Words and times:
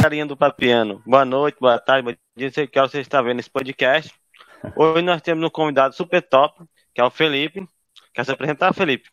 Carinha 0.00 0.26
do 0.26 0.36
Papiano. 0.36 1.02
Boa 1.04 1.24
noite, 1.24 1.58
boa 1.60 1.78
tarde, 1.78 2.10
bom 2.10 2.16
dia, 2.36 2.52
sei 2.52 2.66
que 2.66 2.80
você 2.80 3.00
está 3.00 3.20
vendo 3.20 3.40
esse 3.40 3.50
podcast. 3.50 4.14
Hoje 4.76 5.02
nós 5.02 5.20
temos 5.20 5.44
um 5.44 5.50
convidado 5.50 5.94
super 5.94 6.22
top, 6.22 6.64
que 6.94 7.00
é 7.00 7.04
o 7.04 7.10
Felipe. 7.10 7.68
Quer 8.14 8.24
se 8.24 8.30
apresentar, 8.30 8.72
Felipe? 8.72 9.10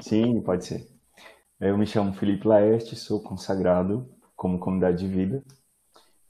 Sim, 0.00 0.40
pode 0.42 0.64
ser. 0.64 0.86
Eu 1.60 1.76
me 1.76 1.86
chamo 1.86 2.12
Felipe 2.12 2.46
Laerte, 2.46 2.94
sou 2.94 3.22
consagrado 3.22 4.08
como 4.36 4.58
comunidade 4.58 4.98
de 4.98 5.08
vida. 5.08 5.42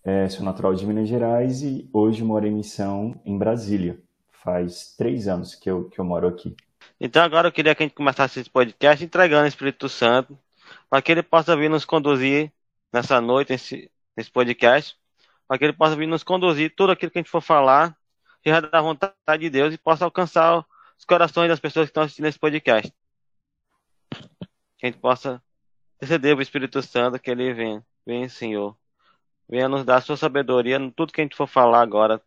É, 0.02 0.28
sou 0.28 0.44
natural 0.44 0.74
de 0.74 0.86
Minas 0.86 1.08
Gerais 1.08 1.62
e 1.62 1.88
hoje 1.92 2.24
moro 2.24 2.46
em 2.46 2.52
missão 2.52 3.20
em 3.24 3.36
Brasília. 3.36 4.00
Faz 4.42 4.94
três 4.96 5.28
anos 5.28 5.54
que 5.54 5.70
eu, 5.70 5.88
que 5.88 5.98
eu 5.98 6.04
moro 6.04 6.26
aqui. 6.26 6.56
Então 6.98 7.22
agora 7.22 7.48
eu 7.48 7.52
queria 7.52 7.74
que 7.74 7.82
a 7.82 7.86
gente 7.86 7.94
começasse 7.94 8.40
esse 8.40 8.50
podcast 8.50 9.04
entregando 9.04 9.44
o 9.44 9.48
Espírito 9.48 9.88
Santo 9.88 10.38
para 10.88 11.02
que 11.02 11.12
ele 11.12 11.22
possa 11.22 11.56
vir 11.56 11.68
nos 11.68 11.84
conduzir 11.84 12.52
nessa 12.92 13.20
noite, 13.20 13.50
nesse, 13.50 13.90
nesse 14.16 14.30
podcast, 14.30 14.96
para 15.46 15.58
que 15.58 15.64
ele 15.64 15.72
possa 15.72 15.96
vir 15.96 16.06
nos 16.06 16.22
conduzir 16.22 16.74
tudo 16.74 16.92
aquilo 16.92 17.10
que 17.10 17.18
a 17.18 17.22
gente 17.22 17.30
for 17.30 17.40
falar, 17.40 17.96
seja 18.42 18.60
da 18.60 18.80
vontade 18.80 19.14
de 19.38 19.50
Deus 19.50 19.74
e 19.74 19.78
possa 19.78 20.04
alcançar 20.04 20.64
os 20.98 21.04
corações 21.04 21.48
das 21.48 21.60
pessoas 21.60 21.86
que 21.86 21.90
estão 21.90 22.02
assistindo 22.02 22.26
esse 22.26 22.38
podcast. 22.38 22.92
Que 24.78 24.86
a 24.86 24.86
gente 24.86 24.98
possa 24.98 25.42
receber 26.00 26.36
o 26.36 26.42
Espírito 26.42 26.82
Santo, 26.82 27.18
que 27.18 27.30
ele 27.30 27.52
venha. 27.52 27.84
Venha, 28.06 28.28
Senhor. 28.28 28.76
Venha 29.48 29.68
nos 29.68 29.84
dar 29.84 29.96
a 29.96 30.00
sua 30.00 30.16
sabedoria 30.16 30.76
em 30.76 30.90
tudo 30.90 31.12
que 31.12 31.20
a 31.20 31.24
gente 31.24 31.36
for 31.36 31.46
falar 31.46 31.82
agora, 31.82 32.22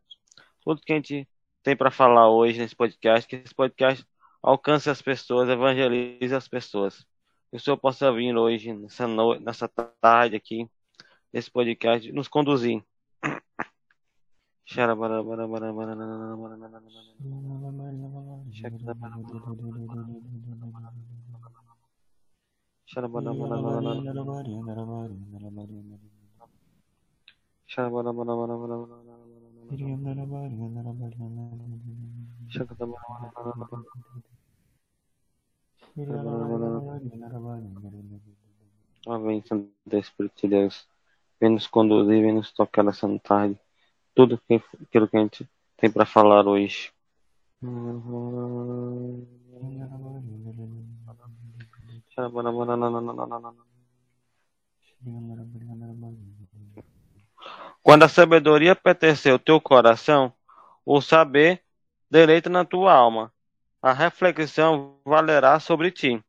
tudo 0.64 0.82
que 0.82 0.94
a 0.94 0.96
gente 0.96 1.28
tem 1.64 1.76
para 1.76 1.90
falar 1.90 2.30
hoje 2.30 2.60
nesse 2.60 2.76
podcast, 2.76 3.28
que 3.28 3.38
esse 3.38 3.56
podcast 3.56 4.06
alcance 4.42 4.90
as 4.90 5.02
pessoas, 5.02 5.50
evangelize 5.50 6.36
as 6.36 6.48
pessoas. 6.48 7.06
Que 7.50 7.58
o 7.58 7.60
Senhor 7.60 7.78
possa 7.78 8.12
vir 8.12 8.36
hoje, 8.36 8.74
nessa, 8.74 9.08
no... 9.08 9.40
nessa 9.40 9.68
tarde 10.02 10.36
aqui, 10.36 10.70
nesse 11.32 11.50
podcast, 11.50 12.12
nos 12.12 12.28
conduzir. 12.28 12.84
Amém, 39.08 39.44
Santo 39.46 39.70
Espírito 39.92 40.42
de 40.42 40.48
Deus. 40.48 40.88
Vem 41.40 41.52
nos 41.52 41.68
conduzir, 41.68 42.22
vem 42.22 42.34
nos 42.34 42.52
tocar 42.52 42.84
nessa 42.84 43.08
tarde. 43.20 43.60
Tudo 44.16 44.40
que, 44.48 44.62
aquilo 44.82 45.08
que 45.08 45.18
a 45.18 45.20
gente 45.20 45.50
tem 45.78 45.92
para 45.92 46.06
falar 46.06 46.48
hoje. 46.48 46.92
Quando 57.82 58.04
a 58.04 58.08
sabedoria 58.08 58.76
pertencer 58.76 59.34
ao 59.34 59.40
teu 59.40 59.60
coração, 59.60 60.32
o 60.86 61.02
saber 61.02 61.62
deleita 62.10 62.50
na 62.50 62.64
tua 62.64 62.94
alma. 62.94 63.32
A 63.82 63.92
reflexão 63.92 64.98
valerá 65.04 65.60
sobre 65.60 65.92
ti. 65.92 66.24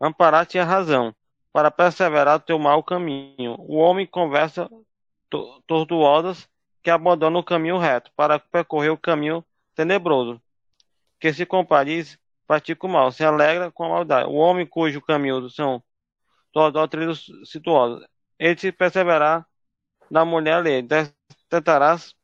Amparar-te 0.00 0.58
a 0.58 0.64
razão, 0.64 1.14
para 1.52 1.70
perseverar 1.70 2.40
teu 2.40 2.58
mau 2.58 2.82
caminho. 2.82 3.56
O 3.58 3.76
homem 3.76 4.06
conversa 4.06 4.70
tortuosas 5.66 6.48
que 6.82 6.90
abandona 6.90 7.38
o 7.38 7.44
caminho 7.44 7.78
reto, 7.78 8.10
para 8.14 8.38
percorrer 8.38 8.90
o 8.90 8.98
caminho 8.98 9.44
tenebroso. 9.74 10.40
Que 11.18 11.32
se 11.32 11.46
compadece, 11.46 12.18
pratica 12.46 12.86
o 12.86 12.90
mal, 12.90 13.10
se 13.10 13.24
alegra 13.24 13.70
com 13.70 13.84
a 13.84 13.88
maldade. 13.88 14.28
O 14.28 14.34
homem 14.34 14.66
cujo 14.66 15.00
caminho 15.00 15.48
são 15.50 15.82
doutrinas 16.52 17.24
situosas, 17.44 18.06
ele 18.38 18.58
se 18.58 18.70
perseverar 18.70 19.46
na 20.12 20.24
mulher 20.26 20.54
alheia. 20.56 20.84
Tentarás 21.48 22.14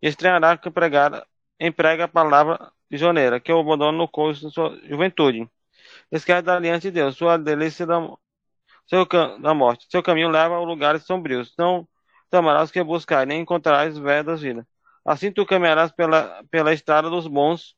estranhará 0.00 0.56
que 0.56 0.68
empregar, 0.68 1.26
emprega 1.58 2.04
a 2.04 2.08
palavra 2.08 2.72
prisioneira, 2.88 3.40
que 3.40 3.52
o 3.52 3.58
abandona 3.58 3.98
no 3.98 4.08
curso 4.08 4.46
de 4.48 4.54
sua 4.54 4.78
juventude. 4.88 5.50
Esquece 6.12 6.42
da 6.42 6.56
aliança 6.56 6.82
de 6.82 6.92
Deus, 6.92 7.16
sua 7.16 7.36
delícia 7.36 7.84
da, 7.86 7.98
seu, 8.86 9.04
da 9.40 9.52
morte. 9.52 9.86
Seu 9.90 10.02
caminho 10.02 10.28
leva 10.30 10.56
a 10.56 10.60
lugares 10.60 11.04
sombrios. 11.04 11.52
Não 11.58 11.88
tomarás 12.30 12.70
que 12.70 12.82
buscar, 12.82 13.26
nem 13.26 13.40
encontrarás 13.40 13.98
vedas 13.98 14.42
vida. 14.42 14.66
Assim 15.04 15.32
tu 15.32 15.44
caminharás 15.44 15.90
pela, 15.92 16.44
pela 16.50 16.72
estrada 16.72 17.10
dos 17.10 17.26
bons, 17.26 17.76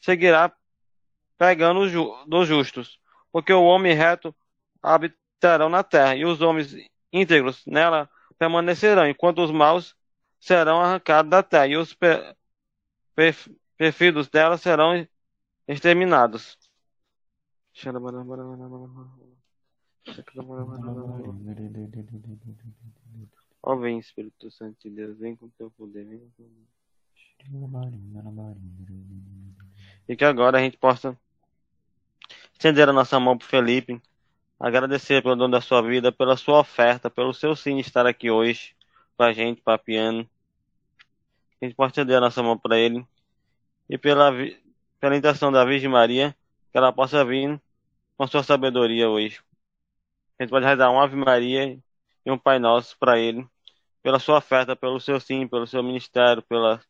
seguirá 0.00 0.52
pegando 1.38 1.88
ju, 1.88 2.12
dos 2.26 2.48
justos, 2.48 2.98
porque 3.30 3.52
o 3.52 3.64
homem 3.64 3.94
reto 3.94 4.34
habitarão 4.82 5.68
na 5.68 5.82
terra, 5.82 6.16
e 6.16 6.24
os 6.24 6.40
homens 6.40 6.74
íntegros 7.12 7.64
nela 7.66 8.08
permanecerão, 8.38 9.06
enquanto 9.06 9.42
os 9.42 9.50
maus 9.50 9.96
serão 10.38 10.80
arrancados 10.80 11.30
da 11.30 11.42
terra, 11.42 11.66
e 11.66 11.76
os 11.76 11.94
per, 11.94 12.36
per, 13.14 13.34
perfidos 13.76 14.28
dela 14.28 14.56
serão 14.58 15.06
exterminados. 15.66 16.58
Ó, 23.62 23.72
oh, 23.72 23.78
vem 23.78 23.98
Espírito 23.98 24.50
Santo 24.50 24.76
de 24.88 24.94
Deus, 24.94 25.18
vem 25.18 25.34
com 25.34 25.48
teu 25.50 25.70
poder, 25.72 26.04
vem 26.04 26.20
com 26.20 26.30
teu 26.36 26.46
E 30.08 30.16
que 30.16 30.24
agora 30.24 30.58
a 30.58 30.60
gente 30.60 30.76
possa 30.76 31.18
estender 32.52 32.88
a 32.88 32.92
nossa 32.92 33.18
mão 33.18 33.36
para 33.36 33.46
Felipe, 33.46 34.00
agradecer 34.58 35.22
pelo 35.22 35.36
dono 35.36 35.52
da 35.52 35.60
sua 35.60 35.82
vida, 35.82 36.10
pela 36.10 36.36
sua 36.36 36.60
oferta, 36.60 37.10
pelo 37.10 37.34
seu 37.34 37.54
sim 37.54 37.78
estar 37.78 38.06
aqui 38.06 38.30
hoje 38.30 38.74
com 39.16 39.22
a 39.22 39.32
gente, 39.32 39.60
papiando. 39.62 40.28
A 41.60 41.64
gente 41.64 41.74
pode 41.74 41.92
estender 41.92 42.16
a 42.16 42.20
nossa 42.20 42.42
mão 42.42 42.58
para 42.58 42.78
ele 42.78 43.06
e 43.88 43.96
pela, 43.96 44.30
pela 45.00 45.16
intenção 45.16 45.50
da 45.50 45.64
Virgem 45.64 45.88
Maria, 45.88 46.36
que 46.70 46.78
ela 46.78 46.92
possa 46.92 47.24
vir 47.24 47.60
com 48.16 48.26
sua 48.26 48.42
sabedoria 48.42 49.08
hoje. 49.08 49.40
A 50.38 50.42
gente 50.42 50.50
pode 50.50 50.66
rezar 50.66 50.90
uma 50.90 51.04
Ave 51.04 51.16
Maria 51.16 51.78
e 52.24 52.30
um 52.30 52.38
Pai 52.38 52.58
Nosso 52.58 52.98
para 52.98 53.18
ele, 53.18 53.46
pela 54.02 54.18
sua 54.18 54.38
oferta, 54.38 54.76
pelo 54.76 55.00
seu 55.00 55.18
sim, 55.20 55.48
pelo 55.48 55.66
seu 55.66 55.82
ministério, 55.82 56.42
pela 56.42 56.80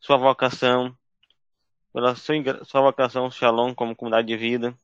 sua 0.00 0.16
vocação, 0.16 0.96
pela 1.92 2.14
sua, 2.16 2.64
sua 2.64 2.80
vocação 2.80 3.30
Shalom 3.30 3.74
como 3.74 3.94
comunidade 3.94 4.26
de 4.28 4.36
vida. 4.36 4.76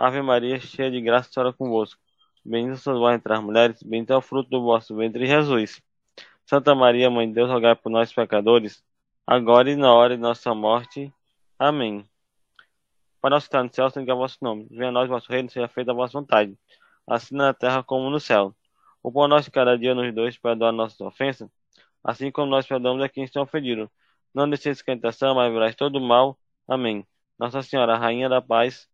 Ave 0.00 0.22
Maria, 0.22 0.58
cheia 0.58 0.90
de 0.90 0.98
graça, 0.98 1.30
Senhora 1.30 1.52
convosco. 1.52 2.00
Bendita 2.42 2.76
sois 2.76 2.98
vós 2.98 3.14
entre 3.14 3.34
as 3.34 3.42
mulheres, 3.42 3.82
bendito 3.82 4.14
é 4.14 4.16
o 4.16 4.22
fruto 4.22 4.48
do 4.48 4.62
vosso 4.62 4.96
ventre, 4.96 5.26
Jesus. 5.26 5.82
Santa 6.46 6.74
Maria, 6.74 7.10
Mãe 7.10 7.28
de 7.28 7.34
Deus, 7.34 7.50
rogai 7.50 7.76
por 7.76 7.90
nós 7.90 8.10
pecadores, 8.10 8.82
agora 9.26 9.70
e 9.70 9.76
na 9.76 9.92
hora 9.92 10.16
de 10.16 10.22
nossa 10.22 10.54
morte. 10.54 11.12
Amém. 11.58 12.08
Pai 13.20 13.30
nosso 13.30 13.44
está 13.44 13.62
no 13.62 13.70
céu, 13.70 13.90
santificado 13.90 14.18
é 14.18 14.22
vosso 14.22 14.38
nome. 14.40 14.66
Venha 14.70 14.88
a 14.88 14.92
nós 14.92 15.04
o 15.04 15.12
vosso 15.12 15.30
reino, 15.30 15.50
seja 15.50 15.68
feita 15.68 15.90
a 15.90 15.94
vossa 15.94 16.18
vontade, 16.18 16.56
assim 17.06 17.36
na 17.36 17.52
terra 17.52 17.82
como 17.82 18.08
no 18.08 18.18
céu. 18.18 18.54
O 19.02 19.12
pão 19.12 19.28
nosso 19.28 19.50
cada 19.52 19.76
dia 19.76 19.94
nos 19.94 20.14
dois, 20.14 20.38
perdoa 20.38 20.72
nossas 20.72 20.98
ofensas, 21.02 21.50
assim 22.02 22.30
como 22.32 22.50
nós 22.50 22.66
perdoamos 22.66 23.02
a 23.02 23.08
quem 23.10 23.24
estão 23.24 23.42
ofendidos. 23.42 23.86
Não 24.32 24.48
deixeis 24.48 24.82
tentação, 24.82 25.34
mas 25.34 25.50
livrai 25.50 25.74
todo 25.74 25.96
o 25.96 26.00
mal. 26.00 26.38
Amém. 26.66 27.06
Nossa 27.38 27.60
Senhora, 27.60 27.98
Rainha 27.98 28.30
da 28.30 28.40
Paz, 28.40 28.89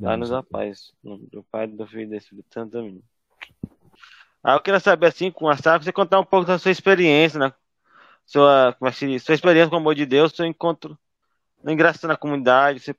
dá-nos 0.00 0.32
a 0.32 0.42
paz. 0.42 0.92
Do 1.02 1.44
Pai, 1.50 1.66
do 1.66 1.86
Filho 1.86 2.02
e 2.02 2.06
do 2.06 2.16
Espírito 2.16 2.52
Santo. 2.52 2.78
Amém. 2.78 3.02
Ah, 4.42 4.54
eu 4.54 4.60
queria 4.60 4.80
saber, 4.80 5.06
assim, 5.06 5.30
com 5.30 5.48
a 5.48 5.56
Sara, 5.56 5.82
você 5.82 5.92
contar 5.92 6.20
um 6.20 6.24
pouco 6.24 6.46
da 6.46 6.58
sua 6.58 6.70
experiência, 6.70 7.38
né? 7.38 7.52
Sua, 8.24 8.74
como 8.78 8.88
é 8.88 8.92
que, 8.92 9.18
sua 9.18 9.34
experiência 9.34 9.70
com 9.70 9.76
o 9.76 9.78
amor 9.78 9.94
de 9.94 10.06
Deus, 10.06 10.32
seu 10.32 10.46
encontro 10.46 10.98
na 11.62 11.74
graça 11.74 12.06
na 12.06 12.16
comunidade. 12.16 12.80
Você... 12.80 12.94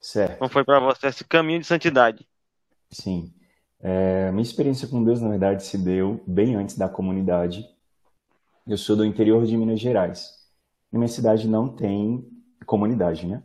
Certo. 0.00 0.38
Como 0.38 0.50
foi 0.50 0.64
para 0.64 0.80
você 0.80 1.08
esse 1.08 1.24
caminho 1.24 1.60
de 1.60 1.66
santidade? 1.66 2.26
Sim. 2.90 3.32
É, 3.80 4.30
minha 4.32 4.42
experiência 4.42 4.88
com 4.88 5.04
Deus, 5.04 5.20
na 5.20 5.28
verdade, 5.28 5.64
se 5.64 5.78
deu 5.78 6.22
bem 6.26 6.56
antes 6.56 6.76
da 6.76 6.88
comunidade. 6.88 7.64
Eu 8.66 8.76
sou 8.76 8.96
do 8.96 9.04
interior 9.04 9.44
de 9.46 9.56
Minas 9.56 9.80
Gerais. 9.80 10.34
E 10.92 10.96
minha 10.96 11.08
cidade 11.08 11.48
não 11.48 11.68
tem 11.68 12.26
comunidade, 12.64 13.26
né? 13.26 13.44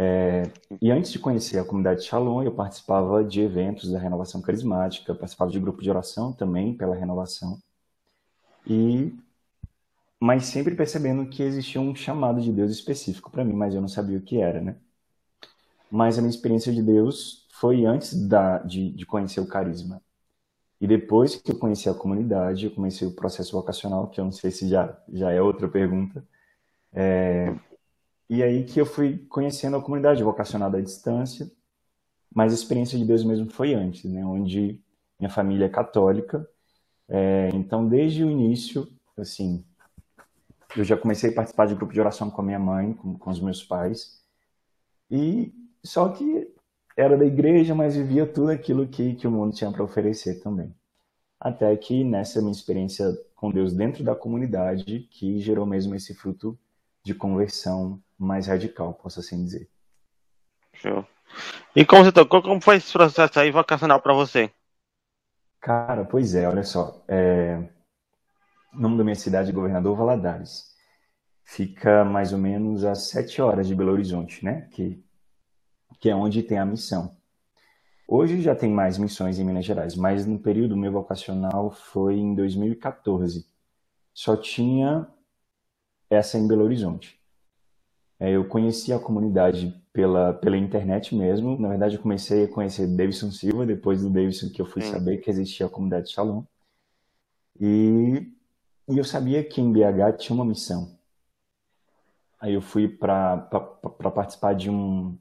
É, 0.00 0.44
e 0.80 0.92
antes 0.92 1.10
de 1.10 1.18
conhecer 1.18 1.58
a 1.58 1.64
comunidade 1.64 2.04
Shalom, 2.04 2.44
eu 2.44 2.54
participava 2.54 3.24
de 3.24 3.40
eventos 3.40 3.90
da 3.90 3.98
renovação 3.98 4.40
carismática, 4.40 5.12
participava 5.12 5.50
de 5.50 5.58
grupo 5.58 5.82
de 5.82 5.90
oração 5.90 6.32
também 6.32 6.72
pela 6.72 6.94
renovação. 6.94 7.60
E 8.64 9.12
mas 10.20 10.46
sempre 10.46 10.74
percebendo 10.74 11.28
que 11.28 11.42
existia 11.42 11.80
um 11.80 11.94
chamado 11.94 12.40
de 12.40 12.52
Deus 12.52 12.70
específico 12.72 13.30
para 13.30 13.44
mim, 13.44 13.54
mas 13.54 13.74
eu 13.74 13.80
não 13.80 13.88
sabia 13.88 14.18
o 14.18 14.22
que 14.22 14.38
era, 14.40 14.60
né? 14.60 14.76
Mas 15.90 16.18
a 16.18 16.22
minha 16.22 16.30
experiência 16.30 16.72
de 16.72 16.82
Deus 16.82 17.46
foi 17.52 17.84
antes 17.84 18.14
da, 18.28 18.58
de, 18.58 18.90
de 18.90 19.06
conhecer 19.06 19.40
o 19.40 19.46
carisma. 19.46 20.02
E 20.80 20.86
depois 20.86 21.36
que 21.36 21.52
eu 21.52 21.58
conheci 21.58 21.88
a 21.88 21.94
comunidade, 21.94 22.66
eu 22.66 22.70
comecei 22.72 23.06
o 23.06 23.14
processo 23.14 23.52
vocacional, 23.52 24.08
que 24.08 24.20
eu 24.20 24.24
não 24.24 24.32
sei 24.32 24.50
se 24.50 24.68
já, 24.68 24.96
já 25.08 25.32
é 25.32 25.42
outra 25.42 25.68
pergunta. 25.68 26.24
É, 26.92 27.54
e 28.28 28.42
aí 28.42 28.64
que 28.64 28.80
eu 28.80 28.86
fui 28.86 29.18
conhecendo 29.28 29.76
a 29.76 29.82
comunidade 29.82 30.22
vocacional 30.22 30.74
à 30.74 30.80
distância, 30.80 31.50
mas 32.34 32.52
a 32.52 32.54
experiência 32.54 32.98
de 32.98 33.04
Deus 33.04 33.24
mesmo 33.24 33.50
foi 33.50 33.74
antes, 33.74 34.04
né? 34.04 34.24
Onde 34.24 34.80
minha 35.18 35.30
família 35.30 35.66
é 35.66 35.68
católica, 35.68 36.48
é, 37.08 37.50
então 37.54 37.88
desde 37.88 38.22
o 38.22 38.30
início, 38.30 38.86
assim, 39.16 39.64
eu 40.76 40.84
já 40.84 40.96
comecei 40.96 41.30
a 41.30 41.34
participar 41.34 41.66
de 41.66 41.74
grupo 41.74 41.92
de 41.92 42.00
oração 42.00 42.30
com 42.30 42.42
a 42.42 42.44
minha 42.44 42.58
mãe, 42.58 42.92
com, 42.92 43.18
com 43.18 43.30
os 43.30 43.40
meus 43.40 43.64
pais, 43.64 44.22
e 45.10 45.52
só 45.82 46.08
que 46.10 46.52
era 46.96 47.16
da 47.16 47.24
igreja, 47.24 47.74
mas 47.74 47.96
vivia 47.96 48.26
tudo 48.26 48.50
aquilo 48.50 48.86
que, 48.86 49.14
que 49.14 49.26
o 49.26 49.30
mundo 49.30 49.54
tinha 49.54 49.70
para 49.70 49.84
oferecer 49.84 50.40
também. 50.42 50.74
Até 51.40 51.74
que 51.76 52.04
nessa 52.04 52.40
minha 52.40 52.52
experiência 52.52 53.16
com 53.34 53.50
Deus 53.52 53.72
dentro 53.72 54.02
da 54.02 54.16
comunidade, 54.16 55.08
que 55.10 55.38
gerou 55.38 55.64
mesmo 55.64 55.94
esse 55.94 56.12
fruto 56.12 56.58
de 57.04 57.14
conversão 57.14 58.02
mais 58.18 58.46
radical, 58.46 58.94
posso 58.94 59.20
assim 59.20 59.44
dizer. 59.44 59.70
Show. 60.74 61.06
E 61.76 61.84
como 61.84 62.04
você 62.04 62.12
tocou, 62.12 62.42
como 62.42 62.60
foi 62.60 62.76
esse 62.76 62.92
processo 62.92 63.38
aí 63.38 63.50
vocacional 63.50 64.00
para 64.00 64.14
você? 64.14 64.50
Cara, 65.60 66.04
pois 66.04 66.34
é, 66.34 66.48
olha 66.48 66.64
só. 66.64 67.04
É... 67.06 67.58
O 68.74 68.80
nome 68.80 68.98
da 68.98 69.04
minha 69.04 69.16
cidade 69.16 69.50
é 69.50 69.52
Governador 69.52 69.96
Valadares. 69.96 70.74
Fica 71.44 72.04
mais 72.04 72.32
ou 72.32 72.38
menos 72.38 72.84
a 72.84 72.94
sete 72.94 73.40
horas 73.40 73.66
de 73.66 73.74
Belo 73.74 73.92
Horizonte, 73.92 74.44
né? 74.44 74.68
Que 74.72 75.02
que 76.00 76.08
é 76.08 76.14
onde 76.14 76.42
tem 76.42 76.58
a 76.58 76.66
missão. 76.66 77.16
Hoje 78.06 78.40
já 78.40 78.54
tem 78.54 78.70
mais 78.72 78.96
missões 78.96 79.38
em 79.38 79.44
Minas 79.44 79.64
Gerais, 79.64 79.94
mas 79.94 80.24
no 80.24 80.38
período 80.38 80.76
meu 80.76 80.92
vocacional 80.92 81.70
foi 81.70 82.16
em 82.16 82.34
2014. 82.34 83.46
Só 84.14 84.36
tinha 84.36 85.06
essa 86.08 86.38
em 86.38 86.48
Belo 86.48 86.64
Horizonte. 86.64 87.17
É, 88.20 88.32
eu 88.32 88.44
conheci 88.46 88.92
a 88.92 88.98
comunidade 88.98 89.74
pela, 89.92 90.32
pela 90.32 90.56
internet 90.56 91.14
mesmo. 91.14 91.58
Na 91.58 91.68
verdade, 91.68 91.96
eu 91.96 92.02
comecei 92.02 92.44
a 92.44 92.48
conhecer 92.48 92.86
Davidson 92.86 93.30
Silva, 93.30 93.64
depois 93.64 94.02
do 94.02 94.10
Davidson 94.10 94.50
que 94.50 94.60
eu 94.60 94.66
fui 94.66 94.82
hum. 94.82 94.90
saber 94.90 95.18
que 95.18 95.30
existia 95.30 95.66
a 95.66 95.70
comunidade 95.70 96.10
Shalom. 96.10 96.42
E, 97.60 98.32
e 98.88 98.98
eu 98.98 99.04
sabia 99.04 99.42
que 99.44 99.60
em 99.60 99.72
BH 99.72 100.18
tinha 100.18 100.34
uma 100.34 100.44
missão. 100.44 100.96
Aí 102.40 102.54
eu 102.54 102.60
fui 102.60 102.88
para 102.88 103.36
participar 104.14 104.54
de 104.54 104.70
um, 104.70 105.18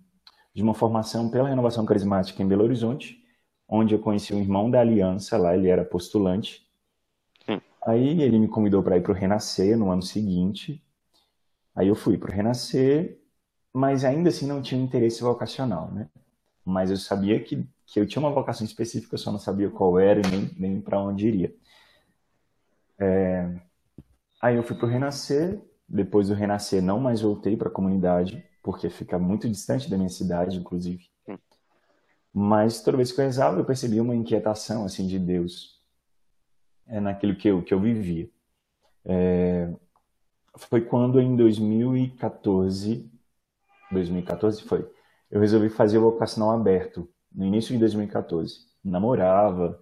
de 0.53 0.61
uma 0.61 0.73
formação 0.73 1.29
pela 1.29 1.49
renovação 1.49 1.85
carismática 1.85 2.41
em 2.41 2.47
Belo 2.47 2.63
Horizonte, 2.63 3.23
onde 3.67 3.93
eu 3.93 3.99
conheci 3.99 4.33
um 4.33 4.39
irmão 4.39 4.69
da 4.69 4.79
aliança 4.79 5.37
lá, 5.37 5.55
ele 5.55 5.67
era 5.67 5.83
postulante. 5.83 6.67
Hum. 7.49 7.59
Aí 7.85 8.21
ele 8.21 8.37
me 8.37 8.47
convidou 8.47 8.83
para 8.83 8.97
ir 8.97 9.01
para 9.01 9.11
o 9.11 9.15
Renascer 9.15 9.77
no 9.77 9.91
ano 9.91 10.03
seguinte. 10.03 10.83
Aí 11.77 11.89
eu 11.89 11.95
fui 11.95 12.17
para 12.17 12.31
o 12.31 12.33
Renascer, 12.33 13.21
mas 13.71 14.03
ainda 14.03 14.29
assim 14.29 14.47
não 14.47 14.63
tinha 14.63 14.81
interesse 14.81 15.21
vocacional, 15.21 15.91
né? 15.91 16.09
Mas 16.65 16.89
eu 16.89 16.97
sabia 16.97 17.39
que, 17.39 17.69
que 17.85 17.99
eu 17.99 18.07
tinha 18.07 18.19
uma 18.19 18.31
vocação 18.31 18.65
específica, 18.65 19.13
eu 19.13 19.19
só 19.19 19.31
não 19.31 19.37
sabia 19.37 19.69
qual 19.69 19.99
era 19.99 20.19
e 20.19 20.31
nem, 20.31 20.51
nem 20.57 20.81
para 20.81 20.99
onde 20.99 21.27
iria. 21.27 21.55
É... 22.97 23.61
Aí 24.41 24.55
eu 24.55 24.63
fui 24.63 24.75
para 24.75 24.87
o 24.87 24.89
Renascer, 24.89 25.61
depois 25.87 26.29
do 26.29 26.33
Renascer 26.33 26.81
não 26.81 26.99
mais 26.99 27.21
voltei 27.21 27.55
para 27.55 27.67
a 27.67 27.71
comunidade, 27.71 28.43
porque 28.63 28.89
fica 28.89 29.19
muito 29.19 29.47
distante 29.47 29.87
da 29.87 29.97
minha 29.97 30.09
cidade, 30.09 30.57
inclusive. 30.57 31.07
Hum. 31.29 31.37
Mas 32.33 32.81
toda 32.81 32.97
vez 32.97 33.11
que 33.11 33.21
eu 33.21 33.25
rezava, 33.25 33.59
eu 33.59 33.65
percebia 33.65 34.01
uma 34.01 34.15
inquietação 34.15 34.83
assim 34.83 35.05
de 35.05 35.19
Deus 35.19 35.79
é, 36.87 36.99
naquilo 36.99 37.35
que 37.35 37.47
eu, 37.47 37.61
que 37.61 37.71
eu 37.71 37.79
vivia. 37.79 38.27
É, 39.05 39.71
foi 40.57 40.81
quando 40.81 41.19
em 41.21 41.35
2014, 41.35 43.09
2014 43.91 44.63
foi, 44.63 44.89
eu 45.31 45.39
resolvi 45.41 45.69
fazer 45.69 45.97
o 45.97 46.11
vocacional 46.11 46.51
aberto, 46.51 47.09
no 47.33 47.45
início 47.45 47.73
de 47.73 47.79
2014. 47.79 48.67
Namorava, 48.83 49.81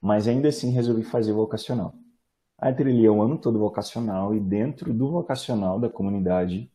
mas 0.00 0.28
ainda 0.28 0.48
assim 0.48 0.70
resolvi 0.70 1.02
fazer 1.04 1.32
o 1.32 1.36
vocacional. 1.36 1.94
Aí 2.58 2.74
trilhei 2.74 3.08
o 3.08 3.22
ano 3.22 3.38
todo 3.38 3.58
vocacional 3.58 4.34
e 4.34 4.40
dentro 4.40 4.92
do 4.92 5.10
vocacional 5.10 5.78
da 5.80 5.88
comunidade 5.88 6.70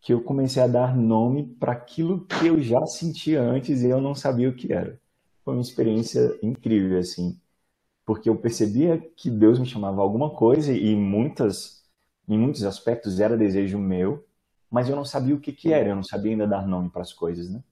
que 0.00 0.12
eu 0.12 0.22
comecei 0.22 0.62
a 0.62 0.66
dar 0.66 0.96
nome 0.96 1.46
para 1.60 1.72
aquilo 1.72 2.26
que 2.26 2.46
eu 2.48 2.60
já 2.60 2.84
sentia 2.86 3.40
antes 3.40 3.82
e 3.82 3.88
eu 3.88 4.00
não 4.00 4.14
sabia 4.14 4.48
o 4.48 4.54
que 4.54 4.72
era. 4.72 5.00
Foi 5.44 5.54
uma 5.54 5.62
experiência 5.62 6.38
incrível, 6.42 6.98
assim, 6.98 7.40
porque 8.06 8.28
eu 8.28 8.36
percebia 8.36 8.98
que 9.16 9.30
Deus 9.30 9.58
me 9.58 9.66
chamava 9.66 10.02
alguma 10.02 10.30
coisa 10.30 10.72
e 10.72 10.96
muitas, 10.96 11.81
em 12.32 12.38
muitos 12.38 12.64
aspectos 12.64 13.20
era 13.20 13.36
desejo 13.36 13.78
meu, 13.78 14.24
mas 14.70 14.88
eu 14.88 14.96
não 14.96 15.04
sabia 15.04 15.34
o 15.34 15.40
que, 15.40 15.52
que 15.52 15.72
era, 15.72 15.90
eu 15.90 15.96
não 15.96 16.02
sabia 16.02 16.32
ainda 16.32 16.46
dar 16.46 16.66
nome 16.66 16.90
para 16.90 17.02
as 17.02 17.12
coisas, 17.12 17.50
né? 17.50 17.62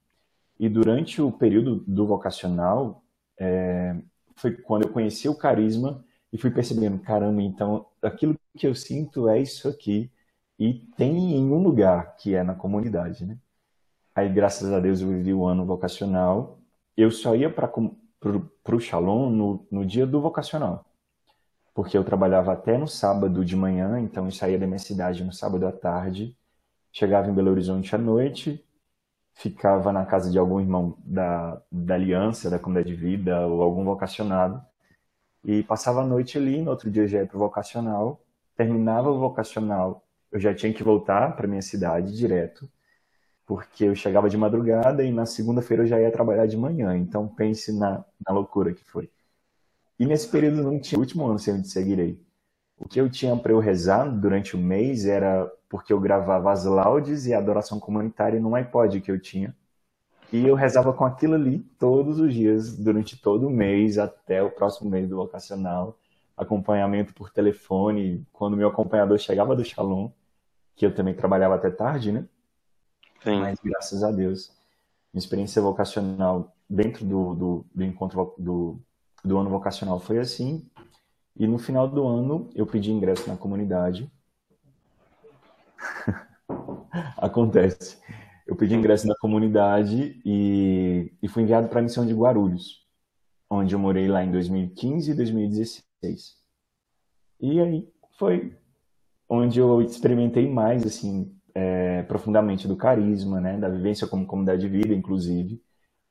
E 0.59 0.69
durante 0.69 1.23
o 1.23 1.33
período 1.33 1.77
do 1.87 2.07
vocacional, 2.07 3.03
é, 3.39 3.97
foi 4.37 4.53
quando 4.53 4.85
eu 4.85 4.93
conheci 4.93 5.29
o 5.29 5.35
carisma 5.35 6.05
e 6.33 6.39
fui 6.39 6.51
percebendo, 6.51 6.99
caramba, 6.99 7.43
então 7.43 7.87
aquilo 8.03 8.37
que 8.57 8.67
eu 8.67 8.75
sinto 8.75 9.29
é 9.29 9.41
isso 9.41 9.69
aqui 9.69 10.11
e 10.59 10.75
tem 10.97 11.35
em 11.35 11.51
um 11.51 11.63
lugar, 11.63 12.17
que 12.17 12.35
é 12.35 12.43
na 12.43 12.55
comunidade, 12.55 13.25
né? 13.25 13.39
Aí, 14.15 14.29
graças 14.29 14.71
a 14.73 14.81
Deus, 14.81 15.01
eu 15.01 15.09
vivi 15.09 15.33
o 15.33 15.47
ano 15.47 15.65
vocacional. 15.65 16.59
Eu 16.97 17.11
só 17.11 17.35
ia 17.35 17.49
para 17.49 17.71
o 17.73 18.81
Shalom 18.81 19.31
no, 19.31 19.67
no 19.71 19.87
dia 19.87 20.06
do 20.06 20.21
vocacional. 20.21 20.85
Porque 21.81 21.97
eu 21.97 22.05
trabalhava 22.05 22.53
até 22.53 22.77
no 22.77 22.87
sábado 22.87 23.43
de 23.43 23.56
manhã, 23.56 23.99
então 23.99 24.27
eu 24.27 24.31
saía 24.31 24.59
da 24.59 24.67
minha 24.67 24.79
cidade 24.79 25.25
no 25.25 25.32
sábado 25.32 25.67
à 25.67 25.73
tarde, 25.73 26.37
chegava 26.93 27.31
em 27.31 27.32
Belo 27.32 27.50
Horizonte 27.50 27.94
à 27.94 27.99
noite, 27.99 28.62
ficava 29.32 29.91
na 29.91 30.05
casa 30.05 30.31
de 30.31 30.38
algum 30.38 30.61
irmão 30.61 30.99
da, 30.99 31.59
da 31.73 31.94
aliança, 31.94 32.50
da 32.50 32.59
comunidade 32.59 32.94
de 32.94 33.00
vida, 33.00 33.47
ou 33.47 33.62
algum 33.62 33.82
vocacionado, 33.82 34.62
e 35.43 35.62
passava 35.62 36.03
a 36.03 36.06
noite 36.06 36.37
ali, 36.37 36.61
no 36.61 36.71
outro 36.71 36.91
dia 36.91 37.09
já 37.09 37.21
ia 37.21 37.27
para 37.27 37.38
o 37.38 37.41
vocacional, 37.41 38.21
terminava 38.55 39.11
o 39.11 39.19
vocacional, 39.19 40.05
eu 40.31 40.39
já 40.39 40.55
tinha 40.55 40.75
que 40.75 40.82
voltar 40.82 41.34
para 41.34 41.49
minha 41.49 41.63
cidade 41.63 42.15
direto, 42.15 42.69
porque 43.46 43.84
eu 43.84 43.94
chegava 43.94 44.29
de 44.29 44.37
madrugada 44.37 45.03
e 45.03 45.10
na 45.10 45.25
segunda-feira 45.25 45.84
eu 45.84 45.87
já 45.87 45.99
ia 45.99 46.13
trabalhar 46.13 46.44
de 46.44 46.58
manhã. 46.58 46.94
Então 46.94 47.27
pense 47.27 47.72
na, 47.72 48.05
na 48.29 48.34
loucura 48.34 48.75
que 48.75 48.84
foi. 48.84 49.10
E 50.01 50.07
nesse 50.07 50.27
período 50.29 50.63
não 50.63 50.81
tinha 50.81 50.99
o 50.99 51.03
último 51.03 51.27
ano 51.27 51.39
sem 51.39 51.53
onde 51.53 51.69
seguirei. 51.69 52.19
O 52.79 52.89
que 52.89 52.99
eu 52.99 53.11
tinha 53.11 53.37
para 53.37 53.53
eu 53.53 53.59
rezar 53.59 54.09
durante 54.09 54.57
o 54.57 54.59
mês 54.59 55.05
era 55.05 55.47
porque 55.69 55.93
eu 55.93 56.01
gravava 56.01 56.51
as 56.51 56.65
laudes 56.65 57.27
e 57.27 57.35
a 57.35 57.39
adoração 57.39 57.79
comunitária 57.79 58.41
num 58.41 58.55
iPod 58.55 58.99
que 59.03 59.11
eu 59.11 59.21
tinha. 59.21 59.55
E 60.33 60.47
eu 60.47 60.55
rezava 60.55 60.91
com 60.95 61.05
aquilo 61.05 61.35
ali 61.35 61.59
todos 61.79 62.19
os 62.19 62.33
dias, 62.33 62.75
durante 62.79 63.21
todo 63.21 63.47
o 63.47 63.51
mês, 63.51 63.99
até 63.99 64.43
o 64.43 64.51
próximo 64.51 64.89
mês 64.89 65.07
do 65.07 65.17
vocacional. 65.17 65.99
Acompanhamento 66.35 67.13
por 67.13 67.29
telefone. 67.29 68.27
Quando 68.33 68.57
meu 68.57 68.69
acompanhador 68.69 69.19
chegava 69.19 69.55
do 69.55 69.63
Shalom, 69.63 70.09
que 70.75 70.87
eu 70.87 70.95
também 70.95 71.13
trabalhava 71.13 71.57
até 71.57 71.69
tarde, 71.69 72.11
né? 72.11 72.25
Sim. 73.23 73.41
Mas 73.41 73.59
graças 73.63 74.03
a 74.03 74.11
Deus, 74.11 74.51
minha 75.13 75.21
experiência 75.21 75.61
vocacional 75.61 76.57
dentro 76.67 77.05
do, 77.05 77.35
do, 77.35 77.67
do 77.75 77.85
encontro 77.85 78.35
do, 78.39 78.81
do 79.24 79.39
ano 79.39 79.50
vocacional 79.50 80.00
foi 80.00 80.19
assim. 80.19 80.67
E 81.36 81.46
no 81.46 81.58
final 81.58 81.89
do 81.89 82.06
ano 82.06 82.50
eu 82.55 82.67
pedi 82.67 82.91
ingresso 82.91 83.29
na 83.29 83.36
comunidade. 83.36 84.10
Acontece. 87.17 87.98
Eu 88.46 88.56
pedi 88.56 88.74
ingresso 88.74 89.06
na 89.06 89.15
comunidade 89.17 90.20
e, 90.24 91.12
e 91.22 91.29
fui 91.29 91.43
enviado 91.43 91.69
para 91.69 91.79
a 91.79 91.82
missão 91.82 92.05
de 92.05 92.12
Guarulhos, 92.12 92.84
onde 93.48 93.74
eu 93.74 93.79
morei 93.79 94.08
lá 94.08 94.24
em 94.24 94.31
2015 94.31 95.10
e 95.10 95.15
2016. 95.15 96.36
E 97.41 97.60
aí 97.60 97.89
foi 98.19 98.56
onde 99.29 99.60
eu 99.60 99.81
experimentei 99.81 100.50
mais, 100.50 100.84
assim, 100.84 101.32
é, 101.55 102.03
profundamente 102.03 102.67
do 102.67 102.77
carisma, 102.77 103.41
né, 103.41 103.56
da 103.56 103.69
vivência 103.69 104.06
como 104.06 104.27
comunidade 104.27 104.62
de 104.62 104.69
vida, 104.69 104.93
inclusive, 104.93 105.62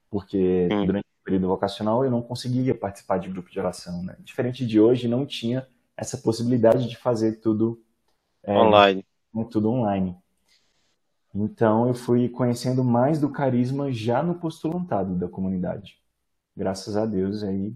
porque 0.09 0.69
durante 0.85 1.08
período 1.29 1.48
vocacional 1.48 2.03
eu 2.03 2.09
não 2.09 2.24
conseguia 2.24 2.74
participar 2.74 3.19
de 3.19 3.29
grupo 3.29 3.51
de 3.51 3.59
oração, 3.59 4.01
né? 4.03 4.15
Diferente 4.19 4.65
de 4.65 4.79
hoje, 4.79 5.07
não 5.07 5.27
tinha 5.27 5.67
essa 5.95 6.17
possibilidade 6.17 6.89
de 6.89 6.98
fazer 6.98 7.39
tudo 7.39 7.79
é, 8.41 8.57
online. 8.57 9.05
Tudo 9.51 9.69
online. 9.69 10.17
Então 11.36 11.88
eu 11.88 11.93
fui 11.93 12.27
conhecendo 12.29 12.83
mais 12.83 13.19
do 13.19 13.29
carisma 13.29 13.91
já 13.91 14.24
no 14.24 14.36
postulantado 14.36 15.15
da 15.15 15.27
comunidade. 15.27 16.01
Graças 16.57 16.98
a 16.98 17.05
Deus 17.05 17.43
aí 17.43 17.75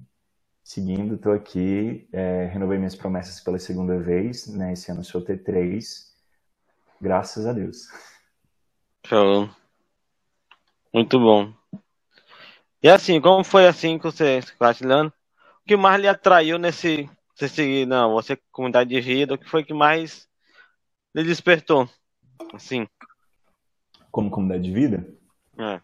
seguindo, 0.63 1.15
estou 1.15 1.33
aqui, 1.33 2.07
é, 2.11 2.45
renovei 2.45 2.77
minhas 2.79 2.95
promessas 2.95 3.39
pela 3.39 3.59
segunda 3.59 3.99
vez, 3.99 4.47
né? 4.47 4.73
Esse 4.73 4.91
ano 4.91 5.03
sou 5.03 5.21
T3, 5.21 5.83
graças 6.99 7.45
a 7.45 7.53
Deus. 7.53 7.87
Show. 9.05 9.47
Muito 10.91 11.19
bom. 11.19 11.62
E 12.83 12.89
assim, 12.89 13.21
como 13.21 13.45
foi 13.45 13.65
assim 13.65 13.97
que 13.97 14.03
você, 14.03 14.41
Catilano? 14.59 15.07
O 15.61 15.65
que 15.65 15.77
mais 15.77 16.01
lhe 16.01 16.07
atraiu 16.07 16.59
nesse, 16.59 17.09
você 17.33 17.47
seguir, 17.47 17.87
não, 17.87 18.11
você 18.11 18.37
comunidade 18.51 18.89
de 18.89 18.99
vida, 18.99 19.35
o 19.35 19.37
que 19.37 19.49
foi 19.49 19.63
que 19.63 19.73
mais 19.73 20.27
lhe 21.15 21.23
despertou? 21.23 21.87
Assim. 22.53 22.85
Como 24.11 24.29
comunidade 24.29 24.63
de 24.63 24.71
vida? 24.73 25.07
É. 25.57 25.79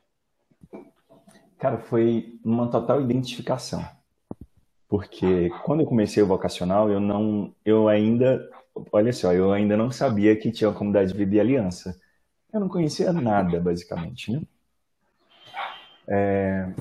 Cara, 1.58 1.78
foi 1.78 2.38
uma 2.44 2.70
total 2.70 3.00
identificação. 3.00 3.82
Porque 4.90 5.50
quando 5.64 5.80
eu 5.80 5.86
comecei 5.86 6.22
o 6.22 6.28
vocacional, 6.28 6.90
eu 6.90 7.00
não, 7.00 7.56
eu 7.64 7.88
ainda, 7.88 8.46
olha 8.92 9.14
só, 9.14 9.32
eu 9.32 9.54
ainda 9.54 9.78
não 9.78 9.90
sabia 9.90 10.36
que 10.36 10.52
tinha 10.52 10.70
uma 10.70 10.78
comunidade 10.78 11.14
de 11.14 11.18
vida 11.18 11.36
e 11.36 11.40
aliança. 11.40 11.98
Eu 12.52 12.60
não 12.60 12.68
conhecia 12.68 13.14
nada, 13.14 13.58
basicamente, 13.62 14.34
né? 14.34 14.42
É, 16.10 16.74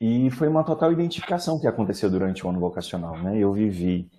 e 0.00 0.30
foi 0.30 0.48
uma 0.48 0.64
total 0.64 0.92
identificação 0.92 1.60
que 1.60 1.66
aconteceu 1.66 2.10
durante 2.10 2.46
o 2.46 2.50
ano 2.50 2.60
vocacional, 2.60 3.18
né? 3.18 3.38
Eu 3.38 3.52
vivi 3.52 4.10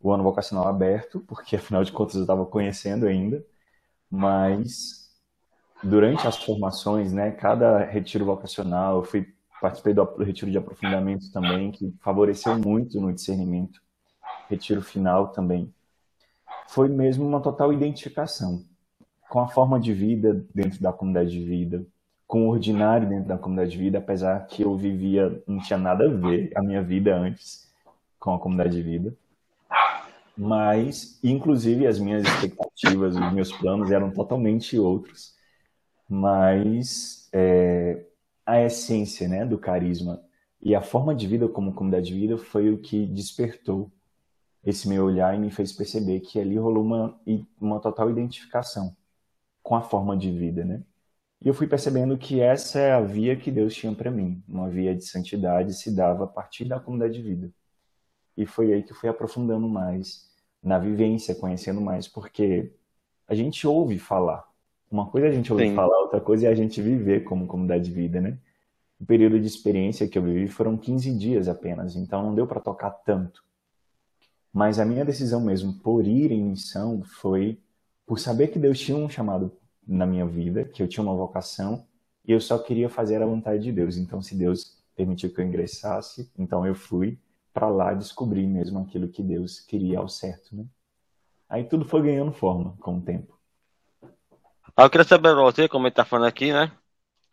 o 0.00 0.10
ano 0.12 0.22
vocacional 0.22 0.66
aberto, 0.66 1.20
porque 1.20 1.56
afinal 1.56 1.84
de 1.84 1.92
contas 1.92 2.16
eu 2.16 2.22
estava 2.22 2.46
conhecendo 2.46 3.06
ainda, 3.06 3.44
mas 4.10 5.10
durante 5.82 6.26
as 6.26 6.36
formações, 6.36 7.12
né, 7.12 7.30
cada 7.30 7.84
retiro 7.84 8.24
vocacional, 8.24 8.96
eu 8.98 9.04
fui 9.04 9.26
participei 9.60 9.92
do 9.92 10.04
retiro 10.22 10.50
de 10.50 10.56
aprofundamento 10.58 11.30
também, 11.32 11.70
que 11.70 11.94
favoreceu 12.00 12.58
muito 12.58 13.00
no 13.00 13.12
discernimento. 13.12 13.80
Retiro 14.48 14.82
final 14.82 15.28
também. 15.28 15.72
Foi 16.68 16.88
mesmo 16.88 17.26
uma 17.26 17.40
total 17.40 17.72
identificação 17.72 18.64
com 19.28 19.40
a 19.40 19.48
forma 19.48 19.78
de 19.78 19.92
vida 19.92 20.44
dentro 20.54 20.80
da 20.80 20.92
comunidade 20.92 21.30
de 21.30 21.44
vida, 21.44 21.86
com 22.30 22.46
o 22.46 22.50
ordinário 22.50 23.08
dentro 23.08 23.26
da 23.26 23.36
comunidade 23.36 23.72
de 23.72 23.78
vida, 23.78 23.98
apesar 23.98 24.46
que 24.46 24.62
eu 24.62 24.76
vivia, 24.76 25.42
não 25.48 25.58
tinha 25.58 25.76
nada 25.76 26.04
a 26.04 26.08
ver 26.08 26.52
a 26.54 26.62
minha 26.62 26.80
vida 26.80 27.12
antes 27.12 27.68
com 28.20 28.32
a 28.32 28.38
comunidade 28.38 28.76
de 28.76 28.82
vida. 28.82 29.12
Mas, 30.38 31.18
inclusive, 31.24 31.88
as 31.88 31.98
minhas 31.98 32.22
expectativas, 32.22 33.16
os 33.16 33.32
meus 33.32 33.50
planos 33.50 33.90
eram 33.90 34.12
totalmente 34.12 34.78
outros. 34.78 35.34
Mas 36.08 37.28
é, 37.32 38.04
a 38.46 38.62
essência 38.62 39.26
né, 39.26 39.44
do 39.44 39.58
carisma 39.58 40.22
e 40.62 40.72
a 40.72 40.80
forma 40.80 41.12
de 41.16 41.26
vida 41.26 41.48
como 41.48 41.74
comunidade 41.74 42.06
de 42.06 42.14
vida 42.14 42.38
foi 42.38 42.70
o 42.70 42.78
que 42.78 43.06
despertou 43.06 43.90
esse 44.64 44.88
meu 44.88 45.04
olhar 45.04 45.34
e 45.34 45.40
me 45.40 45.50
fez 45.50 45.72
perceber 45.72 46.20
que 46.20 46.38
ali 46.38 46.56
rolou 46.56 46.84
uma, 46.84 47.20
uma 47.60 47.80
total 47.80 48.08
identificação 48.08 48.96
com 49.64 49.74
a 49.74 49.82
forma 49.82 50.16
de 50.16 50.30
vida, 50.30 50.64
né? 50.64 50.80
E 51.42 51.48
eu 51.48 51.54
fui 51.54 51.66
percebendo 51.66 52.18
que 52.18 52.40
essa 52.40 52.78
é 52.78 52.92
a 52.92 53.00
via 53.00 53.34
que 53.34 53.50
Deus 53.50 53.74
tinha 53.74 53.94
para 53.94 54.10
mim, 54.10 54.42
uma 54.46 54.68
via 54.68 54.94
de 54.94 55.04
santidade 55.04 55.72
se 55.74 55.90
dava 55.90 56.24
a 56.24 56.26
partir 56.26 56.66
da 56.66 56.78
comunidade 56.78 57.14
de 57.14 57.22
vida. 57.22 57.50
E 58.36 58.44
foi 58.44 58.72
aí 58.72 58.82
que 58.82 58.92
eu 58.92 58.96
fui 58.96 59.08
aprofundando 59.08 59.66
mais 59.66 60.30
na 60.62 60.78
vivência, 60.78 61.34
conhecendo 61.34 61.80
mais, 61.80 62.06
porque 62.06 62.72
a 63.26 63.34
gente 63.34 63.66
ouve 63.66 63.98
falar. 63.98 64.46
Uma 64.90 65.06
coisa 65.06 65.28
é 65.28 65.30
a 65.30 65.32
gente 65.32 65.50
ouvir 65.52 65.68
Sim. 65.68 65.74
falar, 65.74 65.98
outra 65.98 66.20
coisa 66.20 66.46
é 66.46 66.50
a 66.50 66.54
gente 66.54 66.82
viver 66.82 67.24
como 67.24 67.46
comunidade 67.46 67.84
de 67.84 67.92
vida, 67.92 68.20
né? 68.20 68.36
O 69.00 69.06
período 69.06 69.40
de 69.40 69.46
experiência 69.46 70.06
que 70.06 70.18
eu 70.18 70.22
vivi 70.22 70.46
foram 70.46 70.76
15 70.76 71.16
dias 71.16 71.48
apenas, 71.48 71.96
então 71.96 72.22
não 72.22 72.34
deu 72.34 72.46
para 72.46 72.60
tocar 72.60 72.90
tanto. 72.90 73.42
Mas 74.52 74.78
a 74.78 74.84
minha 74.84 75.04
decisão 75.04 75.40
mesmo 75.40 75.72
por 75.74 76.06
ir 76.06 76.32
em 76.32 76.42
missão 76.42 77.02
foi 77.02 77.58
por 78.04 78.18
saber 78.18 78.48
que 78.48 78.58
Deus 78.58 78.78
tinha 78.78 78.98
um 78.98 79.08
chamado 79.08 79.52
na 79.90 80.06
minha 80.06 80.26
vida, 80.26 80.64
que 80.64 80.82
eu 80.82 80.88
tinha 80.88 81.02
uma 81.02 81.14
vocação 81.14 81.84
e 82.24 82.32
eu 82.32 82.40
só 82.40 82.58
queria 82.58 82.88
fazer 82.88 83.22
a 83.22 83.26
vontade 83.26 83.62
de 83.62 83.72
Deus. 83.72 83.96
Então, 83.96 84.22
se 84.22 84.36
Deus 84.36 84.78
permitiu 84.94 85.32
que 85.32 85.40
eu 85.40 85.44
ingressasse, 85.44 86.30
então 86.38 86.66
eu 86.66 86.74
fui 86.74 87.18
para 87.52 87.68
lá 87.68 87.92
descobrir 87.92 88.46
mesmo 88.46 88.78
aquilo 88.78 89.08
que 89.08 89.22
Deus 89.22 89.60
queria 89.60 89.98
ao 89.98 90.08
certo, 90.08 90.54
né? 90.54 90.64
Aí 91.48 91.64
tudo 91.64 91.84
foi 91.84 92.02
ganhando 92.02 92.32
forma 92.32 92.76
com 92.78 92.98
o 92.98 93.00
tempo. 93.00 93.36
Ah, 94.76 94.84
eu 94.84 94.90
queria 94.90 95.04
saber 95.04 95.34
você, 95.34 95.68
como 95.68 95.86
ele 95.86 95.92
está 95.92 96.04
falando 96.04 96.28
aqui, 96.28 96.52
né? 96.52 96.70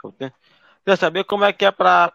Eu 0.04 0.12
queria 0.12 0.98
saber 0.98 1.24
como 1.26 1.46
é 1.46 1.54
que 1.54 1.66
é 1.66 1.72
para 1.72 2.12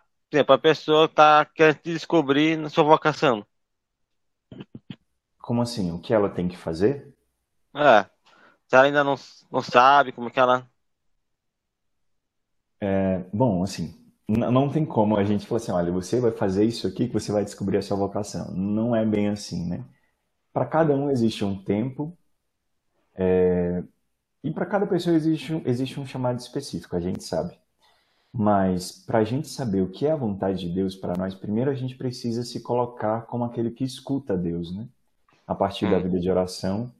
a 0.48 0.58
pessoa 0.58 1.08
tá 1.08 1.44
querendo 1.44 1.80
descobrir 1.84 2.56
na 2.56 2.68
sua 2.68 2.82
vocação. 2.82 3.46
Como 5.38 5.62
assim? 5.62 5.92
O 5.92 6.00
que 6.00 6.12
ela 6.12 6.28
tem 6.28 6.48
que 6.48 6.56
fazer? 6.56 7.14
É. 7.74 8.10
Se 8.72 8.76
ela 8.76 8.86
ainda 8.86 9.04
não, 9.04 9.16
não 9.50 9.60
sabe 9.60 10.12
como 10.12 10.30
que 10.30 10.40
ela. 10.40 10.66
É, 12.80 13.18
bom, 13.30 13.62
assim, 13.62 13.94
não 14.26 14.70
tem 14.70 14.82
como 14.86 15.18
a 15.18 15.24
gente 15.24 15.46
falar 15.46 15.60
assim, 15.60 15.72
olha, 15.72 15.92
você 15.92 16.18
vai 16.18 16.30
fazer 16.30 16.64
isso 16.64 16.86
aqui 16.86 17.06
que 17.06 17.12
você 17.12 17.30
vai 17.30 17.44
descobrir 17.44 17.76
a 17.76 17.82
sua 17.82 17.98
vocação. 17.98 18.50
Não 18.52 18.96
é 18.96 19.04
bem 19.04 19.28
assim, 19.28 19.68
né? 19.68 19.84
Para 20.54 20.64
cada 20.64 20.96
um 20.96 21.10
existe 21.10 21.44
um 21.44 21.62
tempo 21.62 22.16
é, 23.14 23.84
e 24.42 24.50
para 24.50 24.64
cada 24.64 24.86
pessoa 24.86 25.14
existe 25.14 25.52
um, 25.52 25.60
existe 25.66 26.00
um 26.00 26.06
chamado 26.06 26.40
específico, 26.40 26.96
a 26.96 27.00
gente 27.00 27.22
sabe. 27.22 27.54
Mas 28.32 28.90
para 28.90 29.18
a 29.18 29.24
gente 29.24 29.48
saber 29.48 29.82
o 29.82 29.90
que 29.90 30.06
é 30.06 30.12
a 30.12 30.16
vontade 30.16 30.60
de 30.60 30.74
Deus 30.74 30.96
para 30.96 31.12
nós, 31.14 31.34
primeiro 31.34 31.70
a 31.70 31.74
gente 31.74 31.94
precisa 31.94 32.42
se 32.42 32.62
colocar 32.62 33.26
como 33.26 33.44
aquele 33.44 33.70
que 33.70 33.84
escuta 33.84 34.34
Deus, 34.34 34.74
né? 34.74 34.88
A 35.46 35.54
partir 35.54 35.90
da 35.90 35.98
hum. 35.98 36.04
vida 36.04 36.18
de 36.18 36.30
oração 36.30 36.90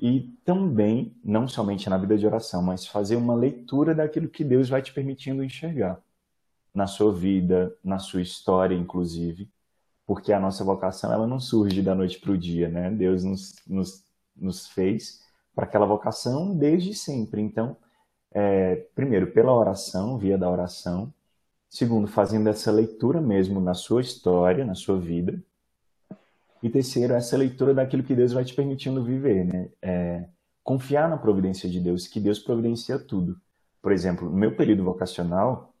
e 0.00 0.20
também, 0.44 1.16
não 1.24 1.48
somente 1.48 1.90
na 1.90 1.98
vida 1.98 2.16
de 2.16 2.26
oração, 2.26 2.62
mas 2.62 2.86
fazer 2.86 3.16
uma 3.16 3.34
leitura 3.34 3.94
daquilo 3.94 4.28
que 4.28 4.44
Deus 4.44 4.68
vai 4.68 4.80
te 4.80 4.92
permitindo 4.92 5.42
enxergar 5.42 6.00
na 6.72 6.86
sua 6.86 7.12
vida, 7.12 7.76
na 7.82 7.98
sua 7.98 8.22
história, 8.22 8.74
inclusive, 8.74 9.50
porque 10.06 10.32
a 10.32 10.38
nossa 10.38 10.62
vocação 10.62 11.12
ela 11.12 11.26
não 11.26 11.40
surge 11.40 11.82
da 11.82 11.94
noite 11.94 12.20
para 12.20 12.30
o 12.30 12.38
dia, 12.38 12.68
né? 12.68 12.90
Deus 12.90 13.24
nos, 13.24 13.56
nos, 13.66 14.04
nos 14.36 14.68
fez 14.68 15.20
para 15.54 15.64
aquela 15.64 15.86
vocação 15.86 16.56
desde 16.56 16.94
sempre. 16.94 17.42
Então, 17.42 17.76
é, 18.30 18.76
primeiro, 18.94 19.32
pela 19.32 19.52
oração, 19.52 20.16
via 20.16 20.38
da 20.38 20.48
oração. 20.48 21.12
Segundo, 21.68 22.06
fazendo 22.06 22.48
essa 22.48 22.70
leitura 22.70 23.20
mesmo 23.20 23.60
na 23.60 23.74
sua 23.74 24.00
história, 24.00 24.64
na 24.64 24.74
sua 24.74 24.98
vida. 24.98 25.42
E 26.62 26.68
terceiro, 26.68 27.14
essa 27.14 27.36
leitura 27.36 27.72
daquilo 27.72 28.02
que 28.02 28.14
Deus 28.14 28.32
vai 28.32 28.44
te 28.44 28.54
permitindo 28.54 29.04
viver, 29.04 29.44
né? 29.44 29.68
É, 29.80 30.28
confiar 30.62 31.08
na 31.08 31.16
providência 31.16 31.68
de 31.68 31.80
Deus, 31.80 32.06
que 32.06 32.20
Deus 32.20 32.38
providencia 32.38 32.98
tudo. 32.98 33.40
Por 33.80 33.92
exemplo, 33.92 34.28
no 34.28 34.36
meu 34.36 34.56
período 34.56 34.84
vocacional, 34.84 35.72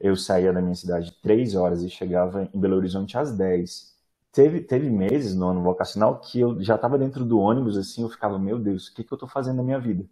eu 0.00 0.16
saía 0.16 0.52
da 0.52 0.62
minha 0.62 0.74
cidade 0.74 1.12
três 1.22 1.54
horas 1.54 1.82
e 1.82 1.90
chegava 1.90 2.48
em 2.52 2.58
Belo 2.58 2.76
Horizonte 2.76 3.16
às 3.18 3.36
dez. 3.36 3.94
Teve, 4.32 4.60
teve 4.60 4.90
meses 4.90 5.34
no 5.34 5.48
ano 5.48 5.62
vocacional 5.62 6.18
que 6.18 6.40
eu 6.40 6.62
já 6.62 6.76
estava 6.76 6.98
dentro 6.98 7.24
do 7.24 7.38
ônibus, 7.38 7.76
assim, 7.76 8.02
eu 8.02 8.08
ficava, 8.08 8.38
meu 8.38 8.58
Deus, 8.58 8.88
o 8.88 8.94
que, 8.94 9.04
que 9.04 9.12
eu 9.12 9.16
estou 9.16 9.28
fazendo 9.28 9.56
na 9.56 9.62
minha 9.62 9.78
vida? 9.78 10.04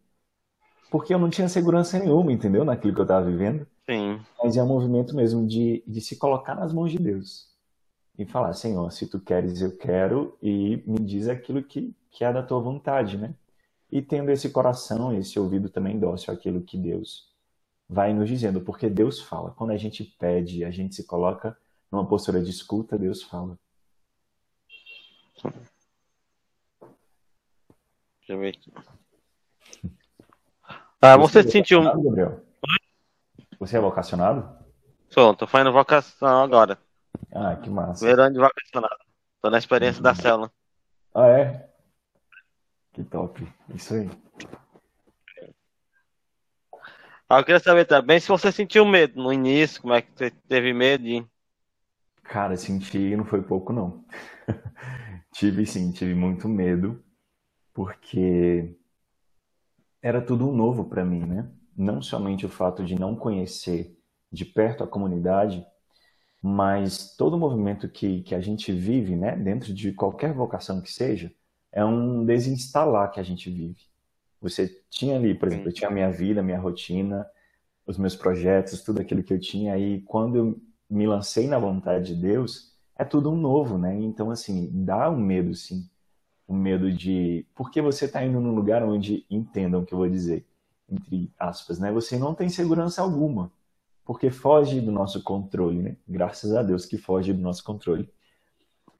Porque 0.90 1.12
eu 1.12 1.18
não 1.18 1.28
tinha 1.28 1.48
segurança 1.48 1.98
nenhuma, 1.98 2.32
entendeu? 2.32 2.64
Naquilo 2.64 2.94
que 2.94 3.00
eu 3.00 3.04
estava 3.04 3.26
vivendo. 3.26 3.66
Sim. 3.84 4.20
Mas 4.42 4.56
é 4.56 4.62
um 4.62 4.68
movimento 4.68 5.14
mesmo 5.14 5.46
de, 5.46 5.82
de 5.86 6.00
se 6.00 6.16
colocar 6.16 6.54
nas 6.54 6.72
mãos 6.72 6.90
de 6.90 6.98
Deus 6.98 7.53
e 8.16 8.24
falar, 8.24 8.52
Senhor, 8.52 8.90
se 8.92 9.08
tu 9.08 9.18
queres, 9.18 9.60
eu 9.60 9.76
quero, 9.76 10.36
e 10.42 10.82
me 10.86 11.00
diz 11.00 11.28
aquilo 11.28 11.62
que, 11.62 11.94
que 12.10 12.24
é 12.24 12.32
da 12.32 12.42
tua 12.42 12.60
vontade, 12.60 13.18
né? 13.18 13.34
E 13.90 14.00
tendo 14.00 14.30
esse 14.30 14.50
coração, 14.50 15.16
esse 15.16 15.38
ouvido 15.38 15.68
também 15.68 15.98
dócil 15.98 16.32
àquilo 16.32 16.62
que 16.62 16.78
Deus 16.78 17.28
vai 17.88 18.12
nos 18.12 18.28
dizendo, 18.28 18.60
porque 18.60 18.88
Deus 18.88 19.20
fala. 19.20 19.50
Quando 19.50 19.70
a 19.70 19.76
gente 19.76 20.04
pede, 20.18 20.64
a 20.64 20.70
gente 20.70 20.94
se 20.94 21.04
coloca 21.04 21.56
numa 21.90 22.06
postura 22.06 22.42
de 22.42 22.50
escuta, 22.50 22.98
Deus 22.98 23.22
fala. 23.22 23.58
Deixa 25.42 25.58
eu 28.28 28.38
ver 28.38 28.48
aqui. 28.48 28.72
Ah, 31.00 31.16
você, 31.16 31.42
você 31.42 31.48
é 31.48 31.52
sentiu. 31.52 31.82
Gabriel? 31.82 32.40
Você 33.58 33.76
é 33.76 33.80
vocacionado? 33.80 34.64
Sou, 35.10 35.34
tô 35.34 35.46
fazendo 35.46 35.72
vocação 35.72 36.42
agora. 36.42 36.78
Ah, 37.34 37.56
que 37.56 37.68
massa. 37.68 37.98
Primeiro 37.98 38.22
ano 38.22 38.34
de 38.34 38.40
vocacionado. 38.40 38.96
Tô 39.42 39.50
na 39.50 39.58
experiência 39.58 39.98
uhum. 39.98 40.04
da 40.04 40.14
célula. 40.14 40.52
Ah, 41.12 41.28
é? 41.28 41.68
Que 42.92 43.02
top. 43.02 43.46
Isso 43.74 43.94
aí. 43.94 44.10
Ah, 47.28 47.40
eu 47.40 47.44
queria 47.44 47.58
saber 47.58 47.86
também 47.86 48.20
se 48.20 48.28
você 48.28 48.52
sentiu 48.52 48.84
medo 48.84 49.20
no 49.20 49.32
início, 49.32 49.82
como 49.82 49.94
é 49.94 50.02
que 50.02 50.12
você 50.14 50.30
teve 50.30 50.72
medo 50.72 51.02
de... 51.02 51.26
Cara, 52.22 52.56
senti, 52.56 53.16
não 53.16 53.24
foi 53.24 53.42
pouco 53.42 53.72
não. 53.72 54.04
tive 55.32 55.66
sim, 55.66 55.90
tive 55.90 56.14
muito 56.14 56.48
medo, 56.48 57.02
porque 57.72 58.76
era 60.00 60.22
tudo 60.22 60.52
novo 60.52 60.84
para 60.84 61.04
mim, 61.04 61.26
né? 61.26 61.50
Não 61.76 62.00
somente 62.00 62.46
o 62.46 62.48
fato 62.48 62.84
de 62.84 62.94
não 62.94 63.16
conhecer 63.16 63.98
de 64.30 64.44
perto 64.44 64.84
a 64.84 64.86
comunidade, 64.86 65.66
mas 66.46 67.16
todo 67.16 67.38
movimento 67.38 67.88
que, 67.88 68.20
que 68.20 68.34
a 68.34 68.40
gente 68.42 68.70
vive, 68.70 69.16
né, 69.16 69.34
dentro 69.34 69.72
de 69.72 69.94
qualquer 69.94 70.34
vocação 70.34 70.78
que 70.78 70.92
seja, 70.92 71.32
é 71.72 71.82
um 71.82 72.22
desinstalar 72.22 73.10
que 73.10 73.18
a 73.18 73.22
gente 73.22 73.48
vive. 73.48 73.80
Você 74.42 74.68
tinha 74.90 75.16
ali, 75.16 75.34
por 75.34 75.48
exemplo, 75.48 75.68
eu 75.70 75.72
tinha 75.72 75.88
a 75.88 75.90
minha 75.90 76.10
vida, 76.10 76.40
a 76.40 76.42
minha 76.42 76.60
rotina, 76.60 77.26
os 77.86 77.96
meus 77.96 78.14
projetos, 78.14 78.82
tudo 78.82 79.00
aquilo 79.00 79.22
que 79.22 79.32
eu 79.32 79.40
tinha, 79.40 79.78
e 79.78 80.02
quando 80.02 80.36
eu 80.36 80.60
me 80.90 81.06
lancei 81.06 81.46
na 81.46 81.58
vontade 81.58 82.14
de 82.14 82.20
Deus, 82.20 82.74
é 82.94 83.06
tudo 83.06 83.30
um 83.30 83.36
novo, 83.36 83.78
né? 83.78 83.98
Então, 83.98 84.30
assim, 84.30 84.68
dá 84.70 85.08
um 85.08 85.16
medo, 85.16 85.54
sim. 85.54 85.88
O 86.46 86.52
um 86.52 86.58
medo 86.58 86.92
de. 86.92 87.46
Porque 87.54 87.80
você 87.80 88.04
está 88.04 88.22
indo 88.22 88.38
num 88.38 88.54
lugar 88.54 88.82
onde, 88.82 89.24
entendam 89.30 89.80
o 89.80 89.86
que 89.86 89.94
eu 89.94 89.98
vou 89.98 90.10
dizer, 90.10 90.44
entre 90.90 91.32
aspas, 91.38 91.78
né? 91.78 91.90
Você 91.90 92.18
não 92.18 92.34
tem 92.34 92.50
segurança 92.50 93.00
alguma. 93.00 93.50
Porque 94.04 94.30
foge 94.30 94.80
do 94.80 94.92
nosso 94.92 95.22
controle, 95.22 95.82
né? 95.82 95.96
Graças 96.06 96.54
a 96.54 96.62
Deus 96.62 96.84
que 96.86 96.98
foge 96.98 97.32
do 97.32 97.40
nosso 97.40 97.64
controle. 97.64 98.08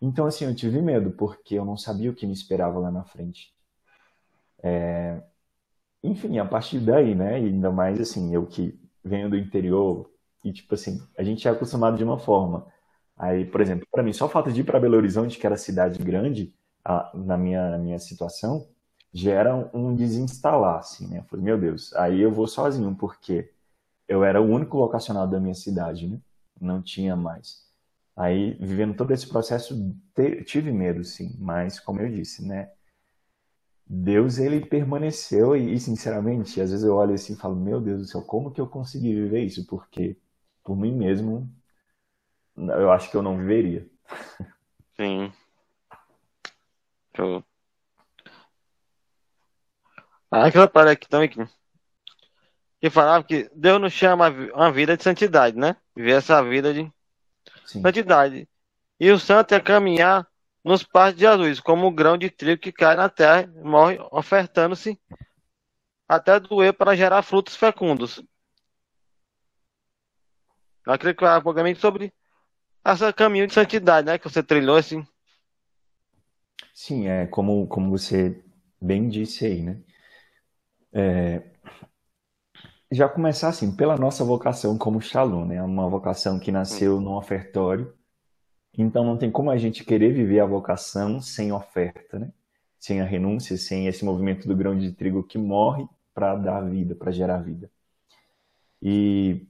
Então, 0.01 0.27
assim, 0.27 0.45
eu 0.45 0.55
tive 0.55 0.81
medo, 0.83 1.11
porque 1.13 1.55
eu 1.57 1.65
não 1.65 1.77
sabia 1.77 2.11
o 2.11 2.15
que 2.15 2.27
me 2.27 2.33
esperava 2.33 2.79
lá 2.79 2.91
na 2.91 3.05
frente. 3.05 3.55
É... 4.63 5.23
Enfim, 6.03 6.39
a 6.39 6.45
partir 6.45 6.81
daí, 6.81 7.15
né? 7.15 7.41
E 7.41 7.47
ainda 7.47 7.71
mais, 7.71 8.01
assim, 8.01 8.35
eu 8.35 8.47
que 8.47 8.79
venho 9.05 9.31
do 9.31 9.37
interior, 9.37 10.11
e, 10.45 10.53
tipo 10.53 10.75
assim, 10.75 11.01
a 11.19 11.23
gente 11.23 11.49
é 11.49 11.51
acostumado 11.51 11.97
de 11.97 12.05
uma 12.05 12.19
forma. 12.19 12.67
Aí, 13.17 13.45
por 13.47 13.61
exemplo, 13.61 13.87
para 13.91 14.03
mim, 14.03 14.13
só 14.13 14.27
o 14.27 14.29
fato 14.29 14.53
de 14.53 14.61
ir 14.61 14.65
para 14.65 14.81
Belo 14.81 14.97
Horizonte, 14.97 15.39
que 15.39 15.47
era 15.47 15.57
cidade 15.57 16.03
grande, 16.03 16.55
a, 16.85 17.11
na 17.15 17.39
minha, 17.39 17.71
na 17.71 17.79
minha 17.79 17.99
situação, 17.99 18.69
gera 19.13 19.71
um 19.73 19.95
desinstalar, 19.95 20.79
assim, 20.81 21.07
né? 21.09 21.21
Eu 21.21 21.25
falei, 21.25 21.45
meu 21.45 21.59
Deus, 21.59 21.95
aí 21.95 22.21
eu 22.21 22.33
vou 22.33 22.47
sozinho, 22.47 22.95
porque 22.97 23.51
eu 24.09 24.25
era 24.25 24.41
o 24.41 24.47
único 24.47 24.79
vocacionado 24.79 25.31
da 25.33 25.41
minha 25.41 25.55
cidade, 25.55 26.07
né? 26.09 26.19
Não 26.61 26.83
tinha 26.83 27.17
mais. 27.17 27.65
Aí, 28.17 28.55
vivendo 28.61 28.97
todo 28.97 29.13
esse 29.13 29.29
processo, 29.29 29.75
tive 30.47 30.71
medo, 30.73 31.03
sim, 31.03 31.35
mas, 31.39 31.81
como 31.81 32.01
eu 32.01 32.09
disse, 32.09 32.47
né? 32.47 32.71
Deus, 33.87 34.39
ele 34.39 34.65
permaneceu 34.65 35.55
e, 35.57 35.79
sinceramente, 35.79 36.61
às 36.61 36.71
vezes 36.71 36.85
eu 36.85 36.95
olho 36.95 37.15
assim 37.15 37.35
e 37.35 37.37
falo, 37.37 37.57
meu 37.57 37.81
Deus 37.81 38.01
do 38.01 38.07
céu, 38.07 38.23
como 38.23 38.51
que 38.51 38.61
eu 38.61 38.67
consegui 38.67 39.15
viver 39.15 39.45
isso? 39.45 39.67
Porque, 39.67 40.17
por 40.63 40.77
mim 40.77 40.93
mesmo, 40.93 41.51
eu 42.57 42.91
acho 42.91 43.11
que 43.11 43.17
eu 43.17 43.23
não 43.23 43.37
viveria. 43.37 43.87
Sim. 44.97 45.33
Show. 47.17 47.45
Ah, 50.31 50.47
aquela 50.47 50.69
parada 50.69 50.93
aqui 50.93 51.09
também 51.09 51.29
que, 51.29 51.39
que 52.85 52.91
falava 52.91 53.25
que 53.25 53.51
Deus 53.55 53.81
nos 53.81 53.95
chama 53.95 54.29
uma 54.29 54.71
vida 54.71 54.95
de 54.95 55.03
santidade, 55.03 55.57
né? 55.57 55.75
Viver 55.97 56.19
essa 56.19 56.45
vida 56.45 56.75
de 56.75 56.93
Sim. 57.65 57.81
santidade. 57.81 58.47
E 59.01 59.11
o 59.11 59.19
santo 59.19 59.55
é 59.55 59.59
caminhar 59.59 60.29
nos 60.63 60.83
passos 60.83 61.15
de 61.15 61.23
Jesus, 61.23 61.61
como 61.61 61.87
um 61.87 61.95
grão 61.95 62.19
de 62.19 62.29
trigo 62.29 62.61
que 62.61 62.71
cai 62.71 62.95
na 62.95 63.09
terra 63.09 63.41
e 63.41 63.65
morre 63.65 63.99
ofertando-se 64.11 65.01
até 66.07 66.39
doer 66.39 66.75
para 66.75 66.95
gerar 66.95 67.23
frutos 67.23 67.57
fecundos. 67.57 68.23
Eu 70.87 70.93
acredito 70.93 71.21
que 71.21 71.25
é 71.25 71.39
um 71.39 71.75
sobre 71.77 72.13
esse 72.85 73.13
caminho 73.15 73.47
de 73.47 73.55
santidade, 73.55 74.07
né? 74.07 74.19
Que 74.19 74.29
você 74.29 74.43
trilhou 74.43 74.77
assim. 74.77 75.03
Sim, 76.75 77.09
é 77.09 77.27
como, 77.29 77.67
como 77.67 77.89
você 77.89 78.45
bem 78.79 79.09
disse 79.09 79.47
aí, 79.47 79.63
né? 79.63 79.81
É, 80.93 81.54
já 82.95 83.09
começar 83.09 83.49
assim, 83.49 83.75
pela 83.75 83.97
nossa 83.97 84.25
vocação 84.25 84.79
como 84.79 85.01
Shalom, 85.01 85.47
né? 85.47 85.63
Uma 85.63 85.89
vocação 85.89 86.39
que 86.39 86.53
nasceu 86.53 87.01
num 87.01 87.15
ofertório. 87.15 87.93
Então 88.77 89.05
não 89.05 89.17
tem 89.17 89.31
como 89.31 89.51
a 89.51 89.57
gente 89.57 89.85
querer 89.85 90.13
viver 90.13 90.41
a 90.41 90.47
vocação 90.47 91.21
sem 91.21 91.53
oferta, 91.53 92.19
né? 92.19 92.33
Sem 92.79 93.01
a 93.01 93.05
renúncia, 93.05 93.57
sem 93.57 93.87
esse 93.87 94.05
movimento 94.05 94.47
do 94.47 94.57
grão 94.57 94.79
de 94.79 94.93
trigo 94.93 95.23
que 95.23 95.39
morre 95.39 95.87
para 96.15 96.37
dar 96.37 96.61
vida, 96.63 96.95
para 96.95 97.11
gerar 97.11 97.39
vida. 97.39 97.71
E 98.81 99.47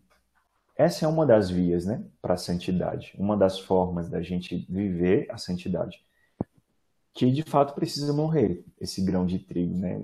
essa 0.77 1.05
é 1.05 1.09
uma 1.09 1.27
das 1.27 1.51
vias, 1.51 1.85
né, 1.85 2.05
para 2.21 2.35
a 2.35 2.39
santidade, 2.39 3.15
uma 3.19 3.37
das 3.37 3.61
formas 3.61 4.09
da 4.09 4.23
gente 4.23 4.67
viver 4.69 5.27
a 5.31 5.39
santidade, 5.39 6.05
que 7.13 7.31
de 7.31 7.43
fato 7.43 7.75
precisa 7.75 8.13
morrer 8.13 8.65
esse 8.81 9.05
grão 9.05 9.25
de 9.25 9.39
trigo, 9.39 9.77
né, 9.77 10.03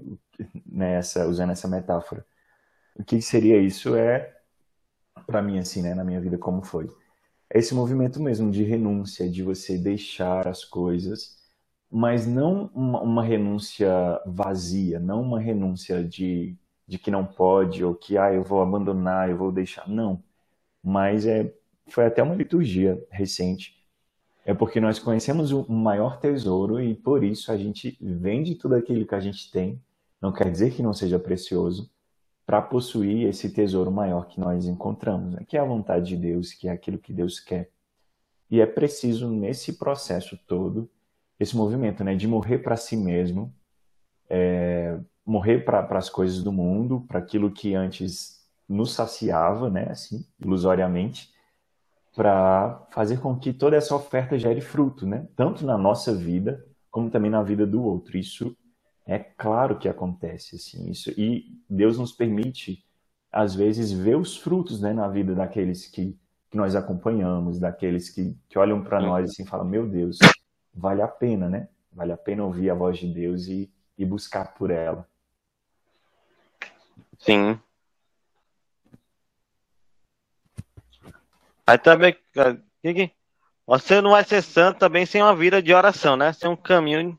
nessa 0.64 1.26
usando 1.26 1.50
essa 1.50 1.66
metáfora. 1.66 2.24
O 3.00 3.04
que 3.04 3.20
seria 3.22 3.58
isso 3.60 3.94
é 3.96 4.36
para 5.26 5.42
mim 5.42 5.58
assim, 5.58 5.82
né, 5.82 5.94
na 5.94 6.04
minha 6.04 6.20
vida 6.20 6.38
como 6.38 6.62
foi? 6.62 6.88
É 7.52 7.58
esse 7.58 7.74
movimento 7.74 8.22
mesmo 8.22 8.50
de 8.50 8.62
renúncia, 8.64 9.28
de 9.30 9.42
você 9.42 9.78
deixar 9.78 10.46
as 10.48 10.64
coisas, 10.64 11.38
mas 11.90 12.26
não 12.26 12.70
uma, 12.74 13.00
uma 13.02 13.24
renúncia 13.24 13.90
vazia, 14.26 15.00
não 15.00 15.22
uma 15.22 15.40
renúncia 15.40 16.04
de, 16.04 16.56
de 16.86 16.98
que 16.98 17.10
não 17.10 17.24
pode 17.26 17.84
ou 17.84 17.94
que 17.94 18.18
ah, 18.18 18.32
eu 18.32 18.44
vou 18.44 18.62
abandonar, 18.62 19.30
eu 19.30 19.36
vou 19.36 19.52
deixar. 19.52 19.88
Não 19.88 20.22
mas 20.82 21.26
é, 21.26 21.52
foi 21.88 22.06
até 22.06 22.22
uma 22.22 22.34
liturgia 22.34 23.02
recente. 23.10 23.76
É 24.44 24.54
porque 24.54 24.80
nós 24.80 24.98
conhecemos 24.98 25.52
o 25.52 25.70
maior 25.70 26.18
tesouro 26.18 26.80
e 26.80 26.94
por 26.94 27.22
isso 27.24 27.52
a 27.52 27.56
gente 27.56 27.96
vende 28.00 28.54
tudo 28.54 28.74
aquilo 28.74 29.06
que 29.06 29.14
a 29.14 29.20
gente 29.20 29.50
tem, 29.50 29.80
não 30.20 30.32
quer 30.32 30.50
dizer 30.50 30.72
que 30.72 30.82
não 30.82 30.94
seja 30.94 31.18
precioso, 31.18 31.90
para 32.50 32.60
possuir 32.60 33.28
esse 33.28 33.48
tesouro 33.48 33.92
maior 33.92 34.26
que 34.26 34.40
nós 34.40 34.66
encontramos, 34.66 35.34
né? 35.34 35.44
que 35.46 35.56
é 35.56 35.60
a 35.60 35.64
vontade 35.64 36.08
de 36.08 36.16
Deus, 36.16 36.52
que 36.52 36.66
é 36.66 36.72
aquilo 36.72 36.98
que 36.98 37.12
Deus 37.12 37.38
quer. 37.38 37.70
E 38.50 38.60
é 38.60 38.66
preciso, 38.66 39.30
nesse 39.30 39.74
processo 39.74 40.36
todo, 40.48 40.90
esse 41.38 41.56
movimento 41.56 42.02
né, 42.02 42.16
de 42.16 42.26
morrer 42.26 42.58
para 42.58 42.76
si 42.76 42.96
mesmo, 42.96 43.54
é, 44.28 44.98
morrer 45.24 45.60
para 45.60 45.96
as 45.96 46.10
coisas 46.10 46.42
do 46.42 46.50
mundo, 46.50 47.04
para 47.06 47.20
aquilo 47.20 47.52
que 47.52 47.76
antes 47.76 48.44
nos 48.68 48.94
saciava, 48.94 49.70
né, 49.70 49.86
assim, 49.88 50.26
ilusoriamente, 50.40 51.32
para 52.16 52.84
fazer 52.90 53.20
com 53.20 53.38
que 53.38 53.52
toda 53.52 53.76
essa 53.76 53.94
oferta 53.94 54.36
gere 54.36 54.60
fruto, 54.60 55.06
né, 55.06 55.28
tanto 55.36 55.64
na 55.64 55.78
nossa 55.78 56.12
vida 56.12 56.66
como 56.90 57.10
também 57.10 57.30
na 57.30 57.44
vida 57.44 57.64
do 57.64 57.80
outro. 57.80 58.18
Isso 58.18 58.56
é 59.10 59.18
claro 59.18 59.78
que 59.78 59.88
acontece, 59.88 60.56
assim, 60.56 60.88
isso 60.88 61.10
e 61.18 61.60
Deus 61.68 61.98
nos 61.98 62.12
permite 62.12 62.84
às 63.32 63.54
vezes 63.54 63.90
ver 63.90 64.16
os 64.16 64.36
frutos, 64.36 64.80
né, 64.80 64.92
na 64.92 65.08
vida 65.08 65.34
daqueles 65.34 65.86
que, 65.86 66.16
que 66.48 66.56
nós 66.56 66.76
acompanhamos, 66.76 67.58
daqueles 67.58 68.08
que, 68.08 68.36
que 68.48 68.58
olham 68.58 68.82
para 68.82 69.00
nós 69.00 69.30
assim, 69.30 69.42
e 69.42 69.46
falam, 69.46 69.66
meu 69.66 69.88
Deus, 69.88 70.18
vale 70.72 71.02
a 71.02 71.08
pena, 71.08 71.48
né? 71.48 71.68
Vale 71.92 72.12
a 72.12 72.16
pena 72.16 72.44
ouvir 72.44 72.70
a 72.70 72.74
voz 72.74 72.98
de 72.98 73.12
Deus 73.12 73.46
e, 73.46 73.68
e 73.98 74.04
buscar 74.04 74.54
por 74.54 74.70
ela. 74.70 75.08
Sim, 77.18 77.58
Aí 81.66 81.78
também, 81.78 82.16
você 83.64 84.00
não 84.00 84.10
vai 84.10 84.24
ser 84.24 84.42
santo 84.42 84.80
também 84.80 85.06
sem 85.06 85.22
uma 85.22 85.36
vida 85.36 85.62
de 85.62 85.72
oração, 85.72 86.16
né? 86.16 86.32
Sem 86.32 86.50
um 86.50 86.56
caminho, 86.56 87.16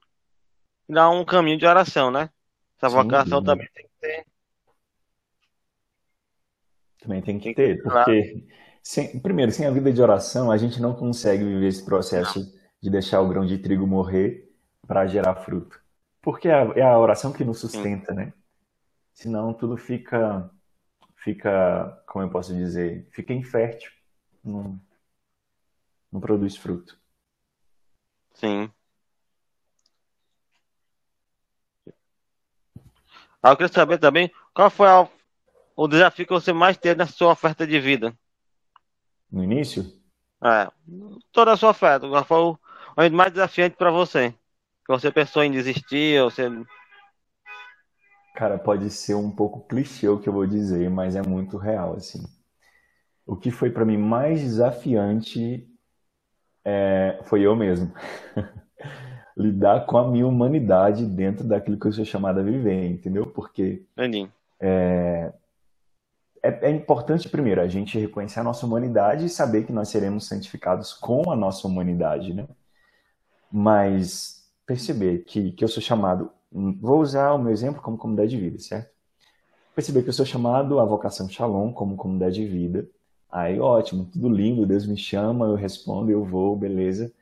dar 0.92 1.10
um 1.10 1.26
caminho 1.26 1.58
de 1.58 1.66
oração, 1.66 2.12
né? 2.12 2.30
Essa 2.78 2.90
Sim, 2.90 2.96
vocação 2.96 3.44
também 3.44 3.68
tem 3.74 3.84
que 3.86 4.00
ter. 4.00 4.26
Também 7.00 7.22
tem 7.22 7.40
que 7.40 7.54
ter, 7.54 7.82
porque 7.82 8.46
sem, 8.84 9.20
primeiro, 9.20 9.52
sem 9.52 9.66
a 9.66 9.72
vida 9.72 9.92
de 9.92 10.02
oração, 10.02 10.52
a 10.52 10.58
gente 10.58 10.82
não 10.82 10.94
consegue 10.94 11.44
viver 11.44 11.68
esse 11.68 11.84
processo 11.84 12.40
não. 12.40 12.60
de 12.82 12.90
deixar 12.90 13.22
o 13.22 13.28
grão 13.28 13.46
de 13.46 13.58
trigo 13.58 13.88
morrer 13.88 14.52
para 14.88 15.08
gerar 15.08 15.36
fruto. 15.36 15.82
Porque 16.22 16.48
é 16.48 16.54
a, 16.54 16.74
é 16.76 16.82
a 16.82 17.00
oração 17.00 17.34
que 17.34 17.44
nos 17.44 17.60
sustenta, 17.60 18.12
Sim. 18.12 18.18
né? 18.18 18.34
Senão 19.14 19.54
tudo 19.54 19.78
fica, 19.78 20.50
fica, 21.16 22.04
como 22.08 22.26
eu 22.26 22.30
posso 22.30 22.56
dizer, 22.56 23.08
fica 23.12 23.34
infértil 23.34 23.92
não, 24.44 24.80
não 26.12 26.20
produz 26.20 26.56
fruto. 26.58 27.00
Sim. 28.34 28.72
Eu 33.44 33.58
queria 33.58 33.72
saber 33.72 33.98
também 33.98 34.32
qual 34.54 34.70
foi 34.70 34.88
a, 34.88 35.08
o 35.76 35.88
desafio 35.88 36.26
que 36.26 36.34
você 36.34 36.54
mais 36.54 36.78
teve 36.78 36.96
na 36.96 37.08
sua 37.08 37.32
oferta 37.32 37.66
de 37.66 37.80
vida. 37.80 38.14
No 39.32 39.44
início? 39.44 39.86
É, 40.44 40.70
toda 41.32 41.54
a 41.54 41.58
sua 41.58 41.72
oferta. 41.72 42.08
Qual 42.08 42.26
foi 42.26 42.38
o, 42.38 42.60
o 42.98 43.12
mais 43.12 43.32
desafiante 43.32 43.76
para 43.76 43.92
você? 43.92 44.32
Que 44.86 44.94
você 44.94 45.12
pensou 45.12 45.44
em 45.44 45.52
desistir? 45.52 46.22
Ou 46.22 46.30
você... 46.30 46.50
Cara, 48.36 48.58
pode 48.58 48.90
ser 48.90 49.16
um 49.16 49.32
pouco 49.32 49.68
clichê 49.68 50.08
o 50.08 50.20
que 50.20 50.28
eu 50.28 50.34
vou 50.34 50.46
dizer, 50.46 50.90
mas 50.90 51.16
é 51.16 51.22
muito 51.22 51.58
real, 51.58 51.96
assim 51.96 52.24
o 53.32 53.36
que 53.38 53.50
foi 53.50 53.70
para 53.70 53.86
mim 53.86 53.98
mais 53.98 54.42
desafiante 54.42 55.66
é, 56.66 57.20
foi 57.24 57.42
eu 57.42 57.56
mesmo. 57.56 57.94
Lidar 59.36 59.86
com 59.86 59.98
a 59.98 60.08
minha 60.08 60.28
humanidade 60.28 61.06
dentro 61.06 61.48
daquilo 61.48 61.80
que 61.80 61.88
eu 61.88 61.94
sou 61.94 62.06
chamado 62.06 62.40
a 62.40 62.44
viver, 62.44 62.90
entendeu? 62.90 63.26
Porque 63.26 63.84
é, 64.60 65.34
é, 66.44 66.70
é, 66.70 66.72
importante, 66.72 67.30
primeiro, 67.30 67.62
a 67.62 67.68
gente 67.68 68.00
reconhecer 68.00 68.40
a 68.40 68.44
nossa 68.44 68.66
humanidade 68.66 69.26
e 69.26 69.30
saber 69.30 69.66
que 69.66 69.72
nós 69.72 69.90
seremos 69.90 70.28
santificados 70.28 70.94
com 70.94 71.32
a 71.32 71.36
nossa 71.36 71.68
humanidade, 71.68 72.34
né? 72.34 72.48
Mas 73.52 74.50
perceber 74.66 75.20
que, 75.26 75.52
que 75.52 75.64
eu 75.64 75.68
sou 75.68 75.82
chamado, 75.82 76.32
vou 76.52 77.02
usar 77.02 77.34
o 77.34 77.38
meu 77.38 77.52
exemplo 77.52 77.82
como 77.82 77.98
comunidade 77.98 78.32
de 78.32 78.38
vida, 78.38 78.60
certo? 78.60 78.90
Perceber 79.76 80.04
que 80.04 80.10
eu 80.10 80.14
sou 80.14 80.26
chamado 80.26 80.80
à 80.80 80.86
vocação 80.86 81.30
Shalom 81.30 81.72
como 81.72 81.96
comunidade 81.96 82.36
de 82.36 82.46
vida. 82.46 82.88
Aí, 83.32 83.60
ótimo, 83.60 84.06
tudo 84.06 84.28
lindo, 84.28 84.66
Deus 84.66 84.86
me 84.86 84.98
chama, 84.98 85.46
eu 85.46 85.56
respondo, 85.56 86.12
eu 86.12 86.26
vou, 86.26 86.56
beleza. 86.56 87.14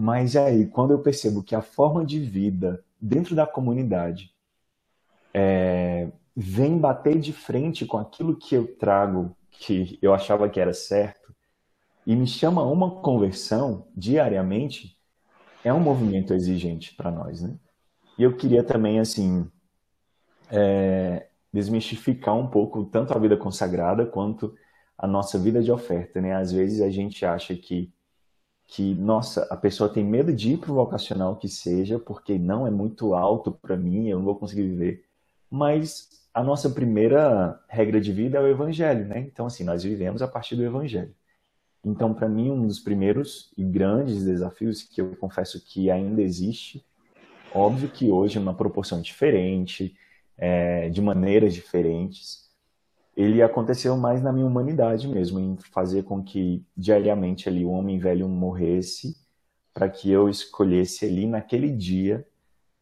Mas 0.00 0.34
aí, 0.34 0.66
quando 0.66 0.92
eu 0.92 0.98
percebo 1.00 1.42
que 1.42 1.54
a 1.54 1.60
forma 1.60 2.06
de 2.06 2.18
vida 2.18 2.82
dentro 2.98 3.36
da 3.36 3.46
comunidade 3.46 4.34
é, 5.34 6.10
vem 6.34 6.78
bater 6.78 7.20
de 7.20 7.34
frente 7.34 7.84
com 7.84 7.98
aquilo 7.98 8.34
que 8.34 8.54
eu 8.54 8.66
trago, 8.78 9.36
que 9.50 9.98
eu 10.00 10.14
achava 10.14 10.48
que 10.48 10.58
era 10.58 10.72
certo, 10.72 11.34
e 12.06 12.16
me 12.16 12.26
chama 12.26 12.62
a 12.62 12.64
uma 12.64 13.02
conversão 13.02 13.88
diariamente, 13.94 14.96
é 15.62 15.70
um 15.70 15.80
movimento 15.80 16.32
exigente 16.32 16.94
para 16.94 17.10
nós, 17.10 17.42
né? 17.42 17.54
E 18.16 18.22
eu 18.22 18.34
queria 18.34 18.64
também, 18.64 18.98
assim, 19.00 19.46
é, 20.50 21.26
desmistificar 21.52 22.34
um 22.34 22.46
pouco 22.46 22.86
tanto 22.86 23.12
a 23.12 23.18
vida 23.18 23.36
consagrada 23.36 24.06
quanto 24.06 24.54
a 24.96 25.06
nossa 25.06 25.38
vida 25.38 25.62
de 25.62 25.70
oferta, 25.70 26.22
né? 26.22 26.34
Às 26.34 26.52
vezes 26.52 26.80
a 26.80 26.88
gente 26.88 27.22
acha 27.26 27.54
que 27.54 27.92
que 28.70 28.94
nossa, 28.94 29.42
a 29.50 29.56
pessoa 29.56 29.88
tem 29.90 30.04
medo 30.04 30.32
de 30.32 30.52
ir 30.52 30.58
para 30.58 30.70
o 30.70 30.76
vocacional 30.76 31.34
que 31.34 31.48
seja, 31.48 31.98
porque 31.98 32.38
não 32.38 32.66
é 32.66 32.70
muito 32.70 33.14
alto 33.14 33.50
para 33.50 33.76
mim, 33.76 34.08
eu 34.08 34.18
não 34.18 34.24
vou 34.24 34.36
conseguir 34.36 34.62
viver. 34.62 35.04
Mas 35.50 36.08
a 36.32 36.42
nossa 36.42 36.70
primeira 36.70 37.60
regra 37.68 38.00
de 38.00 38.12
vida 38.12 38.38
é 38.38 38.40
o 38.40 38.46
evangelho, 38.46 39.06
né? 39.06 39.18
Então 39.20 39.46
assim, 39.46 39.64
nós 39.64 39.82
vivemos 39.82 40.22
a 40.22 40.28
partir 40.28 40.54
do 40.54 40.62
evangelho. 40.64 41.12
Então, 41.84 42.14
para 42.14 42.28
mim, 42.28 42.50
um 42.50 42.66
dos 42.66 42.78
primeiros 42.78 43.50
e 43.56 43.64
grandes 43.64 44.24
desafios 44.24 44.82
que 44.82 45.00
eu 45.00 45.16
confesso 45.16 45.60
que 45.64 45.90
ainda 45.90 46.22
existe, 46.22 46.84
óbvio 47.54 47.88
que 47.88 48.10
hoje, 48.10 48.38
numa 48.38 48.54
proporção 48.54 49.00
diferente, 49.00 49.96
é, 50.36 50.88
de 50.90 51.00
maneiras 51.00 51.54
diferentes, 51.54 52.49
ele 53.20 53.42
aconteceu 53.42 53.96
mais 53.96 54.22
na 54.22 54.32
minha 54.32 54.46
humanidade 54.46 55.06
mesmo, 55.08 55.38
em 55.38 55.56
fazer 55.56 56.04
com 56.04 56.22
que 56.22 56.64
diariamente 56.76 57.48
ali 57.48 57.64
o 57.64 57.70
homem 57.70 57.98
velho 57.98 58.28
morresse, 58.28 59.16
para 59.74 59.88
que 59.88 60.10
eu 60.10 60.28
escolhesse 60.28 61.04
ali 61.04 61.26
naquele 61.26 61.70
dia 61.70 62.26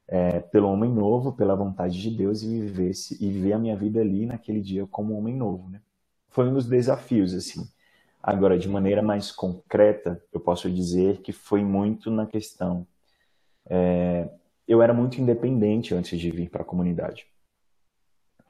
é, 0.07 0.41
pelo 0.41 0.69
homem 0.69 0.91
novo, 0.91 1.33
pela 1.33 1.55
vontade 1.55 2.01
de 2.01 2.11
Deus 2.11 2.43
e 2.43 2.61
vivesse 2.61 3.23
e 3.23 3.31
viver 3.31 3.53
a 3.53 3.59
minha 3.59 3.77
vida 3.77 4.01
ali 4.01 4.25
naquele 4.25 4.61
dia 4.61 4.87
como 4.87 5.17
homem 5.19 5.37
novo, 5.37 5.69
né? 5.69 5.81
Foi 6.29 6.49
um 6.49 6.55
dos 6.55 6.67
desafios 6.67 7.35
assim. 7.35 7.69
Agora, 8.23 8.59
de 8.59 8.69
maneira 8.69 9.03
mais 9.03 9.31
concreta, 9.31 10.23
eu 10.33 10.41
posso 10.41 10.71
dizer 10.71 11.21
que 11.21 11.33
foi 11.33 11.65
muito 11.65 12.11
na 12.11 12.27
questão. 12.27 12.87
É, 13.69 14.29
eu 14.67 14.83
era 14.83 14.93
muito 14.93 15.21
independente 15.21 15.95
antes 15.95 16.19
de 16.19 16.31
vir 16.31 16.51
para 16.51 16.63
a 16.63 16.65
comunidade. 16.65 17.27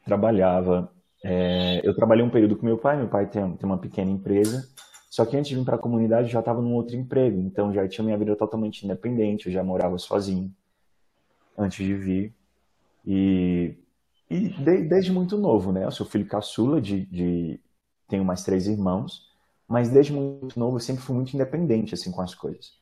Trabalhava. 0.04 0.92
É, 1.24 1.80
eu 1.84 1.94
trabalhei 1.94 2.24
um 2.24 2.30
período 2.30 2.56
com 2.56 2.66
meu 2.66 2.78
pai. 2.78 2.96
Meu 2.96 3.08
pai 3.08 3.26
tem, 3.26 3.56
tem 3.56 3.66
uma 3.66 3.78
pequena 3.78 4.10
empresa. 4.10 4.68
Só 5.10 5.24
que 5.24 5.36
antes 5.36 5.48
de 5.48 5.56
vir 5.56 5.64
para 5.64 5.76
a 5.76 5.80
comunidade, 5.80 6.28
eu 6.28 6.32
já 6.32 6.40
estava 6.40 6.60
num 6.60 6.74
outro 6.74 6.96
emprego. 6.96 7.40
Então, 7.40 7.72
já 7.72 7.86
tinha 7.88 8.04
minha 8.04 8.18
vida 8.18 8.36
totalmente 8.36 8.84
independente. 8.84 9.46
Eu 9.46 9.52
já 9.52 9.62
morava 9.62 9.98
sozinho 9.98 10.52
antes 11.56 11.84
de 11.84 11.94
vir. 11.94 12.34
E, 13.06 13.74
e 14.30 14.48
de, 14.48 14.82
desde 14.82 15.12
muito 15.12 15.36
novo, 15.38 15.72
né? 15.72 15.84
Eu 15.84 15.90
sou 15.90 16.06
filho 16.06 16.26
caçula 16.26 16.80
de, 16.80 17.06
de 17.06 17.60
tenho 18.08 18.24
mais 18.24 18.44
três 18.44 18.66
irmãos 18.66 19.28
mas 19.68 19.90
desde 19.90 20.12
muito 20.12 20.58
novo 20.58 20.76
eu 20.76 20.80
sempre 20.80 21.02
fui 21.02 21.14
muito 21.14 21.34
independente 21.34 21.92
assim 21.92 22.10
com 22.10 22.22
as 22.22 22.34
coisas. 22.34 22.72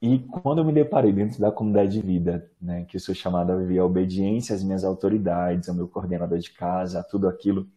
E 0.00 0.18
quando 0.20 0.58
eu 0.58 0.64
me 0.64 0.72
deparei 0.72 1.12
dentro 1.12 1.40
da 1.40 1.50
comunidade 1.50 1.92
de 1.92 2.00
vida, 2.00 2.50
né, 2.60 2.84
que 2.84 2.96
eu 2.96 3.00
sou 3.00 3.14
chamado 3.14 3.50
a 3.52 3.56
viver 3.56 3.78
a 3.78 3.84
obediência 3.84 4.54
às 4.54 4.62
minhas 4.62 4.84
autoridades, 4.84 5.68
ao 5.68 5.74
meu 5.74 5.88
coordenador 5.88 6.38
de 6.38 6.50
casa, 6.52 7.00
a 7.00 7.04
tudo 7.04 7.28
aquilo 7.28 7.68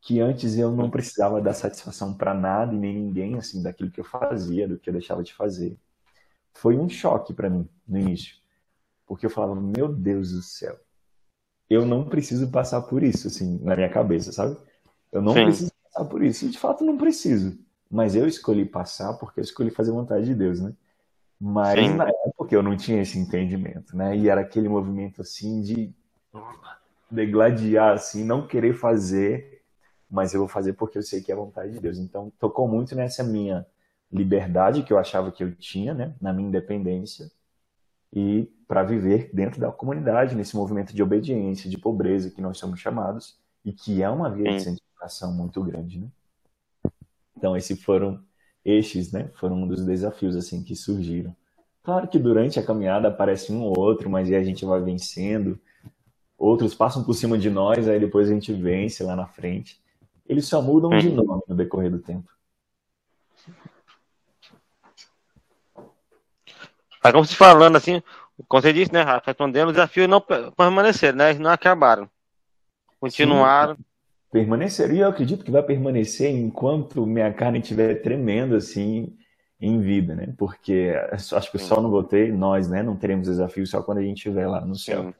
que 0.00 0.20
antes 0.20 0.58
eu 0.58 0.72
não 0.72 0.90
precisava 0.90 1.40
dar 1.40 1.54
satisfação 1.54 2.14
para 2.14 2.34
nada 2.34 2.74
e 2.74 2.78
nem 2.78 2.94
ninguém 2.94 3.36
assim 3.38 3.62
daquilo 3.62 3.90
que 3.90 4.00
eu 4.00 4.04
fazia, 4.04 4.68
do 4.68 4.78
que 4.78 4.90
eu 4.90 4.94
deixava 4.94 5.22
de 5.22 5.34
fazer. 5.34 5.78
Foi 6.54 6.76
um 6.78 6.88
choque 6.88 7.34
para 7.34 7.50
mim 7.50 7.68
no 7.88 7.98
início, 7.98 8.36
porque 9.06 9.26
eu 9.26 9.30
falava, 9.30 9.54
meu 9.54 9.88
Deus 9.92 10.32
do 10.32 10.42
céu, 10.42 10.78
eu 11.70 11.86
não 11.86 12.04
preciso 12.08 12.50
passar 12.50 12.82
por 12.82 13.02
isso 13.02 13.28
assim 13.28 13.58
na 13.62 13.76
minha 13.76 13.88
cabeça, 13.88 14.32
sabe? 14.32 14.56
Eu 15.12 15.22
não 15.22 15.34
Sim. 15.34 15.44
preciso 15.44 15.72
passar 15.84 16.04
por 16.08 16.22
isso. 16.22 16.44
E 16.46 16.50
de 16.50 16.58
fato 16.58 16.84
não 16.84 16.96
preciso. 16.98 17.58
Mas 17.90 18.14
eu 18.16 18.26
escolhi 18.26 18.64
passar 18.64 19.14
porque 19.14 19.40
eu 19.40 19.44
escolhi 19.44 19.70
fazer 19.70 19.92
vontade 19.92 20.26
de 20.26 20.34
Deus, 20.34 20.60
né? 20.60 20.74
Mas 21.44 21.76
Sim. 21.76 21.96
na 21.96 22.08
época 22.08 22.54
eu 22.54 22.62
não 22.62 22.76
tinha 22.76 23.02
esse 23.02 23.18
entendimento, 23.18 23.96
né? 23.96 24.16
E 24.16 24.28
era 24.28 24.42
aquele 24.42 24.68
movimento 24.68 25.22
assim 25.22 25.60
de 25.60 25.92
degladiar, 27.10 27.94
assim, 27.94 28.22
não 28.22 28.46
querer 28.46 28.74
fazer, 28.74 29.60
mas 30.08 30.32
eu 30.32 30.38
vou 30.38 30.48
fazer 30.48 30.74
porque 30.74 30.96
eu 30.96 31.02
sei 31.02 31.20
que 31.20 31.32
é 31.32 31.34
a 31.34 31.38
vontade 31.38 31.72
de 31.72 31.80
Deus. 31.80 31.98
Então 31.98 32.32
tocou 32.38 32.68
muito 32.68 32.94
nessa 32.94 33.24
minha 33.24 33.66
liberdade 34.12 34.84
que 34.84 34.92
eu 34.92 34.98
achava 34.98 35.32
que 35.32 35.42
eu 35.42 35.52
tinha, 35.56 35.92
né? 35.92 36.14
Na 36.20 36.32
minha 36.32 36.46
independência 36.46 37.28
e 38.12 38.44
para 38.68 38.84
viver 38.84 39.28
dentro 39.34 39.60
da 39.60 39.72
comunidade, 39.72 40.36
nesse 40.36 40.54
movimento 40.54 40.94
de 40.94 41.02
obediência, 41.02 41.68
de 41.68 41.76
pobreza 41.76 42.30
que 42.30 42.40
nós 42.40 42.56
somos 42.56 42.78
chamados 42.78 43.36
e 43.64 43.72
que 43.72 44.00
é 44.00 44.08
uma 44.08 44.30
via 44.30 44.44
de 44.52 44.62
santificação 44.62 45.32
muito 45.32 45.60
grande, 45.60 45.98
né? 45.98 46.06
Então, 47.36 47.56
esses 47.56 47.82
foram 47.82 48.22
estes, 48.64 49.12
né? 49.12 49.30
Foram 49.34 49.56
um 49.56 49.66
dos 49.66 49.84
desafios 49.84 50.36
assim 50.36 50.62
que 50.62 50.74
surgiram. 50.74 51.34
Claro 51.82 52.06
que 52.06 52.18
durante 52.18 52.58
a 52.58 52.62
caminhada 52.62 53.08
aparece 53.08 53.52
um 53.52 53.62
ou 53.62 53.78
outro, 53.78 54.08
mas 54.08 54.28
aí 54.28 54.36
a 54.36 54.44
gente 54.44 54.64
vai 54.64 54.80
vencendo. 54.80 55.58
Outros 56.38 56.74
passam 56.74 57.02
por 57.02 57.14
cima 57.14 57.36
de 57.36 57.50
nós, 57.50 57.88
aí 57.88 57.98
depois 57.98 58.30
a 58.30 58.34
gente 58.34 58.52
vence 58.52 59.02
lá 59.02 59.16
na 59.16 59.26
frente. 59.26 59.80
Eles 60.28 60.46
só 60.46 60.62
mudam 60.62 60.96
de 60.96 61.10
nome 61.10 61.42
no 61.48 61.54
decorrer 61.54 61.90
do 61.90 61.98
tempo. 61.98 62.30
Mas 67.02 67.12
como 67.12 67.24
se 67.24 67.34
falando 67.34 67.76
assim, 67.76 68.00
como 68.46 68.62
você 68.62 68.72
disse, 68.72 68.92
né, 68.92 69.02
Rafa? 69.02 69.26
Respondendo, 69.26 69.70
o 69.70 69.72
desafio 69.72 70.06
não 70.06 70.20
permanecer, 70.56 71.12
né? 71.14 71.30
Eles 71.30 71.40
não 71.40 71.50
acabaram. 71.50 72.08
Continuaram. 73.00 73.74
Sim 73.74 73.91
permanecer. 74.32 74.90
E 74.92 75.00
eu 75.00 75.08
acredito 75.08 75.44
que 75.44 75.50
vai 75.50 75.62
permanecer 75.62 76.30
enquanto 76.30 77.06
minha 77.06 77.32
carne 77.32 77.60
estiver 77.60 78.00
tremendo 78.02 78.56
assim 78.56 79.16
em 79.60 79.78
vida, 79.80 80.16
né? 80.16 80.34
Porque 80.36 80.92
acho 81.12 81.52
que 81.52 81.58
só 81.58 81.80
não 81.80 81.90
votei, 81.90 82.32
nós, 82.32 82.66
né? 82.66 82.82
Não 82.82 82.96
teremos 82.96 83.28
desafio 83.28 83.64
só 83.66 83.82
quando 83.82 83.98
a 83.98 84.02
gente 84.02 84.16
estiver 84.16 84.48
lá 84.48 84.62
no 84.62 84.74
céu. 84.74 85.04
Sim. 85.04 85.14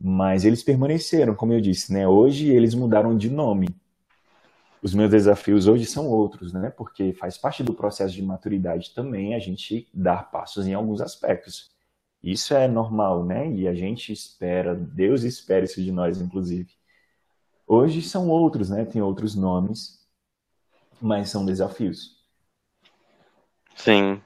Mas 0.00 0.44
eles 0.44 0.62
permaneceram, 0.62 1.34
como 1.34 1.52
eu 1.52 1.60
disse, 1.60 1.92
né? 1.92 2.08
Hoje 2.08 2.50
eles 2.50 2.74
mudaram 2.74 3.16
de 3.16 3.30
nome. 3.30 3.68
Os 4.82 4.94
meus 4.94 5.10
desafios 5.10 5.68
hoje 5.68 5.86
são 5.86 6.08
outros, 6.08 6.52
né? 6.52 6.70
Porque 6.70 7.12
faz 7.12 7.38
parte 7.38 7.62
do 7.62 7.74
processo 7.74 8.14
de 8.14 8.22
maturidade 8.22 8.92
também 8.94 9.34
a 9.34 9.38
gente 9.38 9.88
dar 9.94 10.30
passos 10.30 10.66
em 10.66 10.74
alguns 10.74 11.00
aspectos. 11.00 11.70
Isso 12.22 12.54
é 12.54 12.66
normal, 12.66 13.24
né? 13.24 13.50
E 13.50 13.68
a 13.68 13.74
gente 13.74 14.12
espera, 14.12 14.74
Deus 14.74 15.22
espera 15.22 15.64
isso 15.64 15.82
de 15.82 15.92
nós, 15.92 16.20
inclusive. 16.20 16.68
Hoje 17.66 18.02
são 18.02 18.28
outros, 18.28 18.70
né? 18.70 18.84
Tem 18.84 19.00
outros 19.00 19.34
nomes, 19.34 20.06
mas 21.00 21.30
são 21.30 21.44
desafios. 21.44 22.22
Sim. 23.74 24.22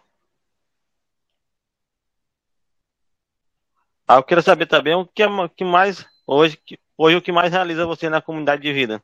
Ah, 4.07 4.17
eu 4.17 4.23
quero 4.23 4.43
saber 4.43 4.67
também 4.67 4.95
o 4.95 5.07
que, 5.07 5.23
é, 5.23 5.27
que 5.55 5.65
mais 5.65 6.07
hoje, 6.27 6.59
hoje 6.97 7.17
o 7.17 7.23
que 7.23 7.31
mais 7.31 7.53
realiza 7.53 7.87
você 7.87 8.09
na 8.09 8.23
comunidade 8.23 8.63
de 8.63 8.73
vida? 8.73 9.03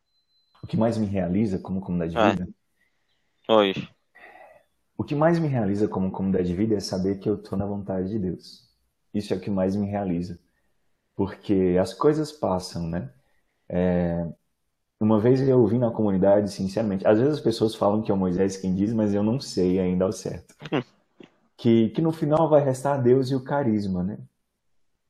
O 0.62 0.66
que 0.66 0.76
mais 0.76 0.96
me 0.96 1.06
realiza 1.06 1.58
como 1.58 1.80
comunidade 1.80 2.12
de 2.12 2.18
é. 2.18 2.30
vida? 2.30 2.48
Hoje. 3.48 3.88
O 4.96 5.04
que 5.04 5.14
mais 5.14 5.38
me 5.38 5.48
realiza 5.48 5.86
como 5.88 6.10
comunidade 6.10 6.48
de 6.48 6.54
vida 6.54 6.74
é 6.74 6.80
saber 6.80 7.18
que 7.18 7.28
eu 7.28 7.34
estou 7.34 7.58
na 7.58 7.66
vontade 7.66 8.08
de 8.08 8.18
Deus. 8.18 8.66
Isso 9.12 9.34
é 9.34 9.36
o 9.36 9.40
que 9.40 9.50
mais 9.50 9.76
me 9.76 9.86
realiza. 9.86 10.38
Porque 11.14 11.76
as 11.80 11.92
coisas 11.92 12.32
passam, 12.32 12.88
né? 12.88 13.12
É, 13.68 14.26
uma 15.00 15.20
vez 15.20 15.40
eu 15.46 15.60
ouvi 15.60 15.78
na 15.78 15.90
comunidade, 15.90 16.50
sinceramente, 16.50 17.06
às 17.06 17.18
vezes 17.18 17.34
as 17.34 17.40
pessoas 17.40 17.74
falam 17.74 18.02
que 18.02 18.10
é 18.10 18.14
o 18.14 18.16
Moisés 18.16 18.56
quem 18.56 18.74
diz, 18.74 18.92
mas 18.92 19.12
eu 19.12 19.22
não 19.22 19.40
sei 19.40 19.78
ainda 19.78 20.04
ao 20.04 20.12
certo. 20.12 20.54
que, 21.56 21.90
que 21.90 22.02
no 22.02 22.12
final 22.12 22.48
vai 22.48 22.62
restar 22.62 23.02
Deus 23.02 23.30
e 23.30 23.34
o 23.34 23.42
carisma, 23.42 24.02
né? 24.02 24.18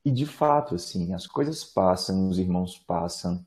E 0.03 0.11
de 0.11 0.25
fato, 0.25 0.75
assim, 0.75 1.13
as 1.13 1.25
coisas 1.25 1.63
passam, 1.63 2.29
os 2.29 2.37
irmãos 2.37 2.77
passam. 2.77 3.43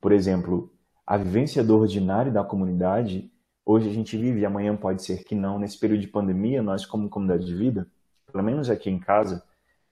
Por 0.00 0.12
exemplo, 0.12 0.72
a 1.06 1.16
vivência 1.16 1.62
do 1.62 1.76
ordinário 1.76 2.32
da 2.32 2.42
comunidade, 2.42 3.30
hoje 3.66 3.88
a 3.88 3.92
gente 3.92 4.16
vive 4.16 4.46
amanhã 4.46 4.74
pode 4.74 5.02
ser 5.02 5.24
que 5.24 5.34
não. 5.34 5.58
Nesse 5.58 5.78
período 5.78 6.00
de 6.00 6.08
pandemia, 6.08 6.62
nós, 6.62 6.86
como 6.86 7.10
comunidade 7.10 7.44
de 7.44 7.54
vida, 7.54 7.86
pelo 8.32 8.42
menos 8.42 8.70
aqui 8.70 8.88
em 8.88 8.98
casa, 8.98 9.42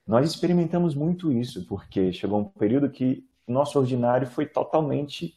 nós 0.07 0.31
experimentamos 0.31 0.95
muito 0.95 1.31
isso, 1.31 1.67
porque 1.67 2.11
chegou 2.13 2.41
um 2.41 2.45
período 2.45 2.89
que 2.89 3.28
nosso 3.49 3.79
ordinário 3.79 4.27
foi 4.27 4.47
totalmente 4.47 5.35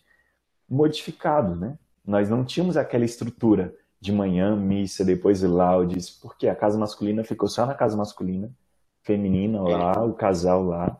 modificado, 0.70 1.56
né? 1.56 1.78
Nós 2.06 2.30
não 2.30 2.44
tínhamos 2.44 2.78
aquela 2.78 3.06
estrutura 3.06 3.76
de 4.00 4.12
manhã, 4.12 4.56
missa, 4.56 5.06
depois 5.06 5.42
laudes, 5.44 6.10
porque 6.10 6.48
a 6.48 6.56
casa 6.56 6.78
masculina 6.78 7.24
ficou 7.24 7.48
só 7.48 7.66
na 7.66 7.76
casa 7.76 7.96
masculina, 7.96 8.52
feminina 9.04 9.62
lá, 9.62 10.04
o 10.04 10.14
casal 10.14 10.64
lá. 10.64 10.98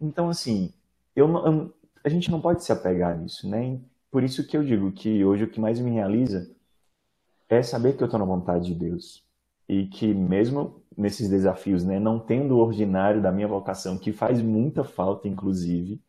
Então, 0.00 0.28
assim, 0.28 0.72
eu, 1.14 1.28
eu, 1.28 1.74
a 2.02 2.08
gente 2.08 2.30
não 2.30 2.40
pode 2.40 2.64
se 2.64 2.72
apegar 2.72 3.16
nisso, 3.16 3.48
né? 3.48 3.78
Por 4.10 4.22
isso 4.22 4.46
que 4.46 4.56
eu 4.56 4.64
digo 4.64 4.90
que 4.92 5.24
hoje 5.24 5.44
o 5.44 5.48
que 5.48 5.60
mais 5.60 5.78
me 5.78 5.90
realiza 5.90 6.50
é 7.48 7.62
saber 7.62 7.96
que 7.96 8.02
eu 8.02 8.06
estou 8.06 8.18
na 8.18 8.26
vontade 8.26 8.66
de 8.66 8.74
Deus. 8.74 9.24
E 9.68 9.86
que 9.86 10.12
mesmo 10.12 10.82
nesses 10.96 11.28
desafios, 11.28 11.84
né, 11.84 11.98
não 11.98 12.18
tendo 12.18 12.56
o 12.56 12.60
ordinário 12.60 13.20
da 13.20 13.32
minha 13.32 13.48
vocação, 13.48 13.98
que 13.98 14.12
faz 14.12 14.40
muita 14.40 14.84
falta, 14.84 15.26
inclusive, 15.28 16.00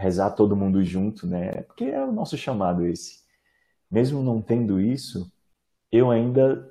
rezar 0.00 0.30
todo 0.30 0.56
mundo 0.56 0.82
junto, 0.82 1.26
né? 1.26 1.62
Porque 1.62 1.84
é 1.84 2.02
o 2.02 2.10
nosso 2.10 2.36
chamado 2.36 2.86
esse. 2.86 3.20
Mesmo 3.90 4.22
não 4.22 4.40
tendo 4.40 4.80
isso, 4.80 5.30
eu 5.92 6.10
ainda 6.10 6.66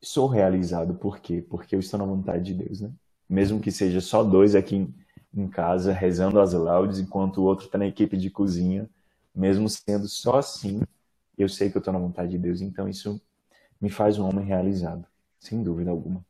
sou 0.00 0.28
realizado. 0.28 0.94
Por 0.94 1.18
quê? 1.18 1.44
Porque 1.48 1.74
eu 1.74 1.80
estou 1.80 1.98
na 1.98 2.06
vontade 2.06 2.44
de 2.44 2.54
Deus, 2.54 2.80
né? 2.80 2.90
Mesmo 3.28 3.60
que 3.60 3.70
seja 3.70 4.00
só 4.00 4.22
dois 4.22 4.54
aqui 4.54 4.76
em, 4.76 4.94
em 5.34 5.48
casa 5.48 5.92
rezando 5.92 6.40
as 6.40 6.52
laudes, 6.52 6.98
enquanto 6.98 7.38
o 7.38 7.44
outro 7.44 7.66
está 7.66 7.76
na 7.76 7.86
equipe 7.86 8.16
de 8.16 8.30
cozinha, 8.30 8.88
mesmo 9.34 9.68
sendo 9.68 10.08
só 10.08 10.38
assim, 10.38 10.80
eu 11.36 11.48
sei 11.48 11.70
que 11.70 11.76
eu 11.76 11.80
estou 11.80 11.92
na 11.92 11.98
vontade 11.98 12.30
de 12.30 12.38
Deus. 12.38 12.60
Então 12.60 12.88
isso 12.88 13.20
me 13.80 13.90
faz 13.90 14.18
um 14.18 14.28
homem 14.28 14.44
realizado, 14.44 15.04
sem 15.38 15.62
dúvida 15.62 15.90
alguma. 15.90 16.24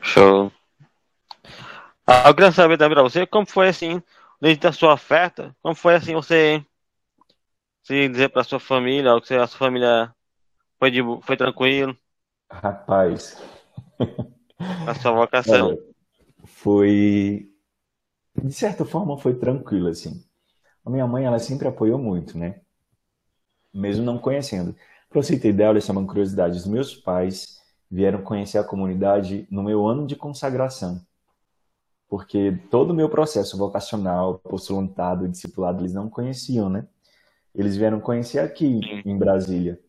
Show. 0.00 0.50
Ah, 2.14 2.28
eu 2.28 2.34
queria 2.34 2.52
saber 2.52 2.76
também 2.76 2.94
para 2.94 3.02
você 3.02 3.26
como 3.26 3.46
foi 3.46 3.68
assim, 3.68 4.02
desde 4.40 4.66
a 4.66 4.72
sua 4.72 4.92
oferta, 4.92 5.56
como 5.62 5.74
foi 5.74 5.94
assim 5.94 6.14
você 6.14 6.62
se 7.82 8.08
dizer 8.08 8.28
para 8.30 8.44
sua 8.44 8.60
família, 8.60 9.14
ou 9.14 9.20
que 9.20 9.34
a 9.34 9.46
sua 9.46 9.58
família 9.58 10.14
foi, 10.78 10.90
de, 10.90 11.00
foi 11.22 11.36
tranquilo? 11.36 11.96
Rapaz. 12.50 13.36
A 14.86 14.94
sua 14.94 15.12
vocação. 15.12 15.68
Olha, 15.68 15.78
foi. 16.46 17.50
De 18.42 18.52
certa 18.52 18.84
forma, 18.84 19.18
foi 19.18 19.34
tranquilo, 19.34 19.88
assim. 19.88 20.24
A 20.84 20.90
minha 20.90 21.06
mãe, 21.06 21.24
ela 21.24 21.38
sempre 21.38 21.68
apoiou 21.68 21.98
muito, 21.98 22.38
né? 22.38 22.60
Mesmo 23.72 24.04
não 24.04 24.18
conhecendo. 24.18 24.74
Para 25.08 25.22
você 25.22 25.38
ter 25.38 25.50
ideia, 25.50 25.70
olha 25.70 25.80
só 25.80 25.92
uma 25.92 26.06
curiosidade: 26.06 26.56
os 26.56 26.66
meus 26.66 26.94
pais 26.94 27.60
vieram 27.90 28.22
conhecer 28.22 28.58
a 28.58 28.64
comunidade 28.64 29.46
no 29.50 29.62
meu 29.62 29.86
ano 29.86 30.06
de 30.06 30.16
consagração. 30.16 31.04
Porque 32.12 32.60
todo 32.70 32.90
o 32.90 32.94
meu 32.94 33.08
processo 33.08 33.56
vocacional, 33.56 34.38
postulantado, 34.40 35.26
discipulado, 35.26 35.80
eles 35.80 35.94
não 35.94 36.10
conheciam, 36.10 36.68
né? 36.68 36.86
Eles 37.54 37.74
vieram 37.74 38.00
conhecer 38.00 38.38
aqui 38.38 38.80
em 39.06 39.16
Brasília, 39.16 39.80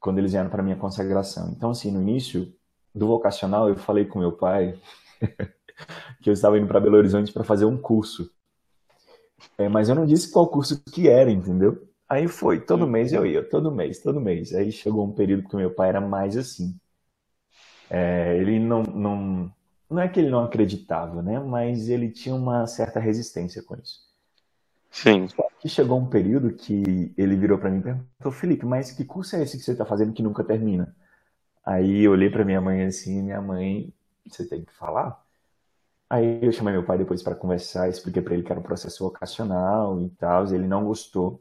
quando 0.00 0.16
eles 0.16 0.32
vieram 0.32 0.48
para 0.48 0.62
minha 0.62 0.76
consagração. 0.76 1.52
Então, 1.54 1.72
assim, 1.72 1.90
no 1.90 2.00
início 2.00 2.50
do 2.94 3.06
vocacional, 3.06 3.68
eu 3.68 3.76
falei 3.76 4.06
com 4.06 4.18
meu 4.18 4.32
pai 4.32 4.80
que 6.22 6.30
eu 6.30 6.32
estava 6.32 6.56
indo 6.56 6.66
para 6.66 6.80
Belo 6.80 6.96
Horizonte 6.96 7.30
para 7.30 7.44
fazer 7.44 7.66
um 7.66 7.76
curso. 7.76 8.30
É, 9.58 9.68
mas 9.68 9.90
eu 9.90 9.94
não 9.94 10.06
disse 10.06 10.32
qual 10.32 10.48
curso 10.48 10.82
que 10.82 11.06
era, 11.06 11.30
entendeu? 11.30 11.86
Aí 12.08 12.28
foi, 12.28 12.62
todo 12.62 12.86
mês 12.88 13.12
eu 13.12 13.26
ia, 13.26 13.46
todo 13.46 13.70
mês, 13.70 14.00
todo 14.00 14.18
mês. 14.22 14.54
Aí 14.54 14.72
chegou 14.72 15.04
um 15.04 15.12
período 15.12 15.46
que 15.46 15.54
meu 15.54 15.70
pai 15.74 15.90
era 15.90 16.00
mais 16.00 16.34
assim. 16.34 16.74
É, 17.90 18.38
ele 18.38 18.58
não, 18.58 18.82
não, 18.84 19.52
não 19.92 20.02
é 20.02 20.08
que 20.08 20.18
ele 20.18 20.30
não 20.30 20.44
acreditava, 20.44 21.22
né? 21.22 21.38
Mas 21.38 21.88
ele 21.88 22.10
tinha 22.10 22.34
uma 22.34 22.66
certa 22.66 22.98
resistência 22.98 23.62
com 23.62 23.76
isso. 23.76 24.00
Sim. 24.90 25.26
Só 25.28 25.48
que 25.58 25.68
chegou 25.68 25.98
um 25.98 26.06
período 26.06 26.52
que 26.52 27.12
ele 27.16 27.34
virou 27.34 27.58
para 27.58 27.70
mim 27.70 27.78
e 27.78 27.82
perguntou, 27.82 28.32
Felipe, 28.32 28.66
mas 28.66 28.92
que 28.92 29.04
curso 29.04 29.36
é 29.36 29.42
esse 29.42 29.56
que 29.56 29.64
você 29.64 29.72
está 29.72 29.84
fazendo 29.84 30.12
que 30.12 30.22
nunca 30.22 30.44
termina? 30.44 30.94
Aí 31.64 32.02
eu 32.02 32.12
olhei 32.12 32.28
para 32.28 32.44
minha 32.44 32.60
mãe 32.60 32.84
assim, 32.84 33.22
minha 33.22 33.40
mãe, 33.40 33.92
você 34.26 34.46
tem 34.46 34.64
que 34.64 34.72
falar? 34.72 35.24
Aí 36.10 36.44
eu 36.44 36.52
chamei 36.52 36.74
meu 36.74 36.84
pai 36.84 36.98
depois 36.98 37.22
para 37.22 37.34
conversar, 37.34 37.88
expliquei 37.88 38.20
para 38.20 38.34
ele 38.34 38.42
que 38.42 38.52
era 38.52 38.60
um 38.60 38.64
processo 38.64 39.02
vocacional 39.02 39.98
e 40.02 40.10
tal, 40.10 40.44
ele 40.52 40.66
não 40.66 40.84
gostou 40.84 41.40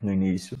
no 0.00 0.12
início, 0.12 0.56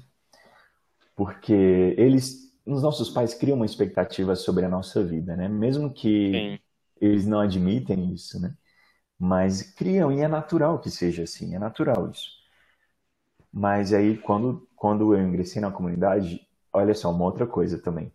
porque 1.14 1.94
eles, 1.96 2.52
os 2.66 2.82
nossos 2.82 3.10
pais 3.10 3.34
criam 3.34 3.56
uma 3.56 3.66
expectativa 3.66 4.34
sobre 4.34 4.64
a 4.64 4.68
nossa 4.68 5.04
vida, 5.04 5.36
né? 5.36 5.48
Mesmo 5.48 5.92
que 5.92 6.32
Sim. 6.32 6.58
Eles 7.00 7.26
não 7.26 7.40
admitem 7.40 8.12
isso, 8.12 8.40
né? 8.40 8.54
Mas 9.18 9.62
criam 9.62 10.12
e 10.12 10.20
é 10.20 10.28
natural 10.28 10.80
que 10.80 10.90
seja 10.90 11.24
assim, 11.24 11.54
é 11.54 11.58
natural 11.58 12.10
isso. 12.10 12.30
Mas 13.50 13.94
aí 13.94 14.18
quando 14.18 14.68
quando 14.76 15.14
eu 15.14 15.22
ingressei 15.26 15.62
na 15.62 15.70
comunidade, 15.70 16.46
olha 16.70 16.92
só 16.92 17.10
uma 17.10 17.24
outra 17.24 17.46
coisa 17.46 17.80
também. 17.80 18.12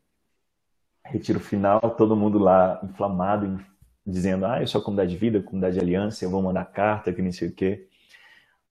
Retiro 1.06 1.40
final, 1.40 1.80
todo 1.96 2.16
mundo 2.16 2.38
lá 2.38 2.80
inflamado, 2.84 3.60
dizendo: 4.06 4.46
"Ah, 4.46 4.62
eu 4.62 4.68
sou 4.68 4.82
a 4.82 4.84
comunidade 4.84 5.12
de 5.12 5.18
vida, 5.18 5.42
comunidade 5.42 5.76
de 5.76 5.80
aliança, 5.80 6.26
eu 6.26 6.30
vou 6.30 6.42
mandar 6.42 6.66
carta, 6.66 7.14
que 7.14 7.22
não 7.22 7.32
sei 7.32 7.48
o 7.48 7.54
quê". 7.54 7.88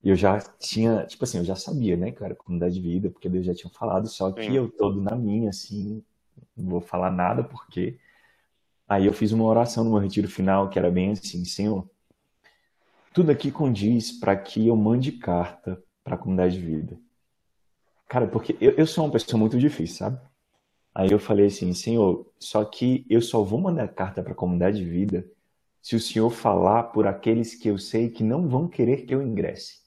E 0.04 0.10
eu 0.10 0.16
já 0.16 0.38
tinha, 0.60 1.06
tipo 1.06 1.24
assim, 1.24 1.38
eu 1.38 1.44
já 1.44 1.56
sabia, 1.56 1.96
né, 1.96 2.12
cara, 2.12 2.34
comunidade 2.34 2.74
de 2.76 2.80
vida, 2.80 3.10
porque 3.10 3.28
Deus 3.28 3.46
já 3.46 3.54
tinha 3.54 3.70
falado, 3.72 4.08
só 4.08 4.32
que 4.32 4.52
Sim. 4.52 4.56
eu 4.56 4.70
todo 4.70 5.00
na 5.02 5.16
minha 5.16 5.50
assim, 5.50 6.04
não 6.56 6.70
vou 6.70 6.80
falar 6.82 7.10
nada 7.12 7.44
porque 7.44 7.98
Aí 8.88 9.06
eu 9.06 9.12
fiz 9.12 9.32
uma 9.32 9.44
oração 9.44 9.84
no 9.84 9.90
meu 9.90 9.98
retiro 9.98 10.28
final 10.28 10.68
que 10.70 10.78
era 10.78 10.90
bem 10.90 11.10
assim, 11.10 11.44
Senhor, 11.44 11.88
tudo 13.12 13.30
aqui 13.32 13.50
condiz 13.50 14.12
para 14.12 14.36
que 14.36 14.68
eu 14.68 14.76
mande 14.76 15.12
carta 15.12 15.82
para 16.04 16.14
a 16.14 16.18
comunidade 16.18 16.58
de 16.58 16.64
vida. 16.64 16.98
Cara, 18.08 18.26
porque 18.28 18.56
eu, 18.60 18.72
eu 18.72 18.86
sou 18.86 19.04
uma 19.04 19.12
pessoa 19.12 19.40
muito 19.40 19.58
difícil, 19.58 19.96
sabe? 19.96 20.20
Aí 20.94 21.10
eu 21.10 21.18
falei 21.18 21.46
assim, 21.46 21.74
Senhor, 21.74 22.26
só 22.38 22.64
que 22.64 23.04
eu 23.10 23.20
só 23.20 23.42
vou 23.42 23.60
mandar 23.60 23.88
carta 23.88 24.22
para 24.22 24.32
a 24.32 24.36
comunidade 24.36 24.78
de 24.78 24.84
vida 24.84 25.26
se 25.82 25.94
o 25.94 26.00
Senhor 26.00 26.30
falar 26.30 26.84
por 26.84 27.06
aqueles 27.06 27.54
que 27.54 27.68
eu 27.68 27.78
sei 27.78 28.08
que 28.08 28.24
não 28.24 28.48
vão 28.48 28.66
querer 28.66 29.04
que 29.04 29.14
eu 29.14 29.22
ingresse. 29.22 29.80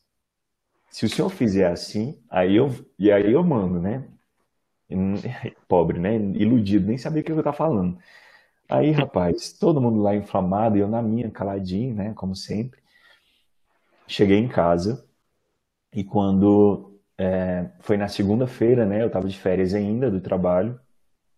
Se 0.90 1.06
o 1.06 1.10
Senhor 1.10 1.30
fizer 1.30 1.68
assim, 1.68 2.20
aí 2.30 2.56
eu 2.56 2.74
e 2.98 3.12
aí 3.12 3.32
eu 3.32 3.44
mando, 3.44 3.80
né? 3.80 4.08
Pobre, 5.68 6.00
né? 6.00 6.16
Iludido, 6.16 6.88
nem 6.88 6.98
sabia 6.98 7.22
o 7.22 7.26
que 7.26 7.32
eu 7.32 7.38
estava 7.38 7.56
falando. 7.56 7.98
Aí, 8.70 8.92
rapaz, 8.92 9.52
todo 9.52 9.82
mundo 9.82 10.00
lá 10.02 10.16
inflamado 10.16 10.78
e 10.78 10.80
eu 10.80 10.88
na 10.88 11.02
minha, 11.02 11.32
caladinho, 11.32 11.96
né? 11.96 12.14
Como 12.14 12.36
sempre. 12.36 12.80
Cheguei 14.08 14.38
em 14.38 14.48
casa 14.48 15.06
e 15.94 16.04
quando 16.04 17.00
é, 17.18 17.70
foi 17.80 17.98
na 17.98 18.08
segunda-feira, 18.08 18.86
né? 18.86 19.02
Eu 19.02 19.08
estava 19.08 19.28
de 19.28 19.38
férias 19.38 19.74
ainda 19.74 20.12
do 20.12 20.22
trabalho. 20.22 20.80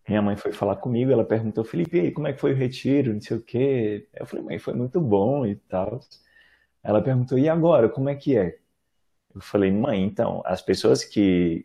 Minha 0.06 0.20
mãe 0.22 0.36
foi 0.36 0.52
falar 0.52 0.76
comigo, 0.76 1.10
ela 1.10 1.24
perguntou, 1.24 1.64
Felipe, 1.64 1.96
e 1.96 2.00
aí, 2.00 2.12
como 2.12 2.26
é 2.26 2.32
que 2.34 2.40
foi 2.40 2.52
o 2.52 2.56
retiro? 2.56 3.14
Não 3.14 3.20
sei 3.20 3.36
o 3.36 3.42
quê. 3.42 4.08
Eu 4.14 4.26
falei, 4.26 4.44
mãe, 4.44 4.58
foi 4.58 4.74
muito 4.74 5.00
bom 5.00 5.46
e 5.46 5.56
tal. 5.56 6.00
Ela 6.82 7.02
perguntou, 7.02 7.38
e 7.38 7.48
agora, 7.48 7.88
como 7.88 8.08
é 8.10 8.14
que 8.14 8.36
é? 8.36 8.58
Eu 9.34 9.40
falei, 9.40 9.70
mãe, 9.70 10.04
então, 10.04 10.42
as 10.44 10.60
pessoas 10.60 11.04
que, 11.04 11.64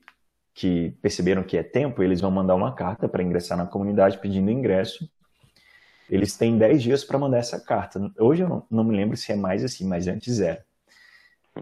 que 0.53 0.91
perceberam 1.01 1.43
que 1.43 1.57
é 1.57 1.63
tempo, 1.63 2.03
eles 2.03 2.21
vão 2.21 2.31
mandar 2.31 2.55
uma 2.55 2.73
carta 2.73 3.09
para 3.09 3.23
ingressar 3.23 3.57
na 3.57 3.65
comunidade 3.65 4.19
pedindo 4.19 4.51
ingresso. 4.51 5.09
Eles 6.09 6.37
têm 6.37 6.57
10 6.57 6.81
dias 6.83 7.03
para 7.03 7.19
mandar 7.19 7.37
essa 7.37 7.59
carta. 7.59 7.99
Hoje 8.19 8.43
eu 8.43 8.49
não, 8.49 8.65
não 8.69 8.83
me 8.83 8.95
lembro 8.95 9.17
se 9.17 9.31
é 9.31 9.35
mais 9.35 9.63
assim, 9.63 9.85
mas 9.85 10.07
antes 10.07 10.39
era. 10.39 10.65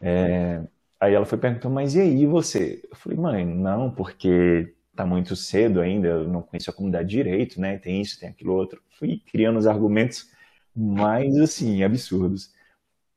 É, 0.02 0.62
aí 1.00 1.14
ela 1.14 1.26
foi 1.26 1.38
perguntando, 1.38 1.74
mas 1.74 1.96
e 1.96 2.02
aí 2.02 2.26
você? 2.26 2.82
Eu 2.90 2.96
falei, 2.96 3.18
mãe, 3.18 3.46
não, 3.46 3.92
porque 3.92 4.74
tá 4.96 5.06
muito 5.06 5.36
cedo 5.36 5.82
ainda, 5.82 6.08
eu 6.08 6.28
não 6.28 6.42
conheço 6.42 6.70
a 6.70 6.74
comunidade 6.74 7.10
direito, 7.10 7.60
né? 7.60 7.78
Tem 7.78 8.02
isso, 8.02 8.20
tem 8.20 8.30
aquilo 8.30 8.54
outro. 8.54 8.82
Fui 8.98 9.22
criando 9.32 9.58
os 9.60 9.68
argumentos 9.68 10.30
mais, 10.76 11.36
assim, 11.38 11.84
absurdos. 11.84 12.54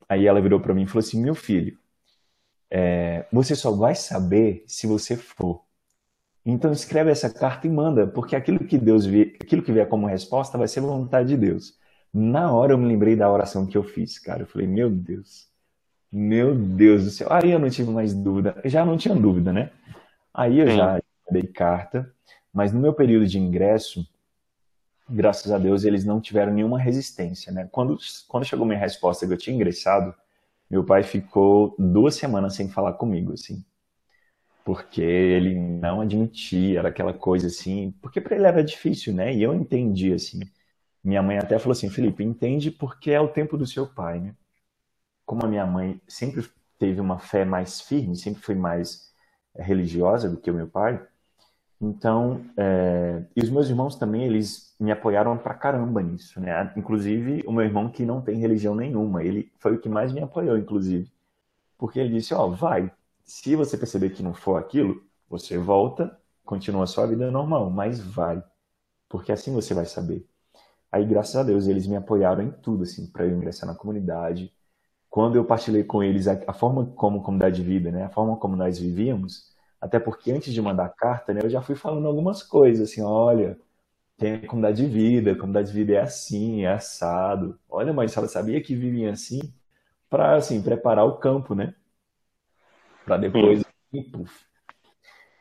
Aí 0.09 0.27
ela 0.27 0.41
virou 0.41 0.61
para 0.61 0.75
mim 0.75 0.85
e 0.85 0.87
falou 0.87 1.01
assim, 1.01 1.21
meu 1.23 1.35
filho, 1.35 1.79
é, 2.71 3.27
você 3.33 3.55
só 3.57 3.71
vai 3.71 3.95
saber 3.95 4.65
se 4.67 4.87
você 4.87 5.17
for. 5.17 5.63
Então 6.51 6.73
escreve 6.73 7.11
essa 7.11 7.29
carta 7.29 7.67
e 7.67 7.71
manda, 7.71 8.07
porque 8.07 8.35
aquilo 8.35 8.61
que 8.61 8.79
Deus 8.79 9.05
vê, 9.05 9.37
aquilo 9.39 9.61
que 9.61 9.71
vier 9.71 9.87
como 9.87 10.07
resposta 10.07 10.57
vai 10.57 10.67
ser 10.67 10.81
vontade 10.81 11.29
de 11.29 11.37
Deus. 11.37 11.79
Na 12.11 12.51
hora 12.51 12.73
eu 12.73 12.79
me 12.79 12.87
lembrei 12.87 13.15
da 13.15 13.31
oração 13.31 13.67
que 13.67 13.77
eu 13.77 13.83
fiz, 13.83 14.19
cara. 14.19 14.45
Eu 14.45 14.47
falei, 14.47 14.67
meu 14.67 14.89
Deus, 14.89 15.47
meu 16.11 16.55
Deus 16.55 17.05
do 17.05 17.11
céu. 17.11 17.29
Aí 17.31 17.51
eu 17.51 17.59
não 17.59 17.69
tive 17.69 17.91
mais 17.91 18.15
dúvida. 18.15 18.59
Já 18.65 18.83
não 18.83 18.97
tinha 18.97 19.15
dúvida, 19.15 19.53
né? 19.53 19.71
Aí 20.33 20.59
eu 20.59 20.71
Sim. 20.71 20.77
já 20.79 20.99
dei 21.31 21.43
carta, 21.43 22.11
mas 22.51 22.73
no 22.73 22.81
meu 22.81 22.95
período 22.95 23.27
de 23.27 23.39
ingresso, 23.39 24.09
graças 25.07 25.53
a 25.53 25.59
Deus, 25.59 25.85
eles 25.85 26.03
não 26.03 26.19
tiveram 26.19 26.55
nenhuma 26.55 26.79
resistência, 26.79 27.53
né? 27.53 27.69
Quando, 27.71 27.99
quando 28.27 28.47
chegou 28.47 28.65
minha 28.65 28.81
resposta 28.81 29.27
que 29.27 29.35
eu 29.35 29.37
tinha 29.37 29.55
ingressado, 29.55 30.15
meu 30.71 30.83
pai 30.83 31.03
ficou 31.03 31.75
duas 31.79 32.15
semanas 32.15 32.55
sem 32.55 32.71
falar 32.71 32.95
comigo, 32.95 33.35
assim. 33.35 33.63
Porque 34.69 35.01
ele 35.03 35.55
não 35.57 36.03
admitia, 36.03 36.81
era 36.81 36.89
aquela 36.91 37.15
coisa 37.15 37.47
assim. 37.49 37.93
Porque 38.03 38.21
para 38.21 38.37
ele 38.37 38.47
era 38.47 38.63
difícil, 38.65 39.15
né? 39.15 39.35
E 39.35 39.43
eu 39.43 39.55
entendi, 39.55 40.13
assim. 40.13 40.41
Minha 41.03 41.23
mãe 41.23 41.39
até 41.39 41.59
falou 41.59 41.73
assim: 41.73 41.91
Felipe, 41.91 42.25
entende 42.25 42.71
porque 42.71 43.11
é 43.13 43.21
o 43.21 43.29
tempo 43.29 43.57
do 43.57 43.67
seu 43.67 43.87
pai, 43.87 44.21
né? 44.21 44.35
como 45.27 45.45
a 45.45 45.49
minha 45.49 45.67
mãe 45.67 46.01
sempre 46.09 46.49
teve 46.79 47.01
uma 47.01 47.19
fé 47.19 47.45
mais 47.45 47.81
firme, 47.83 48.17
sempre 48.17 48.43
foi 48.43 48.55
mais 48.55 49.13
é, 49.55 49.63
religiosa 49.63 50.31
do 50.31 50.39
que 50.39 50.51
o 50.51 50.55
meu 50.55 50.69
pai. 50.69 51.01
Então, 51.81 52.45
é, 52.57 53.25
e 53.37 53.43
os 53.43 53.51
meus 53.51 53.69
irmãos 53.69 53.97
também, 53.97 54.25
eles 54.25 54.75
me 54.81 54.93
apoiaram 54.93 55.37
pra 55.39 55.55
caramba 55.55 56.03
nisso, 56.03 56.41
né? 56.41 56.73
Inclusive, 56.77 57.45
o 57.47 57.53
meu 57.53 57.65
irmão 57.65 57.91
que 57.91 58.05
não 58.07 58.23
tem 58.23 58.39
religião 58.39 58.75
nenhuma, 58.75 59.25
ele 59.25 59.53
foi 59.59 59.75
o 59.75 59.81
que 59.81 59.89
mais 59.89 60.13
me 60.13 60.21
apoiou, 60.23 60.59
inclusive. 60.59 61.11
Porque 61.79 62.01
ele 62.01 62.15
disse, 62.15 62.35
ó, 62.35 62.47
oh, 62.47 62.53
vai, 62.53 62.91
se 63.29 63.57
você 63.57 63.79
perceber 63.79 64.11
que 64.11 64.23
não 64.25 64.35
for 64.35 64.57
aquilo, 64.59 65.03
você 65.29 65.59
volta, 65.59 66.19
continua 66.45 66.85
a 66.85 66.89
sua 66.89 67.07
vida 67.07 67.31
normal, 67.31 67.71
mas 67.71 68.01
vai. 68.01 68.43
Porque 69.09 69.33
assim 69.33 69.53
você 69.53 69.75
vai 69.75 69.87
saber. 69.87 70.27
Aí, 70.93 71.05
graças 71.07 71.37
a 71.37 71.43
Deus, 71.43 71.67
eles 71.69 71.87
me 71.87 71.97
apoiaram 71.97 72.43
em 72.43 72.51
tudo, 72.51 72.85
assim, 72.85 73.07
para 73.11 73.27
eu 73.27 73.37
ingressar 73.37 73.69
na 73.69 73.75
comunidade. 73.77 74.53
Quando 75.11 75.37
eu 75.37 75.45
partilhei 75.45 75.85
com 75.85 76.03
eles 76.03 76.29
a, 76.29 76.41
a 76.49 76.55
forma 76.55 76.87
como 76.97 77.23
comunidade 77.23 77.57
de 77.57 77.63
vida, 77.63 77.91
né? 77.93 78.05
A 78.05 78.11
forma 78.11 78.37
como 78.37 78.57
nós 78.57 78.79
vivíamos, 78.79 79.55
até 79.81 80.01
porque 80.01 80.33
antes 80.33 80.53
de 80.55 80.63
mandar 80.63 80.87
a 80.87 80.89
carta, 80.91 81.35
né, 81.35 81.41
eu 81.45 81.51
já 81.51 81.63
fui 81.63 81.77
falando 81.77 82.07
algumas 82.09 82.43
coisas, 82.43 82.91
assim, 82.91 83.03
olha, 83.03 83.59
tem 84.19 84.35
a 84.35 84.47
comunidade 84.49 84.83
de 84.85 84.89
vida, 84.89 85.33
a 85.33 85.37
comunidade 85.37 85.69
de 85.69 85.75
vida 85.75 85.95
é 85.95 86.01
assim, 86.01 86.63
é 86.65 86.73
assado. 86.73 87.59
Olha, 87.69 87.93
mas 87.93 88.17
ela 88.17 88.29
sabia 88.29 88.63
que 88.63 88.75
viviam 88.77 89.13
assim 89.13 89.41
para 90.11 90.37
assim, 90.37 90.63
preparar 90.63 91.07
o 91.07 91.19
campo, 91.19 91.55
né? 91.55 91.75
Para 93.09 93.17
depois, 93.19 93.65
puf. 94.13 94.47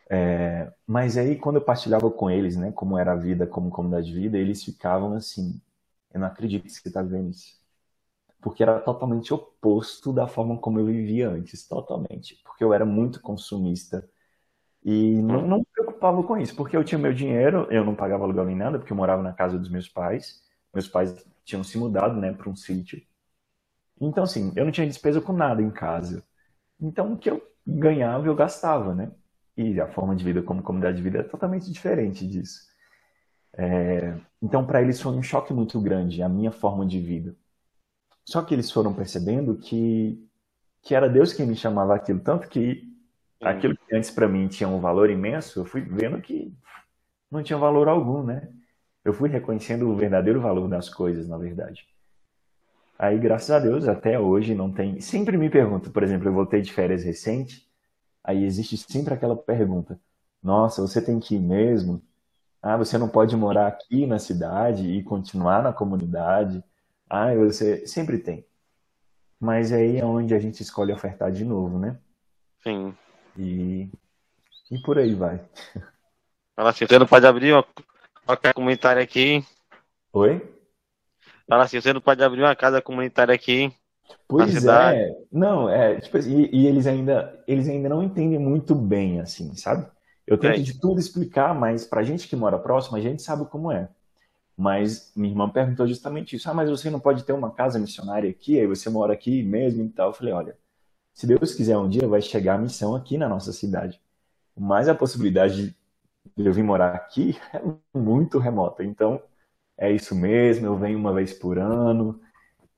É, 0.09 0.71
mas 0.85 1.17
aí, 1.17 1.35
quando 1.35 1.57
eu 1.57 1.61
partilhava 1.61 2.09
com 2.09 2.29
eles, 2.29 2.55
né, 2.55 2.71
como 2.71 2.97
era 2.97 3.11
a 3.11 3.15
vida, 3.15 3.45
como 3.45 3.69
comunidade 3.69 4.07
de 4.07 4.13
vida, 4.13 4.37
eles 4.37 4.63
ficavam 4.63 5.13
assim: 5.13 5.61
eu 6.13 6.19
não 6.19 6.27
acredito 6.27 6.63
que 6.63 6.71
você 6.71 6.87
está 6.87 7.01
vendo 7.01 7.29
isso. 7.29 7.57
Porque 8.41 8.63
era 8.63 8.79
totalmente 8.79 9.33
oposto 9.33 10.13
da 10.13 10.27
forma 10.27 10.57
como 10.57 10.79
eu 10.79 10.85
vivia 10.85 11.29
antes, 11.29 11.67
totalmente. 11.67 12.41
Porque 12.43 12.63
eu 12.63 12.73
era 12.73 12.85
muito 12.85 13.19
consumista, 13.21 14.07
e 14.83 15.21
não, 15.21 15.45
não 15.45 15.57
me 15.59 15.67
preocupava 15.73 16.23
com 16.23 16.37
isso, 16.37 16.55
porque 16.55 16.77
eu 16.77 16.83
tinha 16.83 16.97
meu 16.97 17.13
dinheiro, 17.13 17.67
eu 17.69 17.83
não 17.83 17.93
pagava 17.93 18.23
aluguel 18.23 18.45
nem 18.45 18.55
nada, 18.55 18.79
porque 18.79 18.93
eu 18.93 18.97
morava 18.97 19.21
na 19.21 19.33
casa 19.33 19.59
dos 19.59 19.69
meus 19.69 19.89
pais. 19.89 20.41
Meus 20.73 20.87
pais 20.87 21.25
tinham 21.43 21.63
se 21.63 21.77
mudado, 21.77 22.15
né, 22.15 22.31
para 22.31 22.49
um 22.49 22.55
sítio. 22.55 23.01
Então, 23.99 24.23
assim, 24.23 24.53
eu 24.55 24.63
não 24.63 24.71
tinha 24.71 24.87
despesa 24.87 25.19
com 25.19 25.33
nada 25.33 25.61
em 25.61 25.71
casa. 25.71 26.23
Então, 26.79 27.13
o 27.13 27.17
que 27.17 27.29
eu 27.29 27.41
ganhava, 27.67 28.25
eu 28.25 28.35
gastava, 28.35 28.95
né? 28.95 29.11
E 29.55 29.79
a 29.81 29.87
forma 29.87 30.15
de 30.15 30.23
vida 30.23 30.41
como 30.41 30.63
comunidade 30.63 30.97
de 30.97 31.03
vida 31.03 31.19
é 31.19 31.23
totalmente 31.23 31.71
diferente 31.71 32.25
disso. 32.25 32.61
É... 33.53 34.15
Então, 34.41 34.65
para 34.65 34.81
eles 34.81 35.01
foi 35.01 35.11
um 35.11 35.23
choque 35.23 35.53
muito 35.53 35.79
grande 35.81 36.21
a 36.21 36.29
minha 36.29 36.51
forma 36.51 36.85
de 36.85 36.99
vida. 36.99 37.35
Só 38.23 38.41
que 38.41 38.53
eles 38.53 38.71
foram 38.71 38.93
percebendo 38.93 39.55
que, 39.55 40.23
que 40.81 40.95
era 40.95 41.09
Deus 41.09 41.33
quem 41.33 41.45
me 41.45 41.55
chamava 41.55 41.95
aquilo, 41.95 42.19
tanto 42.19 42.47
que 42.47 42.83
aquilo 43.41 43.75
que 43.75 43.95
antes 43.95 44.11
para 44.11 44.27
mim 44.27 44.47
tinha 44.47 44.67
um 44.67 44.79
valor 44.79 45.09
imenso, 45.09 45.59
eu 45.59 45.65
fui 45.65 45.81
vendo 45.81 46.21
que 46.21 46.53
não 47.31 47.43
tinha 47.43 47.57
valor 47.57 47.87
algum, 47.87 48.23
né? 48.23 48.49
Eu 49.03 49.13
fui 49.13 49.29
reconhecendo 49.29 49.89
o 49.89 49.95
verdadeiro 49.95 50.41
valor 50.41 50.67
das 50.67 50.89
coisas, 50.89 51.27
na 51.27 51.37
verdade. 51.37 51.87
Aí, 52.99 53.17
graças 53.19 53.51
a 53.51 53.59
Deus, 53.59 53.87
até 53.87 54.19
hoje 54.19 54.55
não 54.55 54.71
tem. 54.71 54.99
Sempre 54.99 55.37
me 55.37 55.49
pergunto, 55.49 55.91
por 55.91 56.01
exemplo, 56.01 56.27
eu 56.27 56.33
voltei 56.33 56.61
de 56.61 56.73
férias 56.73 57.03
recente, 57.03 57.67
aí 58.23 58.43
existe 58.43 58.75
sempre 58.77 59.13
aquela 59.13 59.35
pergunta: 59.35 59.99
Nossa, 60.41 60.81
você 60.81 61.01
tem 61.01 61.19
que 61.19 61.35
ir 61.35 61.39
mesmo? 61.39 62.01
Ah, 62.61 62.75
você 62.75 62.97
não 62.97 63.07
pode 63.07 63.35
morar 63.37 63.67
aqui 63.67 64.07
na 64.07 64.17
cidade 64.17 64.89
e 64.89 65.03
continuar 65.03 65.61
na 65.61 65.71
comunidade? 65.71 66.63
Ah, 67.07 67.33
você 67.35 67.85
sempre 67.85 68.17
tem. 68.17 68.45
Mas 69.39 69.71
aí 69.71 69.97
é 69.97 70.05
onde 70.05 70.33
a 70.33 70.39
gente 70.39 70.61
escolhe 70.63 70.91
ofertar 70.91 71.31
de 71.31 71.45
novo, 71.45 71.77
né? 71.77 71.99
Sim. 72.63 72.95
E, 73.37 73.89
e 74.71 74.79
por 74.83 74.97
aí 74.97 75.13
vai. 75.13 75.39
Fala 76.55 76.73
você 76.73 76.97
não 76.97 77.05
pode 77.05 77.27
abrir 77.27 77.53
uma, 77.53 77.63
uma 78.27 78.53
comunitária 78.53 79.03
aqui. 79.03 79.45
Oi? 80.11 80.56
Fala 81.47 81.63
assim, 81.63 81.79
você 81.79 81.93
não 81.93 82.01
pode 82.01 82.23
abrir 82.23 82.41
uma 82.41 82.55
casa 82.55 82.81
comunitária 82.81 83.33
aqui. 83.33 83.71
Pois 84.27 84.65
é, 84.65 85.09
não, 85.31 85.69
é, 85.69 85.99
tipo 85.99 86.17
e, 86.17 86.49
e, 86.53 86.67
eles 86.67 86.87
ainda, 86.87 87.43
eles 87.47 87.67
ainda 87.67 87.89
não 87.89 88.03
entendem 88.03 88.39
muito 88.39 88.73
bem, 88.73 89.19
assim, 89.19 89.55
sabe? 89.55 89.85
Eu 90.25 90.37
tento 90.37 90.59
é. 90.59 90.63
de 90.63 90.79
tudo 90.79 90.99
explicar, 90.99 91.55
mas 91.55 91.85
pra 91.85 92.03
gente 92.03 92.27
que 92.27 92.35
mora 92.35 92.59
próximo, 92.59 92.97
a 92.97 93.01
gente 93.01 93.21
sabe 93.21 93.45
como 93.45 93.71
é. 93.71 93.89
Mas 94.57 95.11
minha 95.15 95.31
irmã 95.31 95.47
perguntou 95.47 95.87
justamente 95.87 96.35
isso. 96.35 96.49
Ah, 96.49 96.53
mas 96.53 96.69
você 96.69 96.89
não 96.89 96.99
pode 96.99 97.23
ter 97.23 97.31
uma 97.31 97.51
casa 97.51 97.77
missionária 97.77 98.29
aqui? 98.29 98.59
Aí 98.59 98.65
você 98.65 98.89
mora 98.89 99.13
aqui 99.13 99.43
mesmo 99.43 99.83
e 99.85 99.89
tal. 99.89 100.09
Eu 100.09 100.13
falei, 100.13 100.33
olha, 100.33 100.57
se 101.13 101.27
Deus 101.27 101.53
quiser 101.53 101.77
um 101.77 101.87
dia, 101.87 102.07
vai 102.07 102.21
chegar 102.21 102.55
a 102.55 102.57
missão 102.57 102.95
aqui 102.95 103.17
na 103.17 103.29
nossa 103.29 103.53
cidade. 103.53 104.01
Mas 104.57 104.89
a 104.89 104.95
possibilidade 104.95 105.75
de 106.35 106.45
eu 106.45 106.51
vir 106.51 106.63
morar 106.63 106.95
aqui 106.95 107.37
é 107.53 107.61
muito 107.97 108.39
remota. 108.39 108.83
Então, 108.83 109.21
é 109.77 109.91
isso 109.91 110.15
mesmo, 110.15 110.65
eu 110.65 110.75
venho 110.77 110.97
uma 110.97 111.13
vez 111.13 111.33
por 111.33 111.59
ano 111.59 112.19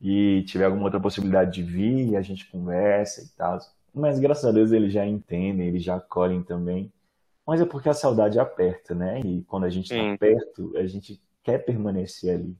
e 0.01 0.43
tiver 0.43 0.65
alguma 0.65 0.85
outra 0.85 0.99
possibilidade 0.99 1.51
de 1.51 1.63
vir, 1.63 2.15
a 2.15 2.21
gente 2.21 2.49
conversa 2.49 3.21
e 3.23 3.29
tal. 3.29 3.59
Mas 3.93 4.19
graças 4.19 4.45
a 4.45 4.51
Deus 4.51 4.71
eles 4.71 4.93
já 4.93 5.05
entendem, 5.05 5.67
eles 5.67 5.83
já 5.83 5.95
acolhem 5.95 6.43
também. 6.43 6.91
Mas 7.45 7.61
é 7.61 7.65
porque 7.65 7.89
a 7.89 7.93
saudade 7.93 8.39
aperta, 8.39 8.93
né? 8.93 9.21
E 9.21 9.43
quando 9.43 9.63
a 9.63 9.69
gente 9.69 9.91
está 9.91 10.17
perto, 10.17 10.77
a 10.77 10.85
gente 10.85 11.19
quer 11.43 11.59
permanecer 11.59 12.35
ali. 12.35 12.55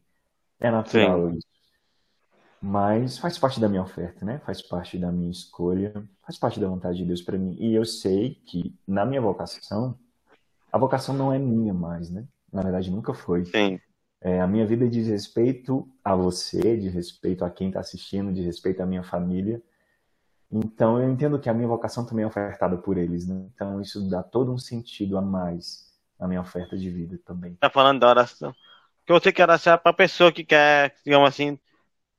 É 0.60 0.72
natural 0.72 1.30
Sim. 1.30 1.38
isso. 1.38 1.48
Mas 2.62 3.18
faz 3.18 3.38
parte 3.38 3.60
da 3.60 3.70
minha 3.70 3.84
oferta, 3.84 4.26
né? 4.26 4.42
Faz 4.46 4.62
parte 4.62 4.98
da 4.98 5.12
minha 5.12 5.32
escolha, 5.32 5.94
faz 6.22 6.38
parte 6.38 6.60
da 6.60 6.68
vontade 6.68 6.98
de 6.98 7.06
Deus 7.06 7.22
para 7.22 7.38
mim. 7.38 7.56
E 7.58 7.74
eu 7.74 7.86
sei 7.86 8.36
que 8.46 8.76
na 8.86 9.06
minha 9.06 9.22
vocação, 9.22 9.98
a 10.72 10.78
vocação 10.78 11.16
não 11.16 11.32
é 11.32 11.40
minha 11.40 11.74
mais, 11.74 12.10
né? 12.10 12.26
Na 12.52 12.62
verdade, 12.62 12.92
nunca 12.92 13.14
foi. 13.14 13.46
Sim. 13.46 13.80
É, 14.22 14.42
a 14.42 14.48
minha 14.48 14.66
vida 14.66 14.88
diz 14.88 15.08
respeito 15.08 15.88
a 16.04 16.16
você, 16.16 16.78
de 16.78 16.90
respeito 16.90 17.46
a 17.46 17.50
quem 17.50 17.70
está 17.70 17.80
assistindo, 17.80 18.34
de 18.34 18.42
respeito 18.42 18.82
à 18.82 18.86
minha 18.86 19.04
família. 19.04 19.62
Então, 20.52 21.00
eu 21.00 21.10
entendo 21.10 21.40
que 21.40 21.50
a 21.50 21.54
minha 21.54 21.68
vocação 21.68 22.06
também 22.06 22.24
é 22.24 22.28
ofertada 22.28 22.78
por 22.78 22.98
eles, 22.98 23.28
né? 23.28 23.48
Então, 23.54 23.80
isso 23.80 24.10
dá 24.10 24.24
todo 24.24 24.52
um 24.52 24.58
sentido 24.58 25.18
a 25.18 25.22
mais 25.22 25.88
na 26.20 26.28
minha 26.28 26.42
oferta 26.42 26.78
de 26.78 26.90
vida 26.90 27.20
também. 27.24 27.56
Tá 27.56 27.70
falando 27.70 28.00
da 28.00 28.10
oração. 28.10 28.54
Que 29.06 29.14
você 29.14 29.32
quer 29.32 29.44
orar 29.44 29.60
para 29.60 29.92
a 29.92 29.94
pessoa 29.94 30.32
que 30.32 30.44
quer, 30.44 30.96
digamos 31.06 31.30
assim, 31.30 31.58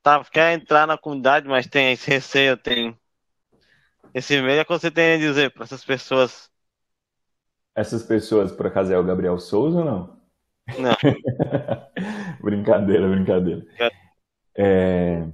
tá, 0.03 0.25
quer 0.25 0.55
entrar 0.55 0.87
na 0.87 0.97
comunidade, 0.97 1.47
mas 1.47 1.67
tem 1.67 1.93
esse 1.93 2.09
receio, 2.09 2.57
tem 2.57 2.99
esse 4.15 4.41
medo. 4.41 4.59
É 4.59 4.63
o 4.63 4.65
que 4.65 4.73
você 4.73 4.91
tem 4.91 5.15
a 5.15 5.19
dizer 5.19 5.53
para 5.53 5.65
essas 5.65 5.85
pessoas? 5.85 6.51
Essas 7.75 8.03
pessoas, 8.03 8.51
por 8.51 8.67
acaso, 8.67 8.93
é 8.93 8.99
o 8.99 9.05
Gabriel 9.05 9.39
Souza 9.39 9.79
ou 9.79 9.85
não? 9.85 10.21
Não. 10.79 10.97
brincadeira, 12.43 13.09
brincadeira. 13.09 13.67
É... 14.57 15.27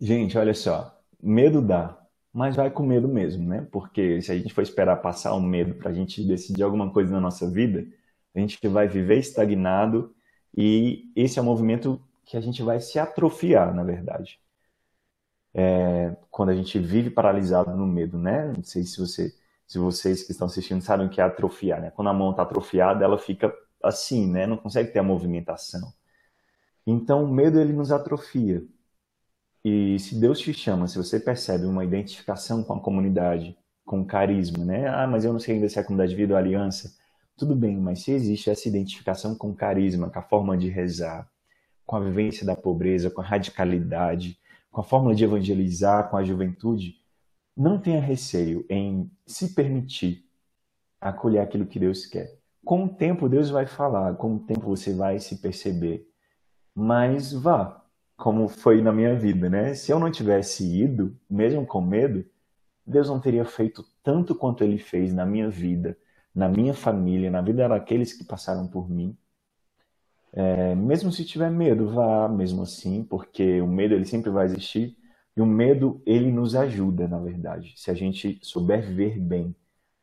Gente, 0.00 0.36
olha 0.36 0.54
só. 0.54 0.98
Medo 1.22 1.62
dá, 1.62 2.02
mas 2.32 2.56
vai 2.56 2.70
com 2.70 2.82
medo 2.82 3.06
mesmo, 3.06 3.48
né? 3.48 3.66
Porque 3.70 4.20
se 4.20 4.32
a 4.32 4.36
gente 4.36 4.52
for 4.52 4.62
esperar 4.62 4.96
passar 4.96 5.34
um 5.34 5.40
medo 5.40 5.74
para 5.74 5.90
a 5.90 5.94
gente 5.94 6.24
decidir 6.24 6.62
alguma 6.62 6.90
coisa 6.90 7.12
na 7.12 7.20
nossa 7.20 7.48
vida, 7.48 7.86
a 8.34 8.40
gente 8.40 8.58
vai 8.68 8.88
viver 8.88 9.18
estagnado 9.18 10.14
e 10.56 11.10
esse 11.14 11.38
é 11.38 11.42
um 11.42 11.44
movimento 11.44 12.00
que 12.24 12.36
a 12.36 12.40
gente 12.40 12.62
vai 12.62 12.80
se 12.80 12.98
atrofiar, 12.98 13.74
na 13.74 13.84
verdade. 13.84 14.40
É, 15.54 16.16
quando 16.30 16.48
a 16.48 16.54
gente 16.54 16.78
vive 16.78 17.10
paralisado 17.10 17.76
no 17.76 17.86
medo, 17.86 18.18
né? 18.18 18.52
Não 18.56 18.64
sei 18.64 18.84
se, 18.84 18.98
você, 18.98 19.34
se 19.66 19.78
vocês 19.78 20.22
que 20.22 20.32
estão 20.32 20.46
assistindo 20.46 20.80
sabem 20.80 21.06
o 21.06 21.10
que 21.10 21.20
é 21.20 21.24
atrofiar, 21.24 21.80
né? 21.80 21.90
Quando 21.90 22.08
a 22.08 22.14
mão 22.14 22.30
está 22.30 22.42
atrofiada, 22.42 23.04
ela 23.04 23.18
fica 23.18 23.54
assim, 23.82 24.26
né? 24.26 24.46
Não 24.46 24.56
consegue 24.56 24.90
ter 24.92 24.98
a 24.98 25.02
movimentação. 25.02 25.92
Então, 26.86 27.24
o 27.24 27.32
medo 27.32 27.60
ele 27.60 27.72
nos 27.72 27.92
atrofia. 27.92 28.62
E 29.64 29.98
se 29.98 30.18
Deus 30.18 30.40
te 30.40 30.52
chama, 30.52 30.88
se 30.88 30.98
você 30.98 31.20
percebe 31.20 31.66
uma 31.66 31.84
identificação 31.84 32.64
com 32.64 32.74
a 32.74 32.80
comunidade, 32.80 33.56
com 33.84 34.04
carisma, 34.04 34.64
né? 34.64 34.88
Ah, 34.88 35.06
mas 35.06 35.24
eu 35.24 35.32
não 35.32 35.40
sei 35.40 35.54
ainda 35.56 35.68
se 35.68 35.78
é 35.78 35.82
a 35.82 35.84
comunidade 35.84 36.10
de 36.10 36.16
vida 36.16 36.34
ou 36.34 36.38
aliança. 36.38 36.96
Tudo 37.36 37.54
bem, 37.54 37.76
mas 37.76 38.02
se 38.02 38.10
existe 38.12 38.50
essa 38.50 38.68
identificação 38.68 39.34
com 39.34 39.54
carisma, 39.54 40.10
com 40.10 40.18
a 40.18 40.22
forma 40.22 40.56
de 40.56 40.68
rezar, 40.68 41.28
com 41.86 41.96
a 41.96 42.00
vivência 42.00 42.44
da 42.44 42.56
pobreza, 42.56 43.10
com 43.10 43.20
a 43.20 43.24
radicalidade, 43.24 44.38
com 44.70 44.80
a 44.80 44.84
fórmula 44.84 45.14
de 45.14 45.24
evangelizar 45.24 46.10
com 46.10 46.16
a 46.16 46.24
juventude, 46.24 46.96
não 47.56 47.78
tenha 47.78 48.00
receio 48.00 48.64
em 48.68 49.10
se 49.26 49.54
permitir 49.54 50.24
acolher 51.00 51.40
aquilo 51.40 51.66
que 51.66 51.78
Deus 51.78 52.06
quer. 52.06 52.41
Com 52.64 52.84
o 52.84 52.88
tempo, 52.88 53.28
Deus 53.28 53.50
vai 53.50 53.66
falar, 53.66 54.16
com 54.16 54.36
o 54.36 54.40
tempo 54.40 54.62
você 54.62 54.94
vai 54.94 55.18
se 55.18 55.40
perceber. 55.40 56.08
Mas 56.74 57.32
vá, 57.32 57.84
como 58.16 58.48
foi 58.48 58.82
na 58.82 58.92
minha 58.92 59.14
vida, 59.16 59.50
né? 59.50 59.74
Se 59.74 59.92
eu 59.92 59.98
não 59.98 60.10
tivesse 60.10 60.64
ido, 60.64 61.16
mesmo 61.30 61.66
com 61.66 61.80
medo, 61.80 62.24
Deus 62.86 63.08
não 63.08 63.20
teria 63.20 63.44
feito 63.44 63.84
tanto 64.02 64.34
quanto 64.34 64.64
ele 64.64 64.78
fez 64.78 65.12
na 65.14 65.26
minha 65.26 65.50
vida, 65.50 65.98
na 66.34 66.48
minha 66.48 66.74
família, 66.74 67.30
na 67.30 67.42
vida 67.42 67.68
daqueles 67.68 68.12
que 68.12 68.24
passaram 68.24 68.68
por 68.68 68.88
mim. 68.90 69.16
É, 70.32 70.74
mesmo 70.74 71.12
se 71.12 71.24
tiver 71.24 71.50
medo, 71.50 71.88
vá 71.88 72.28
mesmo 72.28 72.62
assim, 72.62 73.04
porque 73.04 73.60
o 73.60 73.66
medo 73.66 73.94
ele 73.94 74.04
sempre 74.06 74.30
vai 74.30 74.46
existir, 74.46 74.96
E 75.36 75.40
o 75.40 75.46
medo, 75.46 76.02
ele 76.06 76.30
nos 76.30 76.54
ajuda, 76.54 77.08
na 77.08 77.18
verdade, 77.18 77.72
se 77.76 77.90
a 77.90 77.94
gente 77.94 78.38
souber 78.42 78.82
ver 78.82 79.18
bem. 79.18 79.54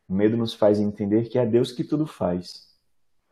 O 0.09 0.13
medo 0.13 0.35
nos 0.35 0.55
faz 0.55 0.79
entender 0.79 1.29
que 1.29 1.37
é 1.37 1.45
Deus 1.45 1.71
que 1.71 1.83
tudo 1.83 2.07
faz. 2.07 2.67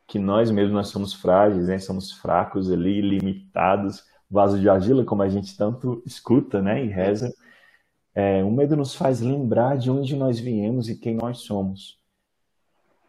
Que 0.05 0.19
nós 0.19 0.51
mesmos 0.51 0.73
nós 0.73 0.89
somos 0.89 1.11
frágeis, 1.11 1.67
né? 1.67 1.79
somos 1.79 2.11
fracos 2.11 2.71
ali, 2.71 3.01
limitados, 3.01 4.03
vaso 4.29 4.59
de 4.59 4.69
argila, 4.69 5.03
como 5.03 5.23
a 5.23 5.27
gente 5.27 5.57
tanto 5.57 6.03
escuta 6.05 6.61
né? 6.61 6.85
e 6.85 6.87
reza. 6.87 7.33
É, 8.13 8.43
o 8.43 8.51
medo 8.51 8.75
nos 8.75 8.93
faz 8.93 9.21
lembrar 9.21 9.77
de 9.77 9.89
onde 9.89 10.15
nós 10.15 10.39
viemos 10.39 10.87
e 10.87 10.95
quem 10.95 11.15
nós 11.15 11.39
somos. 11.39 11.99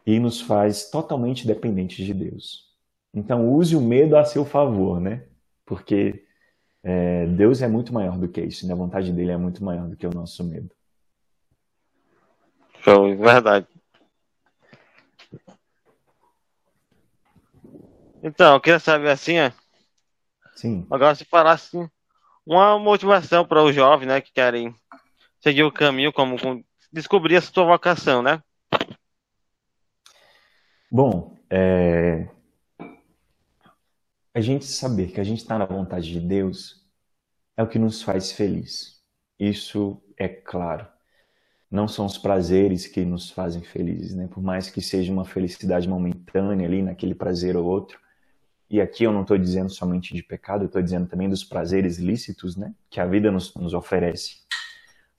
E 0.03 0.19
nos 0.19 0.41
faz 0.41 0.89
totalmente 0.89 1.45
dependentes 1.45 2.03
de 2.03 2.13
Deus. 2.13 2.67
Então 3.13 3.53
use 3.53 3.75
o 3.75 3.81
medo 3.81 4.17
a 4.17 4.25
seu 4.25 4.43
favor, 4.43 4.99
né? 4.99 5.25
Porque 5.63 6.25
é, 6.83 7.27
Deus 7.27 7.61
é 7.61 7.67
muito 7.67 7.93
maior 7.93 8.17
do 8.17 8.27
que 8.27 8.41
isso, 8.41 8.65
e 8.65 8.71
a 8.71 8.75
vontade 8.75 9.11
dele 9.11 9.31
é 9.31 9.37
muito 9.37 9.63
maior 9.63 9.87
do 9.87 9.95
que 9.95 10.07
o 10.07 10.13
nosso 10.13 10.43
medo. 10.43 10.69
Show, 12.83 13.17
verdade. 13.17 13.67
Então, 18.21 18.53
eu 18.53 18.61
queria 18.61 18.79
saber 18.79 19.09
assim, 19.09 19.39
ó. 19.39 19.51
Sim. 20.55 20.85
Agora 20.91 21.15
se 21.15 21.23
falasse 21.23 21.77
assim, 21.77 21.89
uma 22.45 22.77
motivação 22.77 23.45
para 23.45 23.63
os 23.63 23.73
jovens, 23.73 24.07
né, 24.07 24.21
que 24.21 24.33
querem 24.33 24.75
seguir 25.39 25.63
o 25.63 25.71
caminho 25.71 26.11
como 26.11 26.35
descobrir 26.91 27.37
a 27.37 27.41
sua 27.41 27.63
vocação, 27.63 28.21
né? 28.21 28.41
Bom, 30.91 31.37
é, 31.49 32.27
a 34.33 34.41
gente 34.41 34.65
saber 34.65 35.11
que 35.11 35.21
a 35.21 35.23
gente 35.23 35.39
está 35.39 35.57
na 35.57 35.65
vontade 35.65 36.11
de 36.11 36.19
Deus 36.19 36.85
é 37.55 37.63
o 37.63 37.67
que 37.67 37.79
nos 37.79 38.01
faz 38.01 38.31
feliz. 38.31 39.01
Isso 39.39 40.01
é 40.17 40.27
claro. 40.27 40.87
Não 41.69 41.87
são 41.87 42.05
os 42.05 42.17
prazeres 42.17 42.87
que 42.87 43.05
nos 43.05 43.29
fazem 43.29 43.61
felizes, 43.61 44.15
né? 44.15 44.27
Por 44.27 44.41
mais 44.41 44.69
que 44.69 44.81
seja 44.81 45.11
uma 45.13 45.25
felicidade 45.25 45.87
momentânea 45.87 46.67
ali, 46.67 46.81
naquele 46.81 47.13
prazer 47.13 47.55
ou 47.55 47.65
outro. 47.65 47.99
E 48.69 48.81
aqui 48.81 49.03
eu 49.03 49.11
não 49.11 49.21
estou 49.21 49.37
dizendo 49.37 49.69
somente 49.69 50.13
de 50.13 50.23
pecado, 50.23 50.63
eu 50.63 50.67
estou 50.67 50.81
dizendo 50.81 51.07
também 51.07 51.29
dos 51.29 51.43
prazeres 51.43 51.97
lícitos, 51.97 52.55
né? 52.55 52.73
Que 52.89 52.99
a 52.99 53.05
vida 53.05 53.31
nos, 53.31 53.53
nos 53.55 53.73
oferece. 53.73 54.37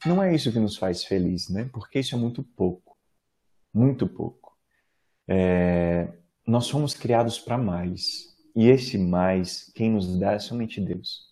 Não 0.04 0.22
é 0.22 0.34
isso 0.34 0.50
que 0.52 0.58
nos 0.58 0.76
faz 0.76 1.04
feliz, 1.04 1.48
né? 1.48 1.68
Porque 1.72 2.00
isso 2.00 2.14
é 2.14 2.18
muito 2.18 2.42
pouco. 2.42 2.96
Muito 3.72 4.06
pouco. 4.08 4.56
É... 5.28 6.12
Nós 6.46 6.66
somos 6.66 6.94
criados 6.94 7.38
para 7.38 7.58
mais. 7.58 8.30
E 8.56 8.68
esse 8.68 8.98
mais, 8.98 9.70
quem 9.74 9.90
nos 9.90 10.18
dá 10.18 10.32
é 10.32 10.38
somente 10.38 10.80
Deus. 10.80 11.30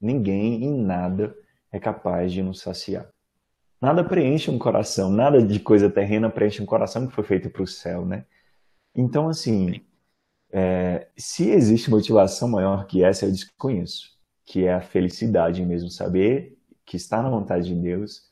Ninguém 0.00 0.64
em 0.64 0.78
nada 0.78 1.34
é 1.72 1.78
capaz 1.78 2.32
de 2.32 2.42
nos 2.42 2.60
saciar. 2.60 3.08
Nada 3.80 4.02
preenche 4.02 4.50
um 4.50 4.58
coração, 4.58 5.10
nada 5.10 5.40
de 5.40 5.60
coisa 5.60 5.88
terrena 5.88 6.28
preenche 6.28 6.62
um 6.62 6.66
coração 6.66 7.06
que 7.06 7.14
foi 7.14 7.24
feito 7.24 7.48
para 7.48 7.62
o 7.62 7.66
céu, 7.66 8.04
né? 8.04 8.24
Então, 8.94 9.28
assim, 9.28 9.80
é, 10.50 11.06
se 11.16 11.48
existe 11.50 11.90
motivação 11.90 12.48
maior 12.48 12.86
que 12.86 13.04
essa, 13.04 13.26
eu 13.26 13.30
desconheço, 13.30 14.10
que 14.44 14.64
é 14.64 14.74
a 14.74 14.80
felicidade 14.80 15.64
mesmo, 15.64 15.90
saber 15.90 16.58
que 16.84 16.96
está 16.96 17.22
na 17.22 17.30
vontade 17.30 17.68
de 17.68 17.74
Deus 17.74 18.22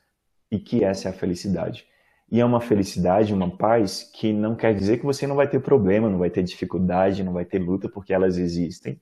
e 0.51 0.59
que 0.59 0.83
essa 0.83 1.09
é 1.09 1.11
a 1.11 1.15
felicidade. 1.15 1.87
E 2.31 2.41
é 2.41 2.45
uma 2.45 2.61
felicidade, 2.61 3.33
uma 3.33 3.57
paz 3.57 4.03
que 4.03 4.33
não 4.33 4.57
quer 4.57 4.75
dizer 4.75 4.99
que 4.99 5.05
você 5.05 5.27
não 5.27 5.37
vai 5.37 5.49
ter 5.49 5.61
problema, 5.61 6.11
não 6.11 6.19
vai 6.19 6.31
ter 6.31 6.43
dificuldade, 6.43 7.23
não 7.23 7.33
vai 7.33 7.45
ter 7.45 7.59
luta, 7.59 7.89
porque 7.89 8.13
elas 8.13 8.37
existem. 8.37 9.01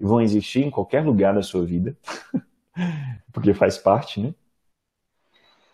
E 0.00 0.04
vão 0.04 0.20
existir 0.20 0.64
em 0.64 0.70
qualquer 0.70 1.04
lugar 1.04 1.34
da 1.34 1.42
sua 1.42 1.66
vida, 1.66 1.96
porque 3.32 3.52
faz 3.52 3.76
parte, 3.76 4.20
né? 4.20 4.34